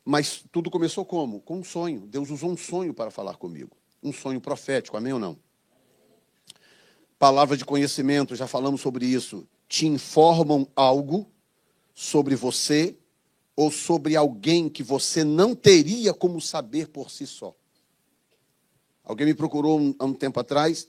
Mas 0.05 0.45
tudo 0.51 0.69
começou 0.69 1.05
como? 1.05 1.41
Com 1.41 1.59
um 1.61 1.65
sonho. 1.65 2.01
Deus 2.09 2.29
usou 2.31 2.51
um 2.51 2.57
sonho 2.57 2.93
para 2.93 3.11
falar 3.11 3.37
comigo. 3.37 3.77
Um 4.03 4.13
sonho 4.13 4.41
profético, 4.41 4.97
amém 4.97 5.13
ou 5.13 5.19
não? 5.21 5.39
Palavra 7.19 7.57
de 7.57 7.65
conhecimento, 7.65 8.35
já 8.35 8.49
falamos 8.49 8.81
sobre 8.81 9.07
isso 9.07 9.47
te 9.73 9.87
informam 9.87 10.67
algo 10.77 11.27
sobre 11.95 12.37
você 12.37 12.95
ou 13.57 13.71
sobre 13.71 14.15
alguém 14.15 14.69
que 14.69 14.83
você 14.83 15.25
não 15.25 15.55
teria 15.55 16.13
como 16.13 16.43
saber 16.43 16.89
por 16.89 17.11
si 17.11 17.27
só. 17.27 17.57
Alguém 19.03 19.29
me 19.29 19.33
procurou 19.33 19.81
um, 19.81 19.95
há 19.99 20.05
um 20.05 20.13
tempo 20.13 20.39
atrás, 20.39 20.89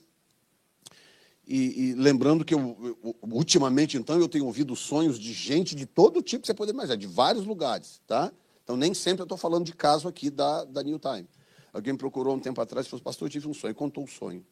e, 1.46 1.92
e 1.92 1.94
lembrando 1.94 2.44
que 2.44 2.52
eu, 2.52 2.98
eu, 3.02 3.16
ultimamente, 3.22 3.96
então, 3.96 4.18
eu 4.18 4.28
tenho 4.28 4.44
ouvido 4.44 4.76
sonhos 4.76 5.18
de 5.18 5.32
gente 5.32 5.74
de 5.74 5.86
todo 5.86 6.20
tipo 6.20 6.46
você 6.46 6.52
pode 6.52 6.70
imaginar, 6.70 6.96
de 6.96 7.06
vários 7.06 7.46
lugares, 7.46 8.02
tá? 8.06 8.30
Então, 8.62 8.76
nem 8.76 8.92
sempre 8.92 9.22
eu 9.22 9.24
estou 9.24 9.38
falando 9.38 9.64
de 9.64 9.72
caso 9.72 10.06
aqui 10.06 10.28
da, 10.28 10.62
da 10.64 10.82
New 10.82 10.98
Time. 10.98 11.26
Alguém 11.72 11.94
me 11.94 11.98
procurou 11.98 12.36
um 12.36 12.40
tempo 12.40 12.60
atrás 12.60 12.86
e 12.86 12.90
falou, 12.90 13.02
pastor, 13.02 13.28
eu 13.28 13.32
tive 13.32 13.48
um 13.48 13.54
sonho, 13.54 13.74
contou 13.74 14.04
o 14.04 14.08
sonho 14.08 14.44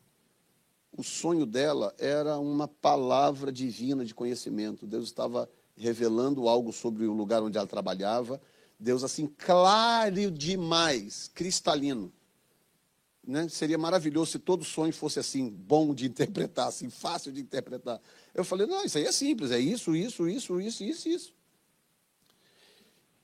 o 0.96 1.02
sonho 1.02 1.46
dela 1.46 1.94
era 1.98 2.38
uma 2.38 2.68
palavra 2.68 3.50
divina 3.50 4.04
de 4.04 4.14
conhecimento. 4.14 4.86
Deus 4.86 5.04
estava 5.04 5.48
revelando 5.74 6.48
algo 6.48 6.72
sobre 6.72 7.06
o 7.06 7.12
lugar 7.12 7.42
onde 7.42 7.56
ela 7.56 7.66
trabalhava. 7.66 8.40
Deus, 8.78 9.02
assim, 9.02 9.26
claro 9.26 10.30
demais, 10.30 11.30
cristalino. 11.34 12.12
Né? 13.26 13.48
Seria 13.48 13.78
maravilhoso 13.78 14.32
se 14.32 14.38
todo 14.38 14.64
sonho 14.64 14.92
fosse 14.92 15.18
assim, 15.18 15.48
bom 15.48 15.94
de 15.94 16.06
interpretar, 16.06 16.68
assim, 16.68 16.90
fácil 16.90 17.32
de 17.32 17.40
interpretar. 17.40 18.00
Eu 18.34 18.44
falei, 18.44 18.66
não, 18.66 18.84
isso 18.84 18.98
aí 18.98 19.04
é 19.04 19.12
simples, 19.12 19.50
é 19.50 19.58
isso, 19.58 19.94
isso, 19.94 20.28
isso, 20.28 20.60
isso, 20.60 20.84
isso, 20.84 21.08
isso. 21.08 21.34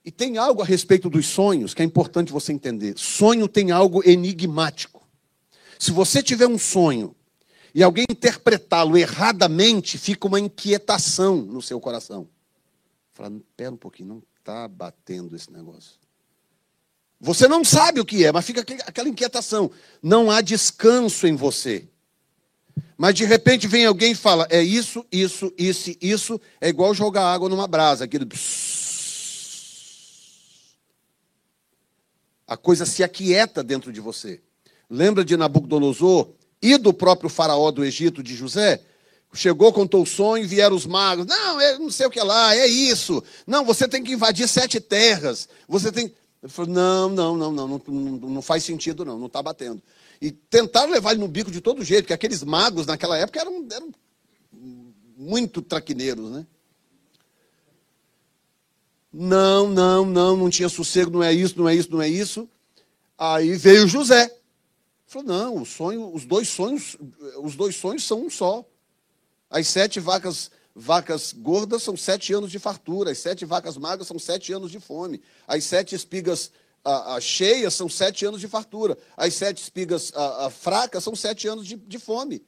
E 0.04 0.10
tem 0.10 0.38
algo 0.38 0.62
a 0.62 0.64
respeito 0.64 1.10
dos 1.10 1.26
sonhos 1.26 1.74
que 1.74 1.82
é 1.82 1.84
importante 1.84 2.32
você 2.32 2.52
entender. 2.52 2.96
Sonho 2.96 3.46
tem 3.46 3.72
algo 3.72 4.08
enigmático. 4.08 5.06
Se 5.78 5.90
você 5.90 6.22
tiver 6.22 6.46
um 6.46 6.58
sonho 6.58 7.14
e 7.74 7.82
alguém 7.82 8.06
interpretá-lo 8.10 8.96
erradamente, 8.96 9.98
fica 9.98 10.26
uma 10.26 10.40
inquietação 10.40 11.36
no 11.36 11.60
seu 11.60 11.80
coração. 11.80 12.28
Fala, 13.12 13.32
pera 13.56 13.72
um 13.72 13.76
pouquinho, 13.76 14.08
não 14.08 14.22
está 14.38 14.66
batendo 14.66 15.34
esse 15.36 15.52
negócio. 15.52 15.92
Você 17.20 17.48
não 17.48 17.64
sabe 17.64 18.00
o 18.00 18.04
que 18.04 18.24
é, 18.24 18.30
mas 18.30 18.44
fica 18.44 18.60
aquela 18.60 19.08
inquietação. 19.08 19.70
Não 20.00 20.30
há 20.30 20.40
descanso 20.40 21.26
em 21.26 21.34
você. 21.34 21.88
Mas 22.96 23.14
de 23.14 23.24
repente 23.24 23.66
vem 23.66 23.86
alguém 23.86 24.12
e 24.12 24.14
fala: 24.14 24.46
é 24.50 24.62
isso, 24.62 25.04
isso, 25.10 25.52
isso, 25.58 25.90
isso. 26.00 26.40
É 26.60 26.68
igual 26.68 26.94
jogar 26.94 27.32
água 27.32 27.48
numa 27.48 27.66
brasa. 27.66 28.04
Aquele. 28.04 28.28
A 32.46 32.56
coisa 32.56 32.86
se 32.86 33.02
aquieta 33.02 33.62
dentro 33.62 33.92
de 33.92 34.00
você. 34.00 34.40
Lembra 34.88 35.24
de 35.24 35.36
Nabucodonosor? 35.36 36.30
E 36.60 36.76
do 36.76 36.92
próprio 36.92 37.30
faraó 37.30 37.70
do 37.70 37.84
Egito, 37.84 38.22
de 38.22 38.34
José, 38.34 38.80
chegou, 39.32 39.72
contou 39.72 40.02
o 40.02 40.06
sonho, 40.06 40.46
vieram 40.46 40.74
os 40.74 40.86
magos. 40.86 41.26
Não, 41.26 41.60
é 41.60 41.78
não 41.78 41.90
sei 41.90 42.06
o 42.06 42.10
que 42.10 42.20
lá, 42.20 42.54
é 42.54 42.66
isso. 42.66 43.22
Não, 43.46 43.64
você 43.64 43.86
tem 43.86 44.02
que 44.02 44.12
invadir 44.12 44.48
sete 44.48 44.80
terras. 44.80 45.48
Você 45.68 45.92
tem. 45.92 46.12
Ele 46.42 46.52
falou: 46.52 46.72
não, 46.72 47.08
não, 47.08 47.36
não, 47.36 47.52
não, 47.52 47.68
não, 47.68 48.30
não, 48.30 48.42
faz 48.42 48.64
sentido, 48.64 49.04
não, 49.04 49.18
não 49.18 49.26
está 49.26 49.42
batendo. 49.42 49.82
E 50.20 50.30
tentaram 50.30 50.92
levar 50.92 51.12
ele 51.12 51.20
no 51.20 51.28
bico 51.28 51.50
de 51.50 51.60
todo 51.60 51.84
jeito, 51.84 52.04
porque 52.04 52.12
aqueles 52.12 52.42
magos 52.42 52.86
naquela 52.86 53.16
época 53.16 53.40
eram, 53.40 53.66
eram 53.70 53.92
muito 55.16 55.62
traquineiros, 55.62 56.30
né? 56.30 56.46
Não, 59.12 59.68
não, 59.68 60.04
não, 60.04 60.36
não 60.36 60.50
tinha 60.50 60.68
sossego, 60.68 61.10
não 61.10 61.22
é 61.22 61.32
isso, 61.32 61.58
não 61.58 61.68
é 61.68 61.74
isso, 61.74 61.90
não 61.90 62.02
é 62.02 62.08
isso. 62.08 62.48
Aí 63.16 63.56
veio 63.56 63.88
José. 63.88 64.37
Falou, 65.08 65.26
não, 65.26 65.62
o 65.62 65.64
sonho, 65.64 66.14
os 66.14 66.26
dois 66.26 66.50
sonhos, 66.50 66.94
os 67.42 67.56
dois 67.56 67.74
sonhos 67.74 68.04
são 68.04 68.26
um 68.26 68.28
só. 68.28 68.62
As 69.48 69.66
sete 69.66 69.98
vacas, 69.98 70.50
vacas 70.74 71.32
gordas 71.32 71.82
são 71.82 71.96
sete 71.96 72.34
anos 72.34 72.50
de 72.50 72.58
fartura, 72.58 73.10
as 73.10 73.16
sete 73.16 73.46
vacas 73.46 73.78
magras 73.78 74.06
são 74.06 74.18
sete 74.18 74.52
anos 74.52 74.70
de 74.70 74.78
fome, 74.78 75.22
as 75.46 75.64
sete 75.64 75.94
espigas 75.94 76.52
a, 76.84 77.14
a 77.14 77.20
cheias 77.22 77.72
são 77.72 77.88
sete 77.88 78.26
anos 78.26 78.38
de 78.38 78.48
fartura, 78.48 78.98
as 79.16 79.32
sete 79.32 79.62
espigas 79.62 80.12
a, 80.14 80.50
fracas 80.50 81.04
são 81.04 81.16
sete 81.16 81.48
anos 81.48 81.66
de, 81.66 81.76
de 81.76 81.98
fome. 81.98 82.44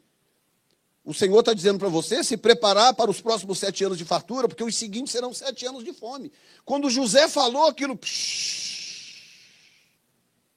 O 1.03 1.15
Senhor 1.15 1.41
está 1.41 1.55
dizendo 1.55 1.79
para 1.79 1.89
você 1.89 2.23
se 2.23 2.37
preparar 2.37 2.93
para 2.93 3.11
os 3.11 3.23
próximos 3.23 3.59
sete 3.59 3.83
anos 3.85 3.97
de 3.97 4.05
fartura, 4.05 4.47
porque 4.47 4.63
os 4.63 4.77
seguintes 4.77 5.13
serão 5.13 5.33
sete 5.33 5.65
anos 5.65 5.83
de 5.83 5.95
fome. 5.95 6.31
Quando 6.67 6.91
José 6.91 7.27
falou 7.27 7.65
aquilo, 7.69 7.97
psh, 7.97 9.23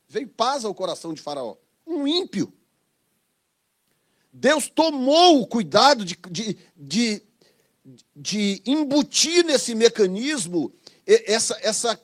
veio 0.09 0.27
paz 0.27 0.65
ao 0.65 0.75
coração 0.75 1.13
de 1.13 1.21
Faraó 1.21 1.55
um 1.85 2.07
ímpio. 2.07 2.51
Deus 4.31 4.67
tomou 4.67 5.41
o 5.41 5.47
cuidado 5.47 6.03
de, 6.03 6.17
de, 6.29 6.57
de, 6.75 7.21
de 8.15 8.61
embutir 8.65 9.45
nesse 9.45 9.75
mecanismo 9.75 10.73
essa, 11.05 11.57
essa, 11.61 12.01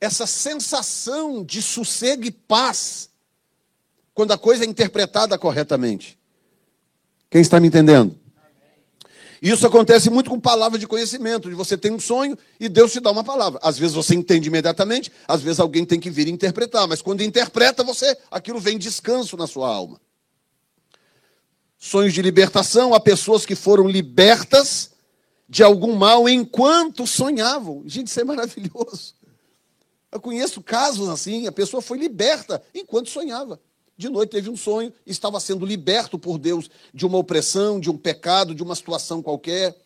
essa 0.00 0.26
sensação 0.26 1.44
de 1.44 1.60
sossego 1.60 2.24
e 2.24 2.30
paz 2.30 3.10
quando 4.12 4.32
a 4.32 4.38
coisa 4.38 4.64
é 4.64 4.68
interpretada 4.68 5.36
corretamente. 5.36 6.18
Quem 7.28 7.40
está 7.40 7.58
me 7.58 7.66
entendendo? 7.66 8.16
Isso 9.44 9.66
acontece 9.66 10.08
muito 10.08 10.30
com 10.30 10.40
palavra 10.40 10.78
de 10.78 10.86
conhecimento, 10.86 11.50
de 11.50 11.54
você 11.54 11.76
tem 11.76 11.92
um 11.92 12.00
sonho 12.00 12.34
e 12.58 12.66
Deus 12.66 12.92
te 12.92 12.98
dá 12.98 13.10
uma 13.10 13.22
palavra. 13.22 13.60
Às 13.62 13.76
vezes 13.76 13.94
você 13.94 14.14
entende 14.14 14.48
imediatamente, 14.48 15.12
às 15.28 15.42
vezes 15.42 15.60
alguém 15.60 15.84
tem 15.84 16.00
que 16.00 16.08
vir 16.08 16.28
interpretar, 16.28 16.88
mas 16.88 17.02
quando 17.02 17.22
interpreta 17.22 17.84
você, 17.84 18.16
aquilo 18.30 18.58
vem 18.58 18.78
descanso 18.78 19.36
na 19.36 19.46
sua 19.46 19.68
alma. 19.68 20.00
Sonhos 21.76 22.14
de 22.14 22.22
libertação, 22.22 22.94
há 22.94 23.00
pessoas 23.00 23.44
que 23.44 23.54
foram 23.54 23.86
libertas 23.86 24.92
de 25.46 25.62
algum 25.62 25.94
mal 25.94 26.26
enquanto 26.26 27.06
sonhavam. 27.06 27.82
Gente, 27.84 28.06
isso 28.06 28.20
é 28.20 28.24
maravilhoso. 28.24 29.14
Eu 30.10 30.22
conheço 30.22 30.62
casos 30.62 31.06
assim, 31.10 31.46
a 31.46 31.52
pessoa 31.52 31.82
foi 31.82 31.98
liberta 31.98 32.62
enquanto 32.74 33.10
sonhava. 33.10 33.60
De 33.96 34.08
noite 34.08 34.30
teve 34.30 34.50
um 34.50 34.56
sonho, 34.56 34.92
estava 35.06 35.38
sendo 35.38 35.64
liberto 35.64 36.18
por 36.18 36.38
Deus 36.38 36.68
de 36.92 37.06
uma 37.06 37.18
opressão, 37.18 37.78
de 37.78 37.88
um 37.90 37.96
pecado, 37.96 38.54
de 38.54 38.62
uma 38.62 38.74
situação 38.74 39.22
qualquer. 39.22 39.76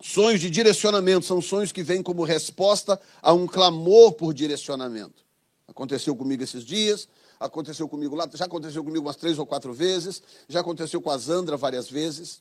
Sonhos 0.00 0.40
de 0.40 0.48
direcionamento 0.48 1.26
são 1.26 1.40
sonhos 1.40 1.72
que 1.72 1.82
vêm 1.82 2.02
como 2.02 2.22
resposta 2.24 3.00
a 3.20 3.32
um 3.32 3.46
clamor 3.46 4.12
por 4.12 4.32
direcionamento. 4.32 5.24
Aconteceu 5.66 6.14
comigo 6.14 6.42
esses 6.42 6.64
dias. 6.64 7.08
aconteceu 7.40 7.88
comigo 7.88 8.14
lá, 8.14 8.28
já 8.32 8.44
aconteceu 8.44 8.84
comigo 8.84 9.04
umas 9.04 9.16
três 9.16 9.36
ou 9.36 9.44
quatro 9.44 9.72
vezes, 9.72 10.22
já 10.48 10.60
aconteceu 10.60 11.02
com 11.02 11.10
a 11.10 11.18
Zandra 11.18 11.56
várias 11.56 11.90
vezes, 11.90 12.40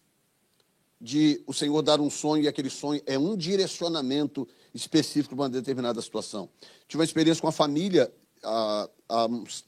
de 0.99 1.41
o 1.47 1.53
Senhor 1.53 1.81
dar 1.81 1.99
um 1.99 2.09
sonho 2.09 2.43
e 2.43 2.47
aquele 2.47 2.69
sonho 2.69 3.01
é 3.07 3.17
um 3.17 3.35
direcionamento 3.35 4.47
específico 4.75 5.35
para 5.35 5.43
uma 5.45 5.49
determinada 5.49 5.99
situação. 6.01 6.47
Tive 6.87 6.99
uma 6.99 7.05
experiência 7.05 7.41
com 7.41 7.47
a 7.47 7.51
família 7.51 8.13
há, 8.43 8.89
há, 9.09 9.25
uns, 9.25 9.65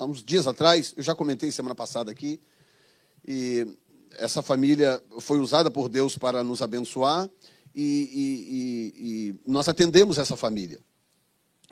há 0.00 0.04
uns 0.04 0.24
dias 0.24 0.46
atrás, 0.46 0.94
eu 0.96 1.02
já 1.02 1.14
comentei 1.14 1.52
semana 1.52 1.74
passada 1.74 2.10
aqui, 2.10 2.40
e 3.26 3.66
essa 4.18 4.42
família 4.42 5.00
foi 5.20 5.38
usada 5.38 5.70
por 5.70 5.88
Deus 5.88 6.16
para 6.16 6.42
nos 6.42 6.62
abençoar 6.62 7.28
e, 7.74 7.82
e, 7.84 8.26
e, 8.56 9.38
e 9.46 9.50
nós 9.50 9.68
atendemos 9.68 10.18
essa 10.18 10.36
família. 10.36 10.80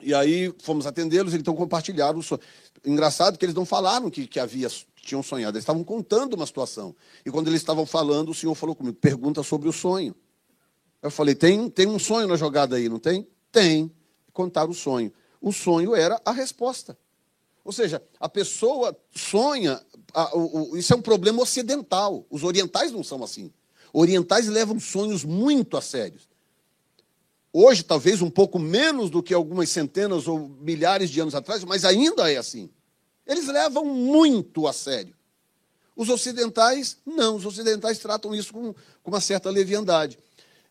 E 0.01 0.13
aí 0.13 0.53
fomos 0.61 0.87
atendê-los, 0.87 1.33
então 1.33 1.55
compartilharam 1.55 2.19
o 2.19 2.23
sonho. 2.23 2.39
Engraçado 2.85 3.37
que 3.37 3.43
eles 3.43 3.55
não 3.55 3.65
falaram 3.65 4.09
que, 4.09 4.25
que 4.27 4.39
havia 4.39 4.69
tinham 4.95 5.23
sonhado, 5.23 5.57
eles 5.57 5.63
estavam 5.63 5.83
contando 5.83 6.35
uma 6.35 6.45
situação. 6.45 6.95
E 7.25 7.31
quando 7.31 7.47
eles 7.47 7.61
estavam 7.61 7.85
falando, 7.85 8.29
o 8.29 8.33
Senhor 8.33 8.53
falou 8.55 8.75
comigo: 8.75 8.95
pergunta 8.97 9.43
sobre 9.43 9.67
o 9.67 9.73
sonho. 9.73 10.15
Eu 11.01 11.11
falei: 11.11 11.35
tem, 11.35 11.69
tem 11.69 11.87
um 11.87 11.99
sonho 11.99 12.27
na 12.27 12.37
jogada 12.37 12.75
aí, 12.75 12.87
não 12.87 12.99
tem? 12.99 13.27
Tem. 13.51 13.91
Contar 14.31 14.69
o 14.69 14.73
sonho. 14.73 15.11
O 15.41 15.51
sonho 15.51 15.95
era 15.95 16.21
a 16.23 16.31
resposta. 16.31 16.97
Ou 17.69 17.73
seja, 17.73 18.01
a 18.19 18.27
pessoa 18.27 18.97
sonha, 19.15 19.79
a, 20.11 20.35
o, 20.35 20.71
o, 20.71 20.77
isso 20.77 20.91
é 20.91 20.95
um 20.95 21.03
problema 21.03 21.43
ocidental. 21.43 22.25
Os 22.27 22.43
orientais 22.43 22.91
não 22.91 23.03
são 23.03 23.23
assim. 23.23 23.53
Orientais 23.93 24.47
levam 24.47 24.79
sonhos 24.79 25.23
muito 25.23 25.77
a 25.77 25.81
sérios. 25.81 26.27
Hoje, 27.53 27.83
talvez 27.83 28.23
um 28.23 28.29
pouco 28.31 28.57
menos 28.57 29.11
do 29.11 29.21
que 29.21 29.35
algumas 29.35 29.69
centenas 29.69 30.27
ou 30.27 30.49
milhares 30.49 31.11
de 31.11 31.19
anos 31.19 31.35
atrás, 31.35 31.63
mas 31.63 31.85
ainda 31.85 32.31
é 32.31 32.37
assim. 32.37 32.71
Eles 33.23 33.45
levam 33.45 33.85
muito 33.85 34.65
a 34.65 34.73
sério. 34.73 35.15
Os 35.95 36.09
ocidentais, 36.09 36.97
não. 37.05 37.35
Os 37.35 37.45
ocidentais 37.45 37.99
tratam 37.99 38.33
isso 38.33 38.51
com, 38.51 38.73
com 38.73 39.11
uma 39.11 39.21
certa 39.21 39.51
leviandade. 39.51 40.17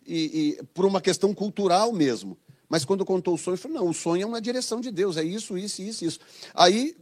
E, 0.04 0.56
e, 0.58 0.64
por 0.74 0.84
uma 0.84 1.00
questão 1.00 1.32
cultural 1.32 1.92
mesmo. 1.92 2.36
Mas 2.68 2.84
quando 2.84 3.04
contou 3.04 3.34
o 3.34 3.38
sonho, 3.38 3.56
falei, 3.56 3.78
não, 3.78 3.88
o 3.88 3.94
sonho 3.94 4.22
é 4.22 4.26
uma 4.26 4.40
direção 4.40 4.80
de 4.80 4.90
Deus, 4.90 5.16
é 5.16 5.24
isso, 5.24 5.56
isso, 5.56 5.80
isso, 5.80 6.04
isso. 6.04 6.18
Aí, 6.54 6.94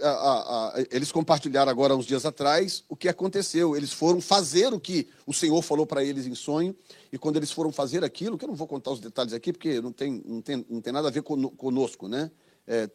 a, 0.00 0.08
a, 0.08 0.68
a, 0.68 0.84
eles 0.92 1.10
compartilharam 1.10 1.70
agora, 1.70 1.96
uns 1.96 2.06
dias 2.06 2.24
atrás, 2.24 2.84
o 2.88 2.94
que 2.94 3.08
aconteceu. 3.08 3.76
Eles 3.76 3.92
foram 3.92 4.20
fazer 4.20 4.72
o 4.72 4.78
que 4.78 5.08
o 5.26 5.34
Senhor 5.34 5.60
falou 5.62 5.86
para 5.86 6.04
eles 6.04 6.24
em 6.26 6.36
sonho, 6.36 6.74
e 7.12 7.18
quando 7.18 7.36
eles 7.36 7.50
foram 7.50 7.72
fazer 7.72 8.04
aquilo, 8.04 8.38
que 8.38 8.44
eu 8.44 8.48
não 8.48 8.54
vou 8.54 8.68
contar 8.68 8.92
os 8.92 9.00
detalhes 9.00 9.32
aqui, 9.32 9.52
porque 9.52 9.80
não 9.80 9.92
tem, 9.92 10.22
não 10.24 10.40
tem, 10.40 10.64
não 10.70 10.80
tem 10.80 10.92
nada 10.92 11.08
a 11.08 11.10
ver 11.10 11.22
conosco, 11.22 12.06
né? 12.06 12.30
É, 12.64 12.88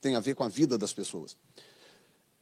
tem 0.00 0.16
a 0.16 0.20
ver 0.20 0.34
com 0.34 0.44
a 0.44 0.48
vida 0.48 0.76
das 0.76 0.92
pessoas. 0.92 1.36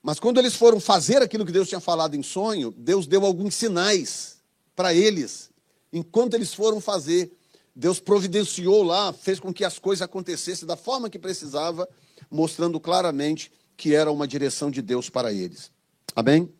Mas 0.02 0.18
quando 0.18 0.38
eles 0.38 0.56
foram 0.56 0.80
fazer 0.80 1.22
aquilo 1.22 1.44
que 1.46 1.52
Deus 1.52 1.68
tinha 1.68 1.80
falado 1.80 2.16
em 2.16 2.22
sonho, 2.22 2.72
Deus 2.76 3.06
deu 3.06 3.24
alguns 3.24 3.54
sinais 3.54 4.38
para 4.74 4.94
eles, 4.94 5.50
enquanto 5.92 6.34
eles 6.34 6.52
foram 6.52 6.80
fazer. 6.80 7.37
Deus 7.78 8.00
providenciou 8.00 8.82
lá, 8.82 9.12
fez 9.12 9.38
com 9.38 9.54
que 9.54 9.64
as 9.64 9.78
coisas 9.78 10.02
acontecessem 10.02 10.66
da 10.66 10.76
forma 10.76 11.08
que 11.08 11.16
precisava, 11.16 11.88
mostrando 12.28 12.80
claramente 12.80 13.52
que 13.76 13.94
era 13.94 14.10
uma 14.10 14.26
direção 14.26 14.68
de 14.68 14.82
Deus 14.82 15.08
para 15.08 15.32
eles. 15.32 15.70
Amém? 16.12 16.52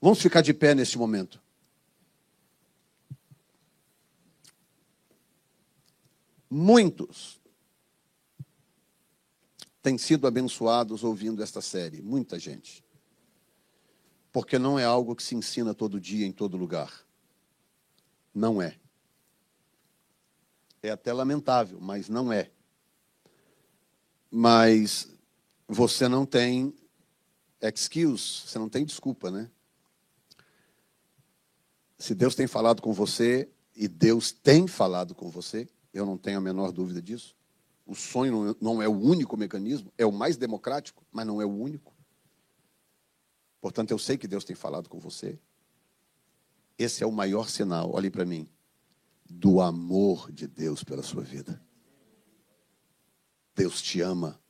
Vamos 0.00 0.22
ficar 0.22 0.42
de 0.42 0.54
pé 0.54 0.76
neste 0.76 0.96
momento. 0.96 1.42
Muitos 6.48 7.40
têm 9.82 9.98
sido 9.98 10.28
abençoados 10.28 11.02
ouvindo 11.02 11.42
esta 11.42 11.60
série, 11.60 12.00
muita 12.00 12.38
gente. 12.38 12.84
Porque 14.30 14.56
não 14.56 14.78
é 14.78 14.84
algo 14.84 15.16
que 15.16 15.22
se 15.24 15.34
ensina 15.34 15.74
todo 15.74 16.00
dia, 16.00 16.24
em 16.24 16.30
todo 16.30 16.56
lugar. 16.56 16.92
Não 18.32 18.62
é. 18.62 18.78
É 20.84 20.90
até 20.90 21.14
lamentável, 21.14 21.80
mas 21.80 22.10
não 22.10 22.30
é. 22.30 22.50
Mas 24.30 25.08
você 25.66 26.06
não 26.08 26.26
tem 26.26 26.74
excuse, 27.58 28.42
você 28.44 28.58
não 28.58 28.68
tem 28.68 28.84
desculpa, 28.84 29.30
né? 29.30 29.50
Se 31.96 32.14
Deus 32.14 32.34
tem 32.34 32.46
falado 32.46 32.82
com 32.82 32.92
você, 32.92 33.48
e 33.74 33.88
Deus 33.88 34.30
tem 34.30 34.66
falado 34.66 35.14
com 35.14 35.30
você, 35.30 35.66
eu 35.90 36.04
não 36.04 36.18
tenho 36.18 36.36
a 36.36 36.42
menor 36.42 36.70
dúvida 36.70 37.00
disso. 37.00 37.34
O 37.86 37.94
sonho 37.94 38.54
não 38.60 38.82
é 38.82 38.86
o 38.86 38.92
único 38.92 39.38
mecanismo, 39.38 39.90
é 39.96 40.04
o 40.04 40.12
mais 40.12 40.36
democrático, 40.36 41.02
mas 41.10 41.26
não 41.26 41.40
é 41.40 41.46
o 41.46 41.50
único. 41.50 41.94
Portanto, 43.58 43.90
eu 43.90 43.98
sei 43.98 44.18
que 44.18 44.28
Deus 44.28 44.44
tem 44.44 44.54
falado 44.54 44.90
com 44.90 44.98
você. 44.98 45.38
Esse 46.76 47.02
é 47.02 47.06
o 47.06 47.10
maior 47.10 47.48
sinal, 47.48 47.90
olhe 47.90 48.10
para 48.10 48.26
mim 48.26 48.46
do 49.34 49.60
amor 49.60 50.30
de 50.30 50.46
Deus 50.46 50.84
pela 50.84 51.02
sua 51.02 51.22
vida. 51.22 51.60
Deus 53.54 53.82
te 53.82 54.00
ama. 54.00 54.40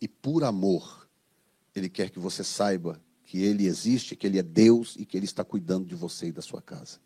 E 0.00 0.06
por 0.06 0.44
amor, 0.44 1.08
Ele 1.74 1.88
quer 1.88 2.10
que 2.10 2.18
você 2.18 2.44
saiba 2.44 3.00
que 3.24 3.42
Ele 3.42 3.66
existe, 3.66 4.16
que 4.16 4.26
Ele 4.26 4.38
é 4.38 4.42
Deus 4.42 4.96
e 4.96 5.04
que 5.04 5.16
Ele 5.16 5.24
está 5.24 5.44
cuidando 5.44 5.86
de 5.86 5.94
você 5.94 6.28
e 6.28 6.32
da 6.32 6.42
sua 6.42 6.62
casa. 6.62 6.98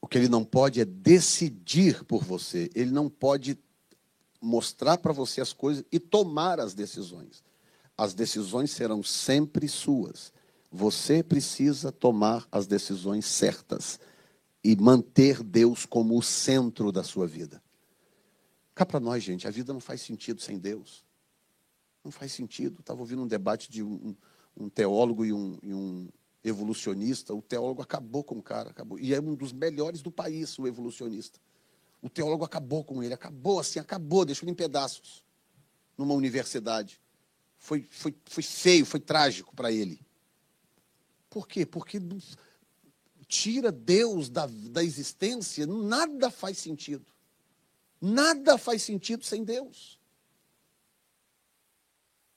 O 0.00 0.06
que 0.06 0.18
Ele 0.18 0.28
não 0.28 0.44
pode 0.44 0.80
é 0.80 0.84
decidir 0.84 2.04
por 2.04 2.22
você. 2.22 2.70
Ele 2.74 2.90
não 2.90 3.08
pode 3.08 3.58
mostrar 4.40 4.98
para 4.98 5.12
você 5.12 5.40
as 5.40 5.52
coisas 5.52 5.84
e 5.90 5.98
tomar 5.98 6.60
as 6.60 6.74
decisões. 6.74 7.42
As 7.96 8.14
decisões 8.14 8.70
serão 8.70 9.02
sempre 9.02 9.68
suas. 9.68 10.32
Você 10.76 11.22
precisa 11.22 11.92
tomar 11.92 12.48
as 12.50 12.66
decisões 12.66 13.26
certas 13.26 14.00
e 14.64 14.74
manter 14.74 15.40
Deus 15.40 15.86
como 15.86 16.18
o 16.18 16.22
centro 16.22 16.90
da 16.90 17.04
sua 17.04 17.28
vida. 17.28 17.62
Cá 18.74 18.84
para 18.84 18.98
nós, 18.98 19.22
gente, 19.22 19.46
a 19.46 19.52
vida 19.52 19.72
não 19.72 19.78
faz 19.78 20.00
sentido 20.00 20.40
sem 20.40 20.58
Deus. 20.58 21.04
Não 22.02 22.10
faz 22.10 22.32
sentido. 22.32 22.80
Estava 22.80 22.98
ouvindo 22.98 23.22
um 23.22 23.26
debate 23.28 23.70
de 23.70 23.84
um, 23.84 24.16
um 24.56 24.68
teólogo 24.68 25.24
e 25.24 25.32
um, 25.32 25.60
e 25.62 25.72
um, 25.72 26.08
evolucionista. 26.42 27.32
O 27.32 27.40
teólogo 27.40 27.80
acabou 27.80 28.24
com 28.24 28.38
o 28.38 28.42
cara, 28.42 28.70
acabou. 28.70 28.98
E 28.98 29.14
é 29.14 29.20
um 29.20 29.36
dos 29.36 29.52
melhores 29.52 30.02
do 30.02 30.10
país, 30.10 30.58
o 30.58 30.66
evolucionista. 30.66 31.38
O 32.02 32.10
teólogo 32.10 32.44
acabou 32.44 32.82
com 32.82 33.00
ele, 33.00 33.14
acabou 33.14 33.60
assim, 33.60 33.78
acabou, 33.78 34.24
deixou 34.24 34.44
ele 34.44 34.50
em 34.50 34.56
pedaços 34.56 35.24
numa 35.96 36.14
universidade. 36.14 37.00
Foi, 37.58 37.86
foi, 37.88 38.12
foi 38.24 38.42
feio, 38.42 38.84
foi 38.84 38.98
trágico 38.98 39.54
para 39.54 39.70
ele. 39.70 40.04
Por 41.34 41.48
quê? 41.48 41.66
Porque 41.66 42.00
tira 43.26 43.72
Deus 43.72 44.28
da, 44.28 44.46
da 44.46 44.84
existência, 44.84 45.66
nada 45.66 46.30
faz 46.30 46.58
sentido. 46.58 47.04
Nada 48.00 48.56
faz 48.56 48.84
sentido 48.84 49.24
sem 49.24 49.42
Deus. 49.42 49.98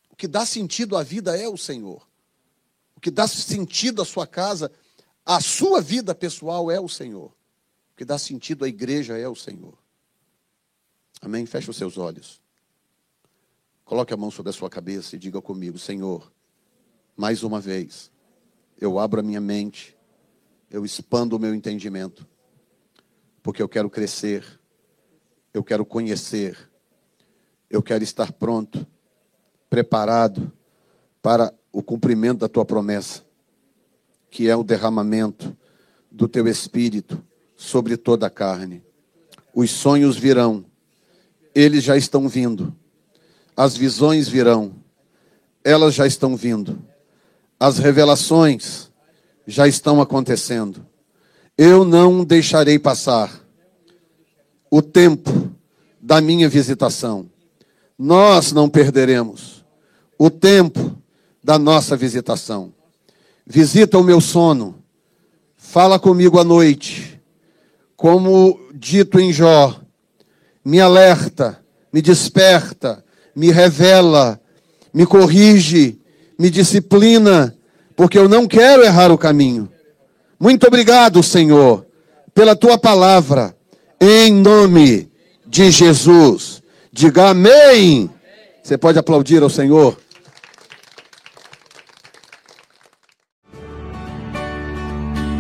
O 0.09 0.15
que 0.15 0.27
dá 0.27 0.47
sentido 0.47 0.97
à 0.97 1.03
vida 1.03 1.37
é 1.37 1.47
o 1.47 1.55
Senhor. 1.55 2.09
O 2.95 2.99
que 2.99 3.11
dá 3.11 3.27
sentido 3.27 4.01
à 4.01 4.05
sua 4.05 4.25
casa, 4.25 4.71
à 5.23 5.39
sua 5.39 5.79
vida 5.79 6.15
pessoal 6.15 6.71
é 6.71 6.79
o 6.79 6.89
Senhor. 6.89 7.27
O 7.91 7.95
que 7.97 8.03
dá 8.03 8.17
sentido 8.17 8.65
à 8.65 8.67
igreja 8.67 9.15
é 9.15 9.27
o 9.27 9.35
Senhor. 9.35 9.77
Amém? 11.21 11.45
Feche 11.45 11.69
os 11.69 11.77
seus 11.77 11.99
olhos. 11.99 12.41
Coloque 13.85 14.11
a 14.11 14.17
mão 14.17 14.31
sobre 14.31 14.49
a 14.49 14.53
sua 14.53 14.71
cabeça 14.71 15.15
e 15.15 15.19
diga 15.19 15.39
comigo: 15.39 15.77
Senhor, 15.77 16.31
mais 17.15 17.43
uma 17.43 17.61
vez 17.61 18.09
eu 18.79 18.99
abro 18.99 19.19
a 19.19 19.23
minha 19.23 19.41
mente, 19.41 19.97
eu 20.69 20.85
expando 20.85 21.35
o 21.35 21.39
meu 21.39 21.53
entendimento, 21.53 22.27
porque 23.41 23.61
eu 23.61 23.69
quero 23.69 23.89
crescer, 23.89 24.45
eu 25.53 25.63
quero 25.63 25.85
conhecer, 25.85 26.57
eu 27.69 27.81
quero 27.81 28.03
estar 28.03 28.31
pronto, 28.31 28.85
preparado 29.69 30.51
para 31.21 31.53
o 31.71 31.81
cumprimento 31.81 32.39
da 32.39 32.49
tua 32.49 32.65
promessa, 32.65 33.25
que 34.29 34.47
é 34.47 34.55
o 34.55 34.63
derramamento 34.63 35.57
do 36.11 36.27
teu 36.27 36.47
espírito 36.47 37.23
sobre 37.55 37.97
toda 37.97 38.27
a 38.27 38.29
carne. 38.29 38.83
Os 39.53 39.71
sonhos 39.71 40.17
virão, 40.17 40.65
eles 41.55 41.83
já 41.83 41.97
estão 41.97 42.29
vindo, 42.29 42.75
as 43.55 43.75
visões 43.75 44.27
virão, 44.27 44.75
elas 45.63 45.95
já 45.95 46.05
estão 46.05 46.35
vindo 46.37 46.85
as 47.59 47.77
revelações 47.79 48.91
já 49.45 49.67
estão 49.67 50.01
acontecendo. 50.01 50.85
Eu 51.57 51.83
não 51.83 52.23
deixarei 52.23 52.77
passar 52.77 53.31
o 54.69 54.81
tempo 54.81 55.51
da 56.01 56.21
minha 56.21 56.47
visitação. 56.47 57.29
Nós 57.97 58.51
não 58.51 58.69
perderemos 58.69 59.65
o 60.19 60.29
tempo 60.29 60.95
da 61.43 61.57
nossa 61.57 61.95
visitação. 61.95 62.73
Visita 63.45 63.97
o 63.97 64.03
meu 64.03 64.19
sono, 64.19 64.83
fala 65.55 65.97
comigo 65.97 66.37
à 66.37 66.43
noite, 66.43 67.21
como 67.95 68.59
dito 68.73 69.19
em 69.19 69.31
Jó, 69.31 69.79
me 70.63 70.81
alerta, 70.81 71.63
me 71.91 72.01
desperta, 72.01 73.03
me 73.33 73.49
revela, 73.51 74.39
me 74.93 75.05
corrige, 75.05 75.96
me 76.37 76.49
disciplina, 76.49 77.55
porque 77.95 78.17
eu 78.17 78.29
não 78.29 78.47
quero 78.47 78.83
errar 78.83 79.11
o 79.11 79.17
caminho. 79.17 79.69
Muito 80.39 80.67
obrigado, 80.67 81.23
Senhor, 81.23 81.85
pela 82.33 82.55
tua 82.55 82.77
palavra, 82.77 83.55
em 83.99 84.31
nome 84.31 85.09
de 85.45 85.71
Jesus. 85.71 86.61
Diga 86.91 87.29
amém. 87.29 88.09
Você 88.63 88.77
pode 88.77 88.99
aplaudir 88.99 89.41
ao 89.41 89.49
Senhor. 89.49 89.97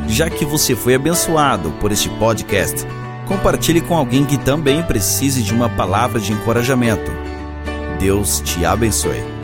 Já 0.07 0.29
que 0.31 0.45
você 0.45 0.75
foi 0.75 0.95
abençoado 0.95 1.69
por 1.79 1.91
este 1.91 2.09
podcast, 2.17 2.87
compartilhe 3.27 3.81
com 3.81 3.95
alguém 3.95 4.25
que 4.25 4.37
também 4.37 4.81
precise 4.81 5.43
de 5.43 5.53
uma 5.53 5.69
palavra 5.69 6.19
de 6.19 6.31
encorajamento. 6.31 7.11
Deus 7.99 8.39
te 8.39 8.65
abençoe. 8.65 9.36